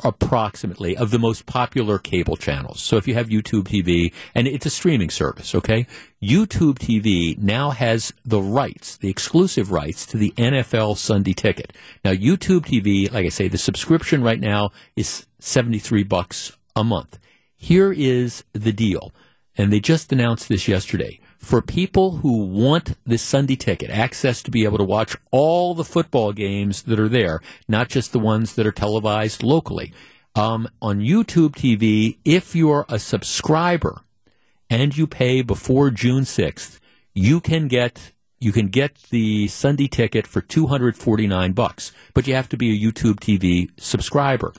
approximately 0.03 0.95
of 0.95 1.11
the 1.11 1.19
most 1.19 1.45
popular 1.45 1.99
cable 1.99 2.38
channels. 2.38 2.82
So 2.82 2.97
if 2.97 3.07
you 3.07 3.13
have 3.13 3.28
YouTube 3.28 3.63
TV, 3.63 4.13
and 4.34 4.47
it's 4.47 4.65
a 4.65 4.69
streaming 4.69 5.09
service, 5.09 5.53
okay? 5.53 5.86
YouTube 6.21 6.80
TV 6.80 7.38
now 7.38 7.71
has 7.71 8.13
the 8.26 8.41
rights, 8.41 8.97
the 8.97 9.09
exclusive 9.09 9.71
rights 9.71 10.05
to 10.07 10.17
the 10.17 10.32
NFL 10.38 10.97
Sunday 10.97 11.34
ticket. 11.34 11.74
Now 12.05 12.11
YouTube 12.11 12.65
TV, 12.65 13.11
like 13.11 13.26
I 13.26 13.30
say, 13.30 13.47
the 13.47 13.57
subscription 13.57 14.24
right 14.24 14.39
now 14.39 14.71
is 14.95 15.26
73 15.39 16.03
bucks 16.03 16.53
a 16.76 16.84
month. 16.84 17.19
Here 17.55 17.91
is 17.91 18.43
the 18.53 18.74
deal. 18.74 19.13
And 19.55 19.71
they 19.71 19.80
just 19.80 20.11
announced 20.11 20.49
this 20.49 20.67
yesterday 20.67 21.19
for 21.44 21.62
people 21.62 22.18
who 22.18 22.46
want 22.46 22.96
the 23.06 23.18
Sunday 23.18 23.58
ticket, 23.58 23.89
access 23.89 24.41
to 24.41 24.50
be 24.50 24.64
able 24.64 24.78
to 24.78 24.84
watch 24.84 25.18
all 25.30 25.76
the 25.76 25.84
football 25.84 26.32
games 26.32 26.84
that 26.84 26.98
are 26.98 27.10
there, 27.10 27.41
not 27.68 27.89
just 27.89 28.14
the 28.14 28.20
ones 28.20 28.56
that 28.56 28.66
are 28.66 28.72
televised 28.72 29.44
locally. 29.44 29.94
Um, 30.36 30.70
on 30.82 31.02
YouTube 31.02 31.52
TV, 31.52 32.18
if 32.24 32.56
you're 32.56 32.86
a 32.88 32.98
subscriber 32.98 34.02
and 34.70 34.98
you 34.98 35.06
pay 35.06 35.41
before 35.41 35.91
June 35.91 36.24
6th, 36.24 36.80
you 37.14 37.41
can 37.41 37.68
get 37.68 38.14
you 38.39 38.52
can 38.52 38.68
get 38.68 38.96
the 39.10 39.48
Sunday 39.48 39.88
ticket 39.88 40.26
for 40.26 40.41
249 40.41 41.52
bucks, 41.52 41.91
but 42.14 42.26
you 42.26 42.36
have 42.36 42.50
to 42.50 42.58
be 42.58 42.72
a 42.72 42.91
YouTube 42.91 43.16
TV 43.16 43.70
subscriber. 43.78 44.54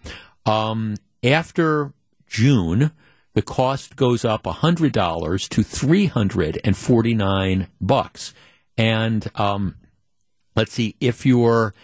Um, 0.47 0.97
after 1.23 1.93
June, 2.27 2.93
the 3.35 3.43
cost 3.43 3.97
goes 3.97 4.25
up 4.25 4.45
$100 4.45 5.49
to 5.49 5.63
349 5.63 7.67
bucks. 7.81 8.35
And 8.77 9.31
um, 9.35 9.77
let's 10.57 10.73
see, 10.73 10.97
if 11.01 11.27
you're 11.27 11.75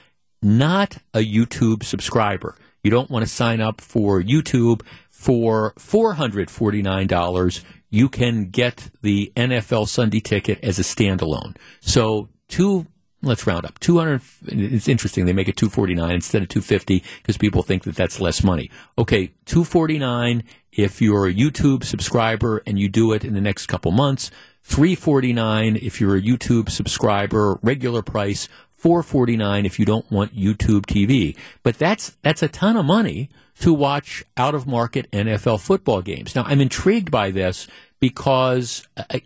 not 0.42 0.98
a 1.12 1.18
YouTube 1.18 1.84
subscriber, 1.84 2.56
you 2.82 2.90
don't 2.90 3.10
want 3.10 3.24
to 3.24 3.30
sign 3.30 3.60
up 3.60 3.80
for 3.80 4.22
YouTube 4.22 4.82
for 5.10 5.74
$449, 5.74 7.64
you 7.90 8.08
can 8.08 8.48
get 8.48 8.90
the 9.02 9.32
NFL 9.36 9.88
Sunday 9.88 10.20
ticket 10.20 10.58
as 10.62 10.78
a 10.78 10.82
standalone. 10.82 11.56
So 11.80 12.30
two 12.48 12.86
let's 13.22 13.46
round 13.46 13.66
up. 13.66 13.78
200 13.80 14.20
it's 14.46 14.88
interesting 14.88 15.26
they 15.26 15.32
make 15.32 15.48
it 15.48 15.56
249 15.56 16.10
instead 16.10 16.42
of 16.42 16.48
250 16.48 17.02
because 17.18 17.36
people 17.36 17.62
think 17.62 17.84
that 17.84 17.96
that's 17.96 18.20
less 18.20 18.42
money. 18.42 18.70
Okay 18.98 19.32
249 19.46 20.42
if 20.72 21.02
you're 21.02 21.26
a 21.26 21.34
youtube 21.34 21.84
subscriber 21.84 22.62
and 22.66 22.78
you 22.78 22.88
do 22.88 23.12
it 23.12 23.24
in 23.24 23.34
the 23.34 23.40
next 23.40 23.66
couple 23.66 23.90
months 23.90 24.30
349 24.62 25.76
if 25.76 26.00
you're 26.00 26.16
a 26.16 26.22
youtube 26.22 26.70
subscriber 26.70 27.58
regular 27.62 28.02
price 28.02 28.48
449 28.70 29.66
if 29.66 29.78
you 29.80 29.84
don't 29.84 30.08
want 30.12 30.34
youtube 30.34 30.86
tv 30.86 31.36
but 31.62 31.76
that's 31.76 32.16
that's 32.22 32.42
a 32.42 32.48
ton 32.48 32.76
of 32.76 32.84
money 32.84 33.28
to 33.58 33.74
watch 33.74 34.24
out 34.36 34.54
of 34.54 34.66
market 34.66 35.10
nfl 35.10 35.60
football 35.60 36.02
games. 36.02 36.34
Now 36.34 36.44
i'm 36.44 36.60
intrigued 36.60 37.10
by 37.10 37.30
this 37.30 37.66
because 37.98 38.86
I, 38.96 39.22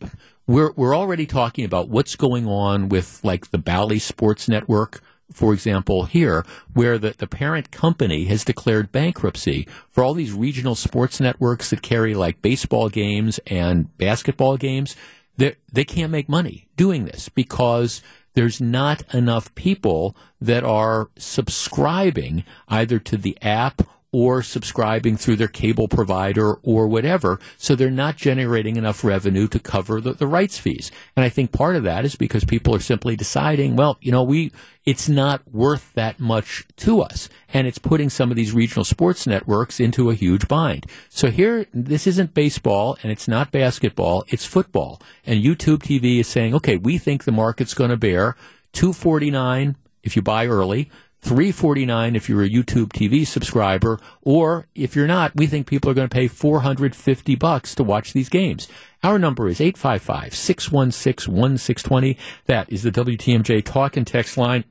we're 0.47 0.73
we're 0.73 0.97
already 0.97 1.27
talking 1.27 1.65
about 1.65 1.89
what's 1.89 2.17
going 2.17 2.47
on 2.47 2.89
with 2.89 3.21
like 3.23 3.51
the 3.51 3.59
Bally 3.59 3.99
Sports 3.99 4.49
Network, 4.49 5.03
for 5.33 5.53
example, 5.55 6.05
here, 6.05 6.45
where 6.73 6.99
the, 6.99 7.15
the 7.17 7.27
parent 7.27 7.71
company 7.71 8.25
has 8.27 8.45
declared 8.45 8.93
bankruptcy 8.93 9.67
for 9.91 10.05
all 10.05 10.15
these 10.15 10.33
regional 10.33 10.75
sports 10.75 11.21
networks 11.21 11.71
that 11.71 11.83
carry 11.83 12.15
like 12.15 12.43
baseball 12.43 12.89
games 12.89 13.41
and 13.47 13.97
basketball 13.97 14.57
games. 14.57 14.97
They 15.37 15.57
they 15.73 15.85
can't 15.85 16.13
make 16.13 16.29
money 16.29 16.69
doing 16.77 17.07
this 17.07 17.29
because 17.29 18.03
there's 18.35 18.61
not 18.61 19.03
enough 19.15 19.55
people 19.55 20.15
that 20.41 20.65
are 20.65 21.09
subscribing 21.17 22.45
either 22.69 22.99
to 22.99 23.17
the 23.17 23.39
app 23.41 23.83
or 24.15 24.45
subscribing 24.45 25.17
through 25.17 25.35
their 25.35 25.49
cable 25.49 25.89
provider 25.89 26.55
or 26.63 26.87
whatever. 26.87 27.41
So 27.59 27.75
they're 27.75 27.91
not 27.91 28.17
generating 28.17 28.77
enough 28.77 29.03
revenue 29.03 29.49
to 29.49 29.59
cover 29.59 30.01
the, 30.01 30.13
the 30.13 30.29
rights 30.29 30.57
fees. 30.57 30.93
And 31.17 31.25
I 31.25 31.29
think 31.29 31.51
part 31.51 31.75
of 31.75 31.83
that 31.83 32.05
is 32.05 32.15
because 32.15 32.45
people 32.45 32.77
are 32.77 32.81
simply 32.81 33.17
deciding, 33.17 33.75
well, 33.75 33.99
you 34.01 34.13
know, 34.13 34.23
we, 34.23 34.53
it's 34.85 35.09
not 35.09 35.43
worth 35.53 35.93
that 35.95 36.21
much 36.21 36.65
to 36.77 37.01
us. 37.01 37.29
And 37.53 37.67
it's 37.67 37.79
putting 37.79 38.09
some 38.09 38.31
of 38.31 38.37
these 38.37 38.53
regional 38.53 38.85
sports 38.85 39.27
networks 39.27 39.81
into 39.81 40.11
a 40.11 40.15
huge 40.15 40.47
bind. 40.47 40.87
So 41.09 41.33
here, 41.33 41.67
this 41.75 42.07
isn't 42.07 42.35
baseball 42.35 42.97
and 43.03 43.11
it's 43.11 43.27
not 43.27 43.51
basketball, 43.51 44.23
it's 44.29 44.47
football. 44.47 45.03
And 45.27 45.43
YouTube 45.43 45.79
TV 45.79 46.21
is 46.21 46.29
saying, 46.29 46.55
okay, 46.55 46.77
we 46.77 46.99
think 46.99 47.25
the 47.25 47.33
market's 47.33 47.75
going 47.75 47.91
to 47.91 47.97
bear 47.97 48.37
249 48.75 49.75
if 50.05 50.15
you 50.15 50.23
buy 50.23 50.47
early, 50.47 50.91
349 51.25 52.17
if 52.17 52.29
you're 52.29 52.43
a 52.43 52.49
YouTube 52.49 52.89
TV 52.89 53.27
subscriber, 53.27 53.99
or 54.21 54.67
if 54.75 54.95
you're 54.95 55.07
not, 55.07 55.35
we 55.35 55.47
think 55.47 55.67
people 55.67 55.91
are 55.91 55.95
going 55.95 56.07
to 56.07 56.15
pay 56.15 56.29
450 56.29 57.35
bucks 57.37 57.75
to 57.75 57.83
watch 57.83 58.13
these 58.13 58.29
games. 58.29 58.69
Our 59.03 59.19
number 59.19 59.49
is 59.49 59.59
855-616-1620. 59.59 62.19
That 62.45 62.71
is 62.71 62.83
the 62.83 62.93
WTMJ 62.93 63.65
talk 63.65 63.97
and 63.97 64.07
text 64.07 64.37
line. 64.37 64.65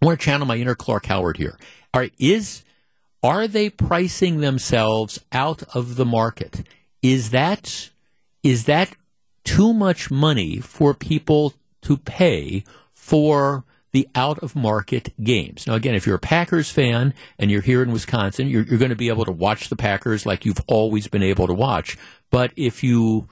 I 0.00 0.06
want 0.06 0.18
to 0.18 0.24
channel 0.24 0.46
my 0.46 0.56
inner 0.56 0.74
Clark 0.74 1.04
Howard 1.06 1.36
here. 1.36 1.58
All 1.92 2.00
right, 2.00 2.14
is 2.18 2.62
are 3.22 3.46
they 3.46 3.68
pricing 3.68 4.40
themselves 4.40 5.18
out 5.30 5.62
of 5.74 5.96
the 5.96 6.06
market? 6.06 6.62
Is 7.02 7.28
that 7.30 7.90
is 8.42 8.64
that 8.64 8.96
too 9.44 9.74
much 9.74 10.10
money 10.10 10.58
for 10.58 10.94
people 10.94 11.52
to 11.82 11.98
pay 11.98 12.64
for 12.94 13.64
the 13.96 14.06
out 14.14 14.38
of 14.40 14.54
market 14.54 15.14
games. 15.24 15.66
Now, 15.66 15.72
again, 15.72 15.94
if 15.94 16.06
you're 16.06 16.16
a 16.16 16.18
Packers 16.18 16.70
fan 16.70 17.14
and 17.38 17.50
you're 17.50 17.62
here 17.62 17.82
in 17.82 17.92
Wisconsin, 17.92 18.46
you're, 18.46 18.62
you're 18.62 18.78
going 18.78 18.90
to 18.90 18.94
be 18.94 19.08
able 19.08 19.24
to 19.24 19.32
watch 19.32 19.70
the 19.70 19.76
Packers 19.76 20.26
like 20.26 20.44
you've 20.44 20.60
always 20.66 21.08
been 21.08 21.22
able 21.22 21.46
to 21.46 21.54
watch. 21.54 21.96
But 22.30 22.52
if 22.56 22.84
you 22.84 23.26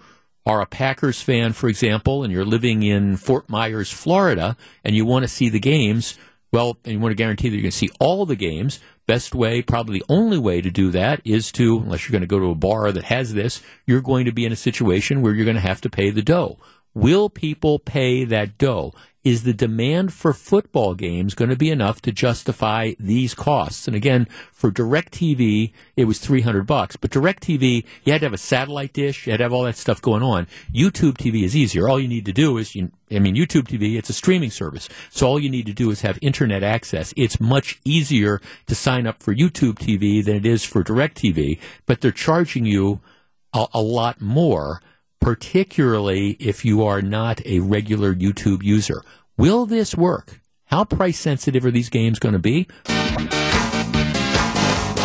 are 0.46 0.62
a 0.62 0.66
Packers 0.66 1.20
fan, 1.20 1.52
for 1.52 1.68
example, 1.68 2.24
and 2.24 2.32
you're 2.32 2.46
living 2.46 2.82
in 2.82 3.18
Fort 3.18 3.46
Myers, 3.46 3.90
Florida, 3.90 4.56
and 4.82 4.96
you 4.96 5.04
want 5.04 5.24
to 5.24 5.28
see 5.28 5.50
the 5.50 5.60
games, 5.60 6.18
well, 6.50 6.78
and 6.82 6.94
you 6.94 6.98
want 6.98 7.12
to 7.12 7.16
guarantee 7.16 7.50
that 7.50 7.56
you're 7.56 7.64
going 7.64 7.70
to 7.70 7.76
see 7.76 7.90
all 8.00 8.24
the 8.24 8.34
games, 8.34 8.80
best 9.06 9.34
way, 9.34 9.60
probably 9.60 9.98
the 9.98 10.06
only 10.08 10.38
way 10.38 10.62
to 10.62 10.70
do 10.70 10.90
that 10.92 11.20
is 11.26 11.52
to, 11.52 11.76
unless 11.76 12.08
you're 12.08 12.18
going 12.18 12.22
to 12.22 12.26
go 12.26 12.38
to 12.38 12.50
a 12.50 12.54
bar 12.54 12.90
that 12.90 13.04
has 13.04 13.34
this, 13.34 13.60
you're 13.84 14.00
going 14.00 14.24
to 14.24 14.32
be 14.32 14.46
in 14.46 14.52
a 14.52 14.56
situation 14.56 15.20
where 15.20 15.34
you're 15.34 15.44
going 15.44 15.56
to 15.56 15.60
have 15.60 15.82
to 15.82 15.90
pay 15.90 16.08
the 16.08 16.22
dough. 16.22 16.56
Will 16.94 17.28
people 17.28 17.78
pay 17.78 18.24
that 18.24 18.56
dough? 18.56 18.94
Is 19.24 19.42
the 19.42 19.54
demand 19.54 20.12
for 20.12 20.34
football 20.34 20.94
games 20.94 21.34
going 21.34 21.48
to 21.48 21.56
be 21.56 21.70
enough 21.70 22.02
to 22.02 22.12
justify 22.12 22.92
these 23.00 23.34
costs? 23.34 23.86
And 23.88 23.96
again, 23.96 24.26
for 24.52 24.70
DirecTV, 24.70 25.72
it 25.96 26.04
was 26.04 26.18
300 26.18 26.66
bucks, 26.66 26.96
but 26.96 27.10
DirecTV, 27.10 27.84
you 28.04 28.12
had 28.12 28.20
to 28.20 28.26
have 28.26 28.34
a 28.34 28.38
satellite 28.38 28.92
dish, 28.92 29.26
you 29.26 29.32
had 29.32 29.38
to 29.38 29.44
have 29.44 29.52
all 29.52 29.64
that 29.64 29.76
stuff 29.76 30.02
going 30.02 30.22
on. 30.22 30.46
YouTube 30.72 31.16
TV 31.16 31.42
is 31.42 31.56
easier. 31.56 31.88
All 31.88 31.98
you 31.98 32.08
need 32.08 32.26
to 32.26 32.32
do 32.32 32.58
is, 32.58 32.74
you, 32.74 32.90
I 33.10 33.18
mean, 33.18 33.34
YouTube 33.34 33.66
TV, 33.66 33.96
it's 33.96 34.10
a 34.10 34.14
streaming 34.14 34.50
service. 34.50 34.88
So 35.10 35.26
all 35.26 35.40
you 35.40 35.50
need 35.50 35.66
to 35.66 35.72
do 35.72 35.90
is 35.90 36.02
have 36.02 36.18
internet 36.20 36.62
access. 36.62 37.14
It's 37.16 37.40
much 37.40 37.80
easier 37.84 38.42
to 38.66 38.74
sign 38.74 39.06
up 39.06 39.22
for 39.22 39.34
YouTube 39.34 39.78
TV 39.78 40.22
than 40.22 40.36
it 40.36 40.46
is 40.46 40.64
for 40.64 40.84
DirecTV, 40.84 41.58
but 41.86 42.02
they're 42.02 42.10
charging 42.10 42.66
you 42.66 43.00
a, 43.54 43.66
a 43.72 43.80
lot 43.80 44.20
more 44.20 44.82
particularly 45.24 46.32
if 46.32 46.66
you 46.66 46.84
are 46.84 47.00
not 47.00 47.40
a 47.46 47.60
regular 47.60 48.14
YouTube 48.14 48.62
user. 48.62 49.02
Will 49.38 49.64
this 49.64 49.96
work? 49.96 50.42
How 50.66 50.84
price 50.84 51.18
sensitive 51.18 51.64
are 51.64 51.70
these 51.70 51.88
games 51.88 52.18
going 52.18 52.34
to 52.34 52.38
be? 52.38 52.68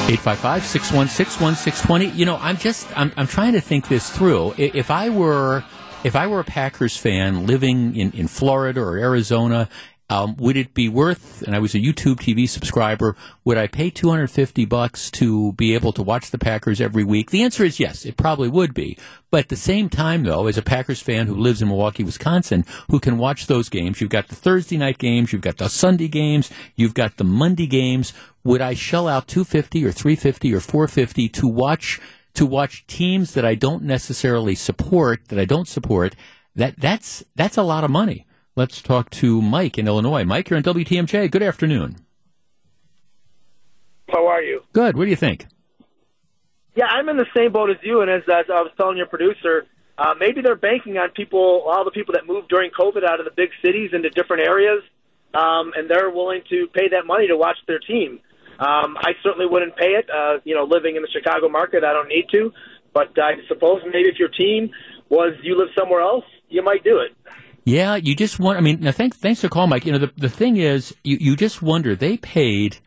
855 0.10 0.66
616 0.66 1.42
1620. 1.42 2.08
You 2.20 2.26
know, 2.26 2.36
I'm 2.42 2.58
just, 2.58 2.86
I'm, 2.98 3.14
I'm 3.16 3.28
trying 3.28 3.54
to 3.54 3.62
think 3.62 3.88
this 3.88 4.10
through. 4.10 4.56
If 4.58 4.92
I 4.92 5.10
were, 5.10 5.64
if 6.04 6.18
I 6.18 6.28
were 6.28 6.42
a 6.42 6.44
Packers 6.44 6.98
fan 6.98 7.48
living 7.48 7.96
in, 7.96 8.12
in 8.12 8.28
Florida 8.28 8.82
or 8.82 8.98
Arizona 8.98 9.70
um, 10.10 10.36
would 10.38 10.58
it 10.58 10.74
be 10.74 10.90
worth? 10.90 11.44
And 11.44 11.56
I 11.56 11.60
was 11.60 11.76
a 11.76 11.80
YouTube 11.80 12.16
TV 12.16 12.50
subscriber. 12.50 13.16
Would 13.46 13.60
I 13.60 13.68
pay 13.68 13.92
250 13.92 14.66
bucks 14.66 15.12
to 15.12 15.54
be 15.54 15.76
able 15.76 15.94
to 15.94 16.02
watch 16.02 16.32
the 16.32 16.40
Packers 16.40 16.82
every 16.82 17.04
week? 17.04 17.30
The 17.30 17.44
answer 17.44 17.64
is 17.64 17.80
yes. 17.80 18.06
It 18.06 18.18
probably 18.18 18.50
would 18.50 18.74
be. 18.74 18.98
But 19.30 19.42
at 19.42 19.50
the 19.50 19.56
same 19.56 19.88
time, 19.88 20.24
though, 20.24 20.48
as 20.48 20.58
a 20.58 20.64
Packers 20.64 21.00
fan 21.02 21.28
who 21.28 21.36
lives 21.36 21.62
in 21.62 21.68
Milwaukee, 21.68 22.04
Wisconsin, 22.04 22.66
who 22.90 23.00
can 23.00 23.20
watch 23.20 23.46
those 23.46 23.70
games, 23.70 24.02
you've 24.02 24.10
got 24.10 24.30
the 24.30 24.36
Thursday 24.36 24.78
night 24.78 24.98
games, 24.98 25.32
you've 25.32 25.44
got 25.44 25.58
the 25.58 25.70
Sunday 25.70 26.08
games, 26.08 26.50
you've 26.76 26.96
got 26.96 27.18
the 27.18 27.24
Monday 27.24 27.68
games. 27.68 28.12
Would 28.44 28.62
I 28.62 28.74
shell 28.74 29.08
out 29.08 29.28
250 29.28 29.86
or 29.86 29.92
350 29.92 30.54
or 30.56 30.60
450 30.60 31.30
to 31.30 31.48
watch 31.48 32.00
to 32.34 32.46
watch 32.46 32.88
teams 32.88 33.34
that 33.34 33.46
I 33.46 33.54
don't 33.54 33.84
necessarily 33.84 34.56
support, 34.56 35.28
that 35.28 35.38
I 35.38 35.46
don't 35.46 35.68
support? 35.68 36.16
That 36.56 36.78
that's 36.78 37.24
that's 37.36 37.58
a 37.58 37.64
lot 37.64 37.84
of 37.84 37.92
money. 37.92 38.26
Let's 38.60 38.82
talk 38.82 39.10
to 39.12 39.42
Mike 39.42 39.78
in 39.78 39.88
Illinois. 39.88 40.26
Mike, 40.26 40.50
you're 40.50 40.58
on 40.58 40.64
WTMJ. 40.64 41.32
Good 41.32 41.42
afternoon. 41.42 41.96
How 44.10 44.28
are 44.28 44.42
you? 44.42 44.64
Good. 44.74 44.98
What 44.98 45.06
do 45.06 45.10
you 45.10 45.16
think? 45.16 45.46
Yeah, 46.76 46.88
I'm 46.88 47.08
in 47.08 47.16
the 47.16 47.26
same 47.34 47.54
boat 47.54 47.70
as 47.70 47.78
you, 47.84 48.02
and 48.02 48.12
as, 48.12 48.24
as 48.24 48.48
I 48.52 48.60
was 48.60 48.74
telling 48.76 48.98
your 48.98 49.06
producer, 49.06 49.66
uh, 49.98 50.14
maybe 50.20 50.42
they're 50.42 50.58
banking 50.58 50.98
on 50.98 51.12
people, 51.12 51.64
all 51.70 51.86
the 51.86 51.92
people 51.92 52.16
that 52.16 52.28
moved 52.28 52.50
during 52.50 52.70
COVID 52.78 53.06
out 53.06 53.22
of 53.22 53.26
the 53.26 53.32
big 53.32 53.48
cities 53.64 53.92
into 53.94 54.10
different 54.10 54.44
areas, 54.46 54.84
um, 55.34 55.72
and 55.78 55.90
they're 55.90 56.10
willing 56.10 56.42
to 56.50 56.68
pay 56.74 56.90
that 56.90 57.08
money 57.08 57.28
to 57.28 57.38
watch 57.38 57.60
their 57.66 57.80
team. 57.80 58.20
Um, 58.60 58.98
I 59.00 59.14
certainly 59.24 59.46
wouldn't 59.46 59.78
pay 59.78 59.96
it. 59.96 60.10
Uh, 60.14 60.40
you 60.44 60.54
know, 60.54 60.66
living 60.66 60.98
in 60.98 61.02
the 61.02 61.10
Chicago 61.14 61.48
market, 61.48 61.86
I 61.86 61.94
don't 61.94 62.10
need 62.10 62.26
to. 62.34 62.52
But 62.94 63.18
I 63.18 63.36
suppose 63.48 63.84
maybe 63.86 64.10
if 64.10 64.20
your 64.20 64.28
team 64.28 64.72
was 65.08 65.32
you 65.44 65.58
live 65.58 65.70
somewhere 65.80 66.02
else, 66.02 66.26
you 66.50 66.62
might 66.62 66.84
do 66.84 66.98
it. 66.98 67.16
Yeah, 67.70 67.96
you 67.96 68.16
just 68.16 68.40
want. 68.40 68.58
I 68.58 68.62
mean, 68.62 68.80
now 68.82 68.92
thanks 68.92 69.18
thanks 69.18 69.42
for 69.42 69.50
calling, 69.50 69.70
Mike. 69.70 69.86
You 69.86 69.92
know, 69.92 70.00
the 70.00 70.12
the 70.18 70.30
thing 70.30 70.58
is, 70.58 70.96
you 71.04 71.18
you 71.20 71.36
just 71.36 71.62
wonder. 71.62 71.96
They 71.96 72.18
paid, 72.18 72.78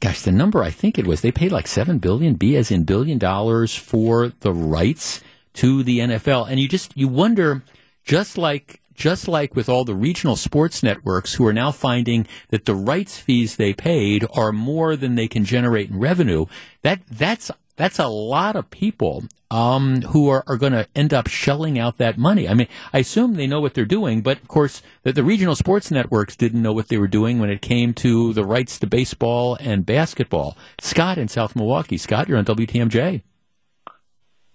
gosh, 0.00 0.22
the 0.22 0.32
number 0.32 0.62
I 0.62 0.70
think 0.70 0.98
it 0.98 1.06
was 1.06 1.20
they 1.20 1.30
paid 1.30 1.52
like 1.52 1.68
seven 1.68 1.98
billion, 1.98 2.34
B 2.34 2.56
as 2.56 2.72
in 2.72 2.82
billion 2.82 3.18
dollars 3.18 3.76
for 3.76 4.32
the 4.40 4.52
rights 4.52 5.22
to 5.54 5.84
the 5.84 6.00
NFL, 6.00 6.50
and 6.50 6.58
you 6.58 6.68
just 6.68 6.96
you 6.96 7.06
wonder, 7.06 7.62
just 8.04 8.36
like 8.36 8.80
just 8.92 9.28
like 9.28 9.54
with 9.54 9.68
all 9.68 9.84
the 9.84 9.94
regional 9.94 10.36
sports 10.36 10.82
networks 10.82 11.34
who 11.34 11.46
are 11.46 11.52
now 11.52 11.70
finding 11.70 12.26
that 12.48 12.64
the 12.64 12.74
rights 12.74 13.18
fees 13.18 13.56
they 13.56 13.72
paid 13.72 14.26
are 14.34 14.52
more 14.52 14.96
than 14.96 15.14
they 15.14 15.28
can 15.28 15.44
generate 15.44 15.90
in 15.90 15.98
revenue, 15.98 16.46
that 16.82 17.00
that's 17.06 17.50
that's 17.82 17.98
a 17.98 18.06
lot 18.06 18.54
of 18.54 18.70
people 18.70 19.24
um, 19.50 20.02
who 20.02 20.28
are, 20.28 20.44
are 20.46 20.56
going 20.56 20.72
to 20.72 20.86
end 20.94 21.12
up 21.12 21.26
shelling 21.26 21.80
out 21.80 21.98
that 21.98 22.16
money. 22.16 22.48
I 22.48 22.54
mean, 22.54 22.68
I 22.92 23.00
assume 23.00 23.34
they 23.34 23.48
know 23.48 23.60
what 23.60 23.74
they're 23.74 23.84
doing, 23.84 24.20
but 24.20 24.38
of 24.40 24.46
course, 24.46 24.82
the, 25.02 25.12
the 25.12 25.24
regional 25.24 25.56
sports 25.56 25.90
networks 25.90 26.36
didn't 26.36 26.62
know 26.62 26.72
what 26.72 26.86
they 26.86 26.96
were 26.96 27.08
doing 27.08 27.40
when 27.40 27.50
it 27.50 27.60
came 27.60 27.92
to 27.94 28.32
the 28.34 28.44
rights 28.44 28.78
to 28.78 28.86
baseball 28.86 29.56
and 29.58 29.84
basketball. 29.84 30.56
Scott 30.80 31.18
in 31.18 31.26
South 31.26 31.56
Milwaukee. 31.56 31.98
Scott, 31.98 32.28
you're 32.28 32.38
on 32.38 32.44
WTMJ. 32.44 33.22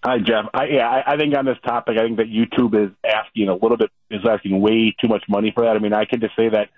Hi, 0.06 0.20
Jeff. 0.20 0.46
I, 0.54 0.66
yeah, 0.68 0.88
I, 0.88 1.16
I 1.16 1.18
think 1.18 1.36
on 1.38 1.44
this 1.44 1.58
topic, 1.66 1.98
I 2.00 2.06
think 2.06 2.20
that 2.20 2.28
YouTube 2.28 2.82
is 2.82 2.92
asking 3.06 3.50
a 3.50 3.56
little 3.56 3.76
bit, 3.76 3.92
is 4.10 4.22
asking 4.26 4.62
way 4.62 4.96
too 5.02 5.10
much 5.10 5.26
money 5.28 5.52
for 5.54 5.66
that. 5.66 5.76
I 5.76 5.80
mean, 5.80 5.92
I 5.92 6.06
can 6.06 6.22
just 6.22 6.36
say 6.38 6.48
that 6.48 6.70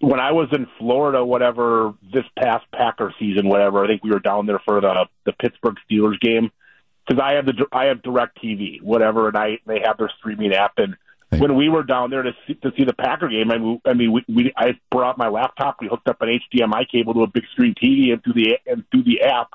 when 0.00 0.20
I 0.20 0.32
was 0.32 0.48
in 0.52 0.66
Florida, 0.78 1.24
whatever 1.24 1.94
this 2.12 2.24
past 2.38 2.64
Packer 2.72 3.12
season, 3.18 3.48
whatever, 3.48 3.84
I 3.84 3.88
think 3.88 4.04
we 4.04 4.10
were 4.10 4.20
down 4.20 4.46
there 4.46 4.60
for 4.64 4.80
the 4.80 5.06
the 5.24 5.32
Pittsburgh 5.32 5.76
Steelers 5.90 6.20
game 6.20 6.50
because 7.06 7.20
I 7.22 7.32
have 7.32 7.46
the 7.46 7.66
I 7.72 7.86
have 7.86 7.98
DirecTV, 7.98 8.82
whatever, 8.82 9.28
and 9.28 9.36
I 9.36 9.58
they 9.66 9.80
have 9.84 9.98
their 9.98 10.10
streaming 10.18 10.52
app. 10.52 10.74
And 10.76 10.96
right. 11.32 11.40
when 11.40 11.56
we 11.56 11.68
were 11.68 11.82
down 11.82 12.10
there 12.10 12.22
to 12.22 12.32
see, 12.46 12.54
to 12.54 12.72
see 12.76 12.84
the 12.84 12.92
Packer 12.92 13.28
game, 13.28 13.50
I 13.50 13.58
mean, 13.58 13.80
I 13.84 13.94
mean, 13.94 14.12
we, 14.12 14.24
we 14.28 14.52
I 14.56 14.78
brought 14.90 15.18
my 15.18 15.28
laptop, 15.28 15.78
we 15.80 15.88
hooked 15.88 16.08
up 16.08 16.22
an 16.22 16.40
HDMI 16.52 16.88
cable 16.88 17.14
to 17.14 17.22
a 17.22 17.26
big 17.26 17.44
screen 17.52 17.74
TV, 17.74 18.12
and 18.12 18.22
through 18.22 18.34
the 18.34 18.58
and 18.66 18.84
through 18.90 19.02
the 19.02 19.22
app, 19.22 19.48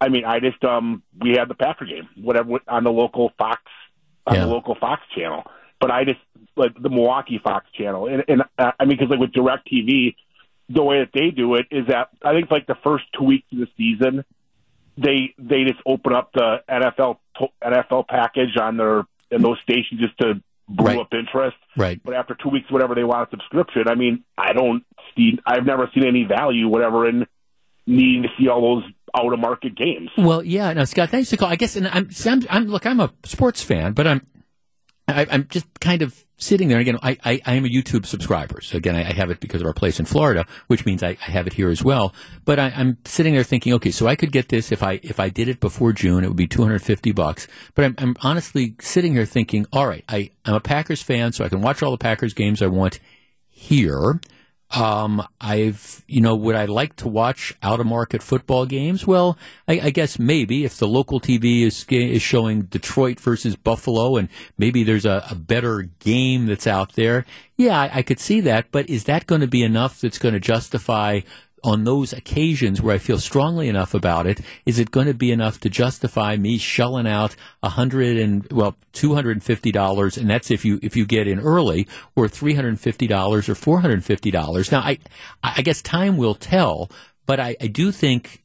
I 0.00 0.08
mean, 0.08 0.24
I 0.24 0.40
just 0.40 0.62
um 0.64 1.02
we 1.20 1.32
had 1.32 1.48
the 1.48 1.54
Packer 1.54 1.84
game, 1.84 2.08
whatever 2.16 2.58
on 2.66 2.82
the 2.82 2.92
local 2.92 3.32
Fox 3.38 3.62
on 4.26 4.34
yeah. 4.34 4.40
the 4.40 4.48
local 4.48 4.74
Fox 4.74 5.02
channel. 5.14 5.44
But 5.80 5.90
I 5.90 6.04
just 6.04 6.20
like 6.56 6.72
the 6.80 6.88
Milwaukee 6.88 7.40
Fox 7.42 7.66
channel, 7.72 8.06
and 8.06 8.24
and 8.28 8.42
uh, 8.58 8.72
I 8.78 8.84
mean, 8.84 8.96
because 8.98 9.10
like 9.10 9.20
with 9.20 9.32
DirecTV, 9.32 10.16
the 10.68 10.82
way 10.82 11.00
that 11.00 11.10
they 11.12 11.30
do 11.30 11.54
it 11.54 11.66
is 11.70 11.86
that 11.88 12.08
I 12.22 12.32
think 12.32 12.50
like 12.50 12.66
the 12.66 12.76
first 12.82 13.04
two 13.16 13.24
weeks 13.24 13.46
of 13.52 13.58
the 13.58 13.68
season, 13.76 14.24
they 14.96 15.34
they 15.38 15.64
just 15.64 15.80
open 15.84 16.14
up 16.14 16.32
the 16.32 16.62
NFL 16.68 17.18
NFL 17.62 18.08
package 18.08 18.56
on 18.60 18.76
their 18.76 19.04
in 19.30 19.42
those 19.42 19.58
stations 19.62 20.00
just 20.00 20.16
to 20.18 20.34
brew 20.68 20.86
right. 20.86 20.98
up 20.98 21.12
interest. 21.12 21.56
Right. 21.76 22.00
But 22.02 22.14
after 22.14 22.34
two 22.34 22.48
weeks, 22.48 22.70
whatever 22.70 22.94
they 22.94 23.04
want 23.04 23.28
a 23.28 23.30
subscription, 23.30 23.84
I 23.88 23.94
mean, 23.94 24.24
I 24.36 24.52
don't 24.52 24.84
see. 25.16 25.38
I've 25.46 25.64
never 25.64 25.90
seen 25.94 26.06
any 26.06 26.24
value, 26.24 26.68
whatever, 26.68 27.08
in 27.08 27.26
needing 27.86 28.22
to 28.22 28.28
see 28.38 28.48
all 28.48 28.80
those 28.82 28.90
out 29.16 29.32
of 29.32 29.38
market 29.38 29.76
games. 29.76 30.10
Well, 30.16 30.42
yeah. 30.42 30.72
No, 30.72 30.84
Scott, 30.84 31.10
thanks 31.10 31.30
for 31.30 31.36
call. 31.36 31.48
I 31.48 31.56
guess, 31.56 31.76
and 31.76 31.86
I'm, 31.88 32.10
I'm, 32.24 32.42
I'm 32.50 32.66
look, 32.66 32.86
I'm 32.86 33.00
a 33.00 33.12
sports 33.24 33.62
fan, 33.62 33.92
but 33.92 34.06
I'm, 34.06 34.26
I, 35.08 35.26
I'm 35.30 35.46
just 35.48 35.66
kind 35.80 36.02
of 36.02 36.24
sitting 36.36 36.68
there 36.68 36.78
again. 36.78 36.98
I, 37.02 37.16
I, 37.24 37.40
I 37.46 37.54
am 37.54 37.64
a 37.64 37.68
YouTube 37.68 38.06
subscriber, 38.06 38.60
so 38.60 38.76
again, 38.76 38.96
I, 38.96 39.08
I, 39.08 39.12
have 39.12 39.30
it 39.30 39.38
because 39.38 39.60
of 39.60 39.66
our 39.66 39.72
place 39.72 40.00
in 40.00 40.04
Florida, 40.04 40.44
which 40.66 40.84
means 40.84 41.02
I, 41.02 41.10
I 41.10 41.30
have 41.30 41.46
it 41.46 41.52
here 41.52 41.68
as 41.68 41.82
well. 41.82 42.12
But 42.44 42.58
I, 42.58 42.70
am 42.70 42.98
sitting 43.04 43.34
there 43.34 43.44
thinking, 43.44 43.72
okay, 43.74 43.92
so 43.92 44.08
I 44.08 44.16
could 44.16 44.32
get 44.32 44.48
this 44.48 44.72
if 44.72 44.82
I 44.82 44.98
if 45.02 45.20
I 45.20 45.28
did 45.28 45.48
it 45.48 45.60
before 45.60 45.92
June, 45.92 46.24
it 46.24 46.28
would 46.28 46.36
be 46.36 46.48
250 46.48 47.12
bucks. 47.12 47.46
But 47.74 47.84
I'm, 47.84 47.94
I'm 47.98 48.16
honestly 48.22 48.74
sitting 48.80 49.12
here 49.14 49.24
thinking, 49.24 49.66
all 49.72 49.86
right, 49.86 50.04
I, 50.08 50.30
I'm 50.44 50.54
a 50.54 50.60
Packers 50.60 51.02
fan, 51.02 51.32
so 51.32 51.44
I 51.44 51.48
can 51.48 51.60
watch 51.60 51.82
all 51.82 51.92
the 51.92 51.98
Packers 51.98 52.34
games 52.34 52.60
I 52.60 52.66
want 52.66 52.98
here. 53.48 54.20
Um, 54.72 55.26
I've, 55.40 56.02
you 56.08 56.20
know, 56.20 56.34
would 56.34 56.56
I 56.56 56.64
like 56.64 56.96
to 56.96 57.08
watch 57.08 57.54
out 57.62 57.78
of 57.78 57.86
market 57.86 58.20
football 58.20 58.66
games? 58.66 59.06
Well, 59.06 59.38
I, 59.68 59.80
I, 59.80 59.90
guess 59.90 60.18
maybe 60.18 60.64
if 60.64 60.76
the 60.76 60.88
local 60.88 61.20
TV 61.20 61.62
is 61.62 61.86
is 61.88 62.20
showing 62.20 62.62
Detroit 62.62 63.20
versus 63.20 63.54
Buffalo, 63.54 64.16
and 64.16 64.28
maybe 64.58 64.82
there's 64.82 65.06
a, 65.06 65.24
a 65.30 65.36
better 65.36 65.82
game 66.00 66.46
that's 66.46 66.66
out 66.66 66.94
there. 66.94 67.24
Yeah, 67.56 67.80
I, 67.80 67.98
I 67.98 68.02
could 68.02 68.18
see 68.18 68.40
that. 68.40 68.66
But 68.72 68.90
is 68.90 69.04
that 69.04 69.26
going 69.26 69.40
to 69.40 69.46
be 69.46 69.62
enough 69.62 70.00
that's 70.00 70.18
going 70.18 70.34
to 70.34 70.40
justify 70.40 71.20
on 71.66 71.84
those 71.84 72.12
occasions 72.12 72.80
where 72.80 72.94
I 72.94 72.98
feel 72.98 73.18
strongly 73.18 73.68
enough 73.68 73.94
about 73.94 74.26
it, 74.26 74.40
is 74.64 74.78
it 74.78 74.90
going 74.90 75.06
to 75.06 75.14
be 75.14 75.32
enough 75.32 75.60
to 75.60 75.68
justify 75.68 76.36
me 76.36 76.58
shelling 76.58 77.06
out 77.06 77.34
a 77.62 77.70
hundred 77.70 78.16
and 78.16 78.50
well 78.52 78.76
two 78.92 79.14
hundred 79.14 79.32
and 79.32 79.42
fifty 79.42 79.72
dollars, 79.72 80.16
and 80.16 80.30
that's 80.30 80.50
if 80.50 80.64
you 80.64 80.78
if 80.82 80.96
you 80.96 81.04
get 81.04 81.26
in 81.26 81.40
early, 81.40 81.86
or 82.14 82.28
three 82.28 82.54
hundred 82.54 82.68
and 82.68 82.80
fifty 82.80 83.06
dollars 83.06 83.48
or 83.48 83.54
four 83.54 83.80
hundred 83.80 83.94
and 83.94 84.04
fifty 84.04 84.30
dollars? 84.30 84.70
Now, 84.70 84.80
I 84.80 84.98
I 85.42 85.62
guess 85.62 85.82
time 85.82 86.16
will 86.16 86.34
tell, 86.34 86.90
but 87.26 87.40
I, 87.40 87.56
I 87.60 87.66
do 87.66 87.92
think 87.92 88.44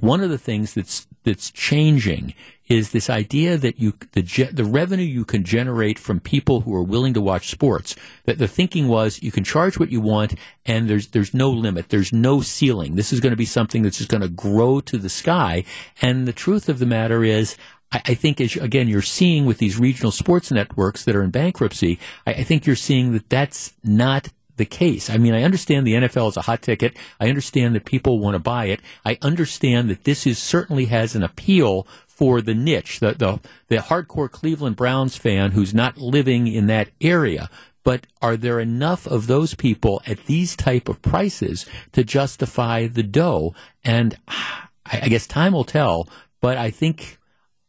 one 0.00 0.20
of 0.22 0.30
the 0.30 0.38
things 0.38 0.74
that's 0.74 1.06
that's 1.26 1.50
changing 1.50 2.32
is 2.68 2.90
this 2.90 3.10
idea 3.10 3.56
that 3.56 3.78
you 3.78 3.92
the 4.12 4.22
the 4.52 4.64
revenue 4.64 5.04
you 5.04 5.24
can 5.24 5.44
generate 5.44 5.98
from 5.98 6.20
people 6.20 6.62
who 6.62 6.74
are 6.74 6.82
willing 6.82 7.14
to 7.14 7.20
watch 7.20 7.50
sports. 7.50 7.94
That 8.24 8.38
the 8.38 8.48
thinking 8.48 8.88
was 8.88 9.22
you 9.22 9.30
can 9.30 9.44
charge 9.44 9.78
what 9.78 9.90
you 9.90 10.00
want 10.00 10.34
and 10.64 10.88
there's 10.88 11.08
there's 11.08 11.34
no 11.34 11.50
limit, 11.50 11.90
there's 11.90 12.12
no 12.12 12.40
ceiling. 12.40 12.94
This 12.94 13.12
is 13.12 13.20
going 13.20 13.32
to 13.32 13.36
be 13.36 13.44
something 13.44 13.82
that's 13.82 13.98
just 13.98 14.10
going 14.10 14.22
to 14.22 14.28
grow 14.28 14.80
to 14.80 14.98
the 14.98 15.08
sky. 15.08 15.64
And 16.00 16.26
the 16.26 16.32
truth 16.32 16.68
of 16.68 16.78
the 16.78 16.86
matter 16.86 17.22
is. 17.22 17.56
I, 17.92 18.14
think, 18.14 18.40
as 18.40 18.56
again, 18.56 18.88
you're 18.88 19.00
seeing 19.00 19.46
with 19.46 19.58
these 19.58 19.78
regional 19.78 20.10
sports 20.10 20.50
networks 20.50 21.04
that 21.04 21.14
are 21.14 21.22
in 21.22 21.30
bankruptcy, 21.30 22.00
I, 22.26 22.32
I 22.32 22.42
think 22.42 22.66
you're 22.66 22.74
seeing 22.74 23.12
that 23.12 23.30
that's 23.30 23.74
not 23.84 24.28
the 24.56 24.64
case. 24.64 25.10
I 25.10 25.18
mean, 25.18 25.34
I 25.34 25.42
understand 25.42 25.86
the 25.86 25.94
NFL 25.94 26.30
is 26.30 26.36
a 26.36 26.42
hot 26.42 26.62
ticket. 26.62 26.96
I 27.20 27.28
understand 27.28 27.74
that 27.74 27.84
people 27.84 28.18
want 28.18 28.34
to 28.34 28.38
buy 28.38 28.66
it. 28.66 28.80
I 29.04 29.18
understand 29.22 29.90
that 29.90 30.04
this 30.04 30.26
is 30.26 30.38
certainly 30.38 30.86
has 30.86 31.14
an 31.14 31.22
appeal 31.22 31.86
for 32.06 32.40
the 32.40 32.54
niche, 32.54 33.00
the, 33.00 33.12
the, 33.12 33.40
the 33.68 33.76
hardcore 33.76 34.30
Cleveland 34.30 34.76
Browns 34.76 35.16
fan 35.16 35.52
who's 35.52 35.74
not 35.74 35.98
living 35.98 36.46
in 36.46 36.66
that 36.66 36.88
area. 37.00 37.50
But 37.84 38.06
are 38.20 38.36
there 38.36 38.58
enough 38.58 39.06
of 39.06 39.26
those 39.26 39.54
people 39.54 40.02
at 40.06 40.24
these 40.26 40.56
type 40.56 40.88
of 40.88 41.02
prices 41.02 41.66
to 41.92 42.02
justify 42.02 42.86
the 42.86 43.02
dough? 43.02 43.54
And 43.84 44.16
ah, 44.26 44.70
I, 44.84 45.08
guess 45.08 45.26
time 45.26 45.52
will 45.52 45.64
tell. 45.64 46.08
But 46.40 46.56
I 46.56 46.70
think 46.70 47.18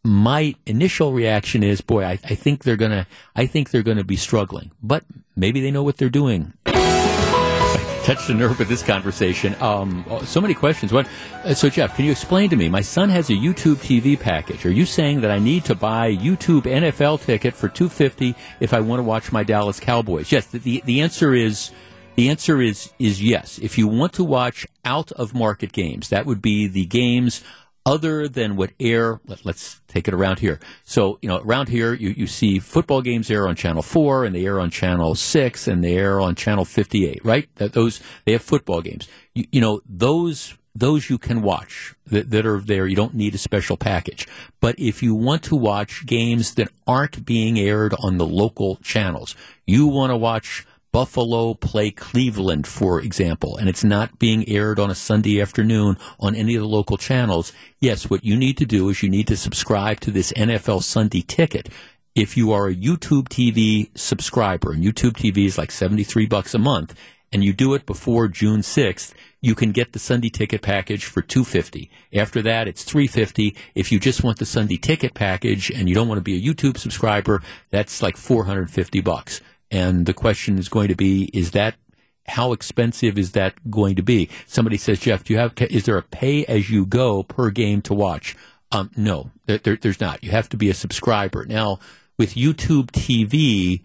my 0.03 0.55
initial 0.65 1.11
reaction 1.11 1.61
is, 1.61 1.81
boy, 1.81 2.03
I, 2.03 2.11
I 2.11 2.33
think 2.33 2.63
they're 2.63 2.77
gonna, 2.77 3.05
I 3.35 3.45
think 3.45 3.69
they're 3.69 3.83
gonna 3.83 4.03
be 4.03 4.15
struggling. 4.15 4.71
But 4.81 5.03
maybe 5.35 5.61
they 5.61 5.71
know 5.71 5.83
what 5.83 5.97
they're 5.97 6.09
doing 6.09 6.53
touched 8.07 8.29
a 8.29 8.33
nerve 8.33 8.57
with 8.57 8.69
this 8.69 8.83
conversation. 8.83 9.53
Um, 9.59 10.05
so 10.23 10.39
many 10.39 10.53
questions. 10.53 10.93
What? 10.93 11.09
Uh, 11.43 11.53
so, 11.53 11.69
Jeff, 11.69 11.97
can 11.97 12.05
you 12.05 12.11
explain 12.11 12.49
to 12.51 12.55
me? 12.55 12.69
My 12.69 12.79
son 12.79 13.09
has 13.09 13.29
a 13.29 13.33
YouTube 13.33 13.75
TV 13.75 14.17
package. 14.17 14.65
Are 14.65 14.71
you 14.71 14.85
saying 14.85 15.19
that 15.21 15.29
I 15.29 15.39
need 15.39 15.65
to 15.65 15.75
buy 15.75 16.15
YouTube 16.15 16.61
NFL 16.61 17.25
ticket 17.25 17.53
for 17.53 17.67
two 17.67 17.89
fifty 17.89 18.33
if 18.61 18.73
I 18.73 18.79
want 18.79 18.99
to 19.01 19.03
watch 19.03 19.33
my 19.33 19.43
Dallas 19.43 19.81
Cowboys? 19.81 20.31
Yes. 20.31 20.47
The 20.47 20.81
the 20.85 21.01
answer 21.01 21.33
is. 21.33 21.71
The 22.15 22.29
answer 22.29 22.59
is 22.61 22.91
is 22.97 23.21
yes. 23.21 23.59
If 23.59 23.77
you 23.77 23.87
want 23.87 24.13
to 24.13 24.23
watch 24.23 24.65
out 24.83 25.11
of 25.11 25.35
market 25.35 25.71
games, 25.71 26.09
that 26.09 26.25
would 26.25 26.41
be 26.41 26.67
the 26.67 26.85
games 26.85 27.43
other 27.87 28.27
than 28.27 28.57
what 28.57 28.71
air, 28.81 29.21
let, 29.27 29.45
us 29.47 29.79
take 29.87 30.09
it 30.09 30.13
around 30.13 30.39
here. 30.39 30.59
So, 30.83 31.19
you 31.21 31.29
know, 31.29 31.39
around 31.39 31.69
here, 31.69 31.93
you, 31.93 32.09
you 32.09 32.27
see 32.27 32.59
football 32.59 33.01
games 33.01 33.31
air 33.31 33.47
on 33.47 33.55
Channel 33.55 33.81
4 33.81 34.25
and 34.25 34.35
they 34.35 34.45
air 34.45 34.59
on 34.59 34.69
Channel 34.69 35.15
6 35.15 35.67
and 35.69 35.81
they 35.81 35.95
air 35.95 36.19
on 36.19 36.35
Channel 36.35 36.65
58, 36.65 37.23
right? 37.23 37.47
That 37.55 37.71
those, 37.71 38.01
they 38.25 38.33
have 38.33 38.41
football 38.41 38.81
games. 38.81 39.07
You, 39.33 39.45
you 39.53 39.61
know, 39.61 39.79
those, 39.87 40.57
those 40.75 41.09
you 41.09 41.17
can 41.17 41.41
watch 41.41 41.95
that, 42.07 42.29
that 42.29 42.45
are 42.45 42.59
there. 42.59 42.87
You 42.87 42.97
don't 42.97 43.13
need 43.13 43.33
a 43.35 43.37
special 43.37 43.77
package. 43.77 44.27
But 44.59 44.77
if 44.77 45.01
you 45.01 45.15
want 45.15 45.43
to 45.43 45.55
watch 45.55 46.05
games 46.05 46.55
that 46.55 46.69
aren't 46.85 47.25
being 47.25 47.57
aired 47.57 47.95
on 47.99 48.17
the 48.17 48.27
local 48.27 48.75
channels, 48.83 49.33
you 49.65 49.87
want 49.87 50.11
to 50.11 50.17
watch 50.17 50.66
Buffalo 50.97 51.53
play 51.53 51.91
Cleveland, 51.91 52.65
for 52.65 52.99
example, 52.99 53.55
and 53.55 53.69
it's 53.69 53.83
not 53.83 54.17
being 54.17 54.49
aired 54.49 54.79
on 54.79 54.89
a 54.89 54.95
Sunday 54.95 55.39
afternoon 55.39 55.95
on 56.19 56.33
any 56.33 56.55
of 56.55 56.63
the 56.63 56.67
local 56.67 56.97
channels, 56.97 57.53
yes, 57.79 58.09
what 58.09 58.25
you 58.25 58.35
need 58.35 58.57
to 58.57 58.65
do 58.65 58.89
is 58.89 59.03
you 59.03 59.09
need 59.11 59.27
to 59.27 59.37
subscribe 59.37 59.99
to 59.99 60.09
this 60.09 60.33
NFL 60.33 60.81
Sunday 60.81 61.21
ticket. 61.21 61.69
If 62.15 62.35
you 62.35 62.51
are 62.51 62.67
a 62.67 62.73
YouTube 62.73 63.29
TV 63.29 63.95
subscriber, 63.95 64.71
and 64.71 64.83
YouTube 64.83 65.11
TV 65.11 65.45
is 65.45 65.55
like 65.55 65.69
73 65.69 66.25
bucks 66.25 66.55
a 66.55 66.57
month, 66.57 66.99
and 67.31 67.43
you 67.43 67.53
do 67.53 67.75
it 67.75 67.85
before 67.85 68.27
June 68.27 68.61
6th, 68.61 69.13
you 69.39 69.53
can 69.53 69.71
get 69.71 69.93
the 69.93 69.99
Sunday 69.99 70.29
ticket 70.29 70.63
package 70.63 71.05
for 71.05 71.21
250. 71.21 71.91
After 72.15 72.41
that, 72.41 72.67
it's 72.67 72.83
350. 72.83 73.55
If 73.75 73.91
you 73.91 73.99
just 73.99 74.23
want 74.23 74.39
the 74.39 74.47
Sunday 74.47 74.77
ticket 74.77 75.13
package 75.13 75.69
and 75.69 75.87
you 75.87 75.93
don't 75.93 76.07
want 76.07 76.17
to 76.17 76.23
be 76.23 76.37
a 76.37 76.41
YouTube 76.41 76.79
subscriber, 76.79 77.43
that's 77.69 78.01
like 78.01 78.17
450 78.17 78.99
bucks. 79.01 79.41
And 79.71 80.05
the 80.05 80.13
question 80.13 80.57
is 80.57 80.69
going 80.69 80.87
to 80.87 80.95
be, 80.95 81.29
is 81.33 81.51
that 81.51 81.75
how 82.27 82.51
expensive 82.51 83.17
is 83.17 83.31
that 83.31 83.71
going 83.71 83.95
to 83.95 84.03
be? 84.03 84.29
Somebody 84.45 84.77
says, 84.77 84.99
Jeff, 84.99 85.23
do 85.23 85.33
you 85.33 85.39
have, 85.39 85.53
is 85.57 85.85
there 85.85 85.97
a 85.97 86.03
pay 86.03 86.45
as 86.45 86.69
you 86.69 86.85
go 86.85 87.23
per 87.23 87.49
game 87.49 87.81
to 87.83 87.93
watch? 87.93 88.35
Um, 88.71 88.91
no, 88.97 89.31
there, 89.45 89.77
there's 89.77 90.01
not. 90.01 90.23
You 90.23 90.31
have 90.31 90.49
to 90.49 90.57
be 90.57 90.69
a 90.69 90.73
subscriber. 90.73 91.45
Now, 91.45 91.79
with 92.17 92.35
YouTube 92.35 92.91
TV, 92.91 93.81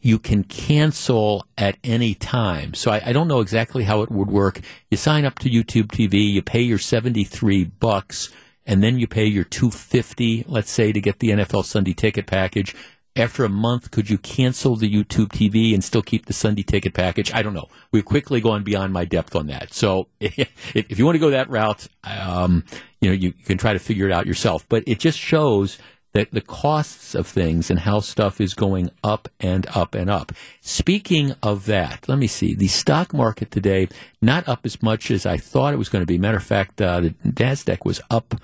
you 0.00 0.18
can 0.18 0.44
cancel 0.44 1.46
at 1.56 1.78
any 1.84 2.14
time. 2.14 2.74
So 2.74 2.90
I, 2.90 3.02
I, 3.06 3.12
don't 3.12 3.28
know 3.28 3.40
exactly 3.40 3.84
how 3.84 4.02
it 4.02 4.10
would 4.10 4.30
work. 4.30 4.60
You 4.90 4.98
sign 4.98 5.24
up 5.24 5.38
to 5.38 5.48
YouTube 5.48 5.86
TV, 5.86 6.30
you 6.30 6.42
pay 6.42 6.60
your 6.60 6.78
73 6.78 7.64
bucks, 7.64 8.30
and 8.66 8.82
then 8.82 8.98
you 8.98 9.06
pay 9.06 9.24
your 9.24 9.44
250, 9.44 10.44
let's 10.46 10.70
say, 10.70 10.92
to 10.92 11.00
get 11.00 11.20
the 11.20 11.30
NFL 11.30 11.64
Sunday 11.64 11.94
ticket 11.94 12.26
package 12.26 12.74
after 13.16 13.44
a 13.44 13.48
month, 13.48 13.90
could 13.90 14.10
you 14.10 14.18
cancel 14.18 14.74
the 14.76 14.92
YouTube 14.92 15.28
TV 15.28 15.72
and 15.72 15.84
still 15.84 16.02
keep 16.02 16.26
the 16.26 16.32
Sunday 16.32 16.62
ticket 16.62 16.94
package? 16.94 17.32
I 17.32 17.42
don't 17.42 17.54
know. 17.54 17.68
We've 17.92 18.04
quickly 18.04 18.40
gone 18.40 18.64
beyond 18.64 18.92
my 18.92 19.04
depth 19.04 19.36
on 19.36 19.46
that. 19.46 19.72
So 19.72 20.08
if, 20.20 20.50
if 20.74 20.98
you 20.98 21.04
want 21.04 21.14
to 21.14 21.20
go 21.20 21.30
that 21.30 21.48
route, 21.48 21.86
um, 22.02 22.64
you 23.00 23.10
know, 23.10 23.14
you, 23.14 23.32
can 23.32 23.58
try 23.58 23.72
to 23.72 23.78
figure 23.78 24.06
it 24.06 24.12
out 24.12 24.26
yourself. 24.26 24.66
But 24.68 24.82
it 24.86 24.98
just 24.98 25.18
shows 25.18 25.78
that 26.12 26.32
the 26.32 26.40
costs 26.40 27.14
of 27.14 27.26
things 27.26 27.70
and 27.70 27.80
how 27.80 28.00
stuff 28.00 28.40
is 28.40 28.54
going 28.54 28.90
up 29.02 29.28
and 29.40 29.66
up 29.74 29.94
and 29.94 30.08
up. 30.08 30.32
Speaking 30.60 31.34
of 31.42 31.66
that, 31.66 32.08
let 32.08 32.18
me 32.18 32.28
see. 32.28 32.54
The 32.54 32.68
stock 32.68 33.12
market 33.12 33.50
today, 33.50 33.88
not 34.22 34.48
up 34.48 34.60
as 34.64 34.82
much 34.82 35.10
as 35.10 35.26
I 35.26 35.36
thought 35.36 35.74
it 35.74 35.78
was 35.78 35.88
going 35.88 36.02
to 36.02 36.06
be. 36.06 36.18
Matter 36.18 36.38
of 36.38 36.44
fact, 36.44 36.80
uh, 36.80 37.00
the 37.00 37.10
NASDAQ 37.24 37.84
was 37.84 38.00
up 38.10 38.34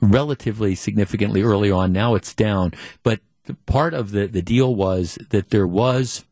relatively 0.00 0.74
significantly 0.74 1.42
early 1.42 1.70
on. 1.70 1.92
Now 1.92 2.14
it's 2.14 2.34
down. 2.34 2.72
But 3.02 3.20
part 3.54 3.94
of 3.94 4.10
the, 4.10 4.26
the 4.26 4.42
deal 4.42 4.74
was 4.74 5.18
that 5.30 5.50
there 5.50 5.66
was 5.66 6.24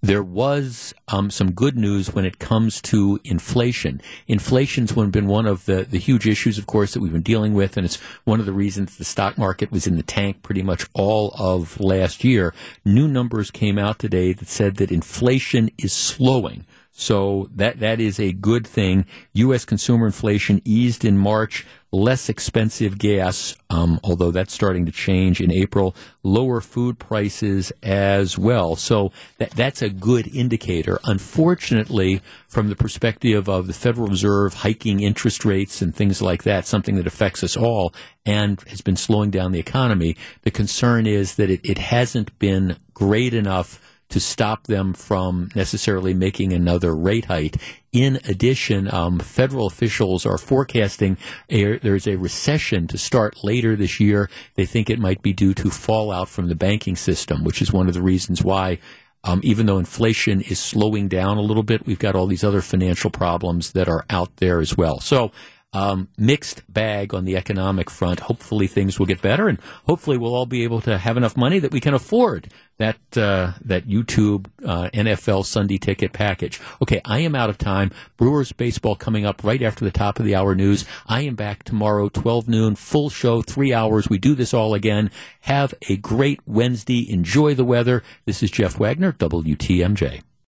there 0.00 0.22
was 0.22 0.94
um, 1.08 1.30
some 1.30 1.52
good 1.52 1.76
news 1.76 2.14
when 2.14 2.24
it 2.24 2.38
comes 2.38 2.80
to 2.82 3.18
inflation. 3.24 4.00
Inflation's 4.28 4.92
been 4.92 5.26
one 5.26 5.46
of 5.46 5.64
the, 5.64 5.82
the 5.82 5.98
huge 5.98 6.26
issues, 6.26 6.56
of 6.56 6.66
course, 6.66 6.94
that 6.94 7.00
we've 7.00 7.12
been 7.12 7.22
dealing 7.22 7.52
with, 7.52 7.76
and 7.76 7.84
it's 7.84 7.96
one 8.24 8.38
of 8.38 8.46
the 8.46 8.52
reasons 8.52 8.96
the 8.96 9.04
stock 9.04 9.36
market 9.36 9.72
was 9.72 9.86
in 9.88 9.96
the 9.96 10.02
tank 10.04 10.42
pretty 10.42 10.62
much 10.62 10.86
all 10.94 11.34
of 11.36 11.80
last 11.80 12.22
year. 12.22 12.54
New 12.84 13.08
numbers 13.08 13.50
came 13.50 13.76
out 13.76 13.98
today 13.98 14.32
that 14.32 14.48
said 14.48 14.76
that 14.76 14.92
inflation 14.92 15.68
is 15.78 15.92
slowing. 15.92 16.64
So 16.98 17.48
that 17.54 17.78
that 17.78 18.00
is 18.00 18.18
a 18.18 18.32
good 18.32 18.66
thing. 18.66 19.06
U.S. 19.34 19.64
consumer 19.64 20.06
inflation 20.06 20.60
eased 20.64 21.04
in 21.04 21.16
March. 21.16 21.64
Less 21.90 22.28
expensive 22.28 22.98
gas, 22.98 23.56
um, 23.70 23.98
although 24.04 24.30
that's 24.30 24.52
starting 24.52 24.84
to 24.84 24.92
change 24.92 25.40
in 25.40 25.50
April. 25.50 25.94
Lower 26.24 26.60
food 26.60 26.98
prices 26.98 27.72
as 27.84 28.36
well. 28.36 28.74
So 28.74 29.12
that 29.38 29.52
that's 29.52 29.80
a 29.80 29.88
good 29.88 30.26
indicator. 30.34 30.98
Unfortunately, 31.04 32.20
from 32.48 32.68
the 32.68 32.76
perspective 32.76 33.48
of 33.48 33.68
the 33.68 33.72
Federal 33.72 34.08
Reserve 34.08 34.54
hiking 34.54 34.98
interest 35.00 35.44
rates 35.44 35.80
and 35.80 35.94
things 35.94 36.20
like 36.20 36.42
that, 36.42 36.66
something 36.66 36.96
that 36.96 37.06
affects 37.06 37.44
us 37.44 37.56
all 37.56 37.94
and 38.26 38.60
has 38.62 38.80
been 38.80 38.96
slowing 38.96 39.30
down 39.30 39.52
the 39.52 39.60
economy. 39.60 40.16
The 40.42 40.50
concern 40.50 41.06
is 41.06 41.36
that 41.36 41.48
it, 41.48 41.60
it 41.62 41.78
hasn't 41.78 42.36
been 42.40 42.76
great 42.92 43.32
enough 43.32 43.80
to 44.08 44.20
stop 44.20 44.64
them 44.64 44.94
from 44.94 45.50
necessarily 45.54 46.14
making 46.14 46.52
another 46.52 46.94
rate 46.94 47.26
hike. 47.26 47.56
In 47.92 48.20
addition, 48.24 48.92
um, 48.92 49.18
federal 49.18 49.66
officials 49.66 50.24
are 50.24 50.38
forecasting 50.38 51.16
a, 51.48 51.78
there's 51.78 52.06
a 52.06 52.16
recession 52.16 52.86
to 52.88 52.98
start 52.98 53.44
later 53.44 53.76
this 53.76 54.00
year. 54.00 54.30
They 54.54 54.66
think 54.66 54.88
it 54.88 54.98
might 54.98 55.22
be 55.22 55.32
due 55.32 55.54
to 55.54 55.70
fallout 55.70 56.28
from 56.28 56.48
the 56.48 56.54
banking 56.54 56.96
system, 56.96 57.44
which 57.44 57.60
is 57.60 57.72
one 57.72 57.88
of 57.88 57.94
the 57.94 58.02
reasons 58.02 58.42
why 58.42 58.78
um, 59.24 59.40
even 59.42 59.66
though 59.66 59.78
inflation 59.78 60.40
is 60.42 60.58
slowing 60.58 61.08
down 61.08 61.38
a 61.38 61.42
little 61.42 61.62
bit, 61.62 61.86
we've 61.86 61.98
got 61.98 62.14
all 62.14 62.26
these 62.26 62.44
other 62.44 62.62
financial 62.62 63.10
problems 63.10 63.72
that 63.72 63.88
are 63.88 64.04
out 64.08 64.36
there 64.36 64.60
as 64.60 64.76
well. 64.76 65.00
So 65.00 65.32
um, 65.72 66.08
mixed 66.16 66.62
bag 66.72 67.12
on 67.12 67.24
the 67.24 67.36
economic 67.36 67.90
front. 67.90 68.20
Hopefully 68.20 68.66
things 68.66 68.98
will 68.98 69.06
get 69.06 69.20
better, 69.20 69.48
and 69.48 69.60
hopefully 69.86 70.16
we'll 70.16 70.34
all 70.34 70.46
be 70.46 70.64
able 70.64 70.80
to 70.82 70.98
have 70.98 71.16
enough 71.16 71.36
money 71.36 71.58
that 71.58 71.72
we 71.72 71.80
can 71.80 71.94
afford 71.94 72.48
that 72.78 72.96
uh, 73.16 73.52
that 73.60 73.86
YouTube 73.86 74.46
uh, 74.64 74.88
NFL 74.94 75.44
Sunday 75.44 75.78
ticket 75.78 76.12
package. 76.12 76.60
Okay, 76.80 77.00
I 77.04 77.20
am 77.20 77.34
out 77.34 77.50
of 77.50 77.58
time. 77.58 77.90
Brewers 78.16 78.52
baseball 78.52 78.96
coming 78.96 79.26
up 79.26 79.44
right 79.44 79.62
after 79.62 79.84
the 79.84 79.90
top 79.90 80.18
of 80.18 80.24
the 80.24 80.34
hour 80.34 80.54
news. 80.54 80.84
I 81.06 81.22
am 81.22 81.34
back 81.34 81.64
tomorrow, 81.64 82.08
12 82.08 82.48
noon, 82.48 82.74
full 82.74 83.10
show, 83.10 83.42
three 83.42 83.74
hours. 83.74 84.08
We 84.08 84.18
do 84.18 84.34
this 84.34 84.54
all 84.54 84.74
again. 84.74 85.10
Have 85.42 85.74
a 85.88 85.96
great 85.96 86.40
Wednesday. 86.46 87.10
Enjoy 87.10 87.54
the 87.54 87.64
weather. 87.64 88.02
This 88.24 88.42
is 88.42 88.50
Jeff 88.50 88.78
Wagner, 88.78 89.12
WTMJ. 89.12 90.22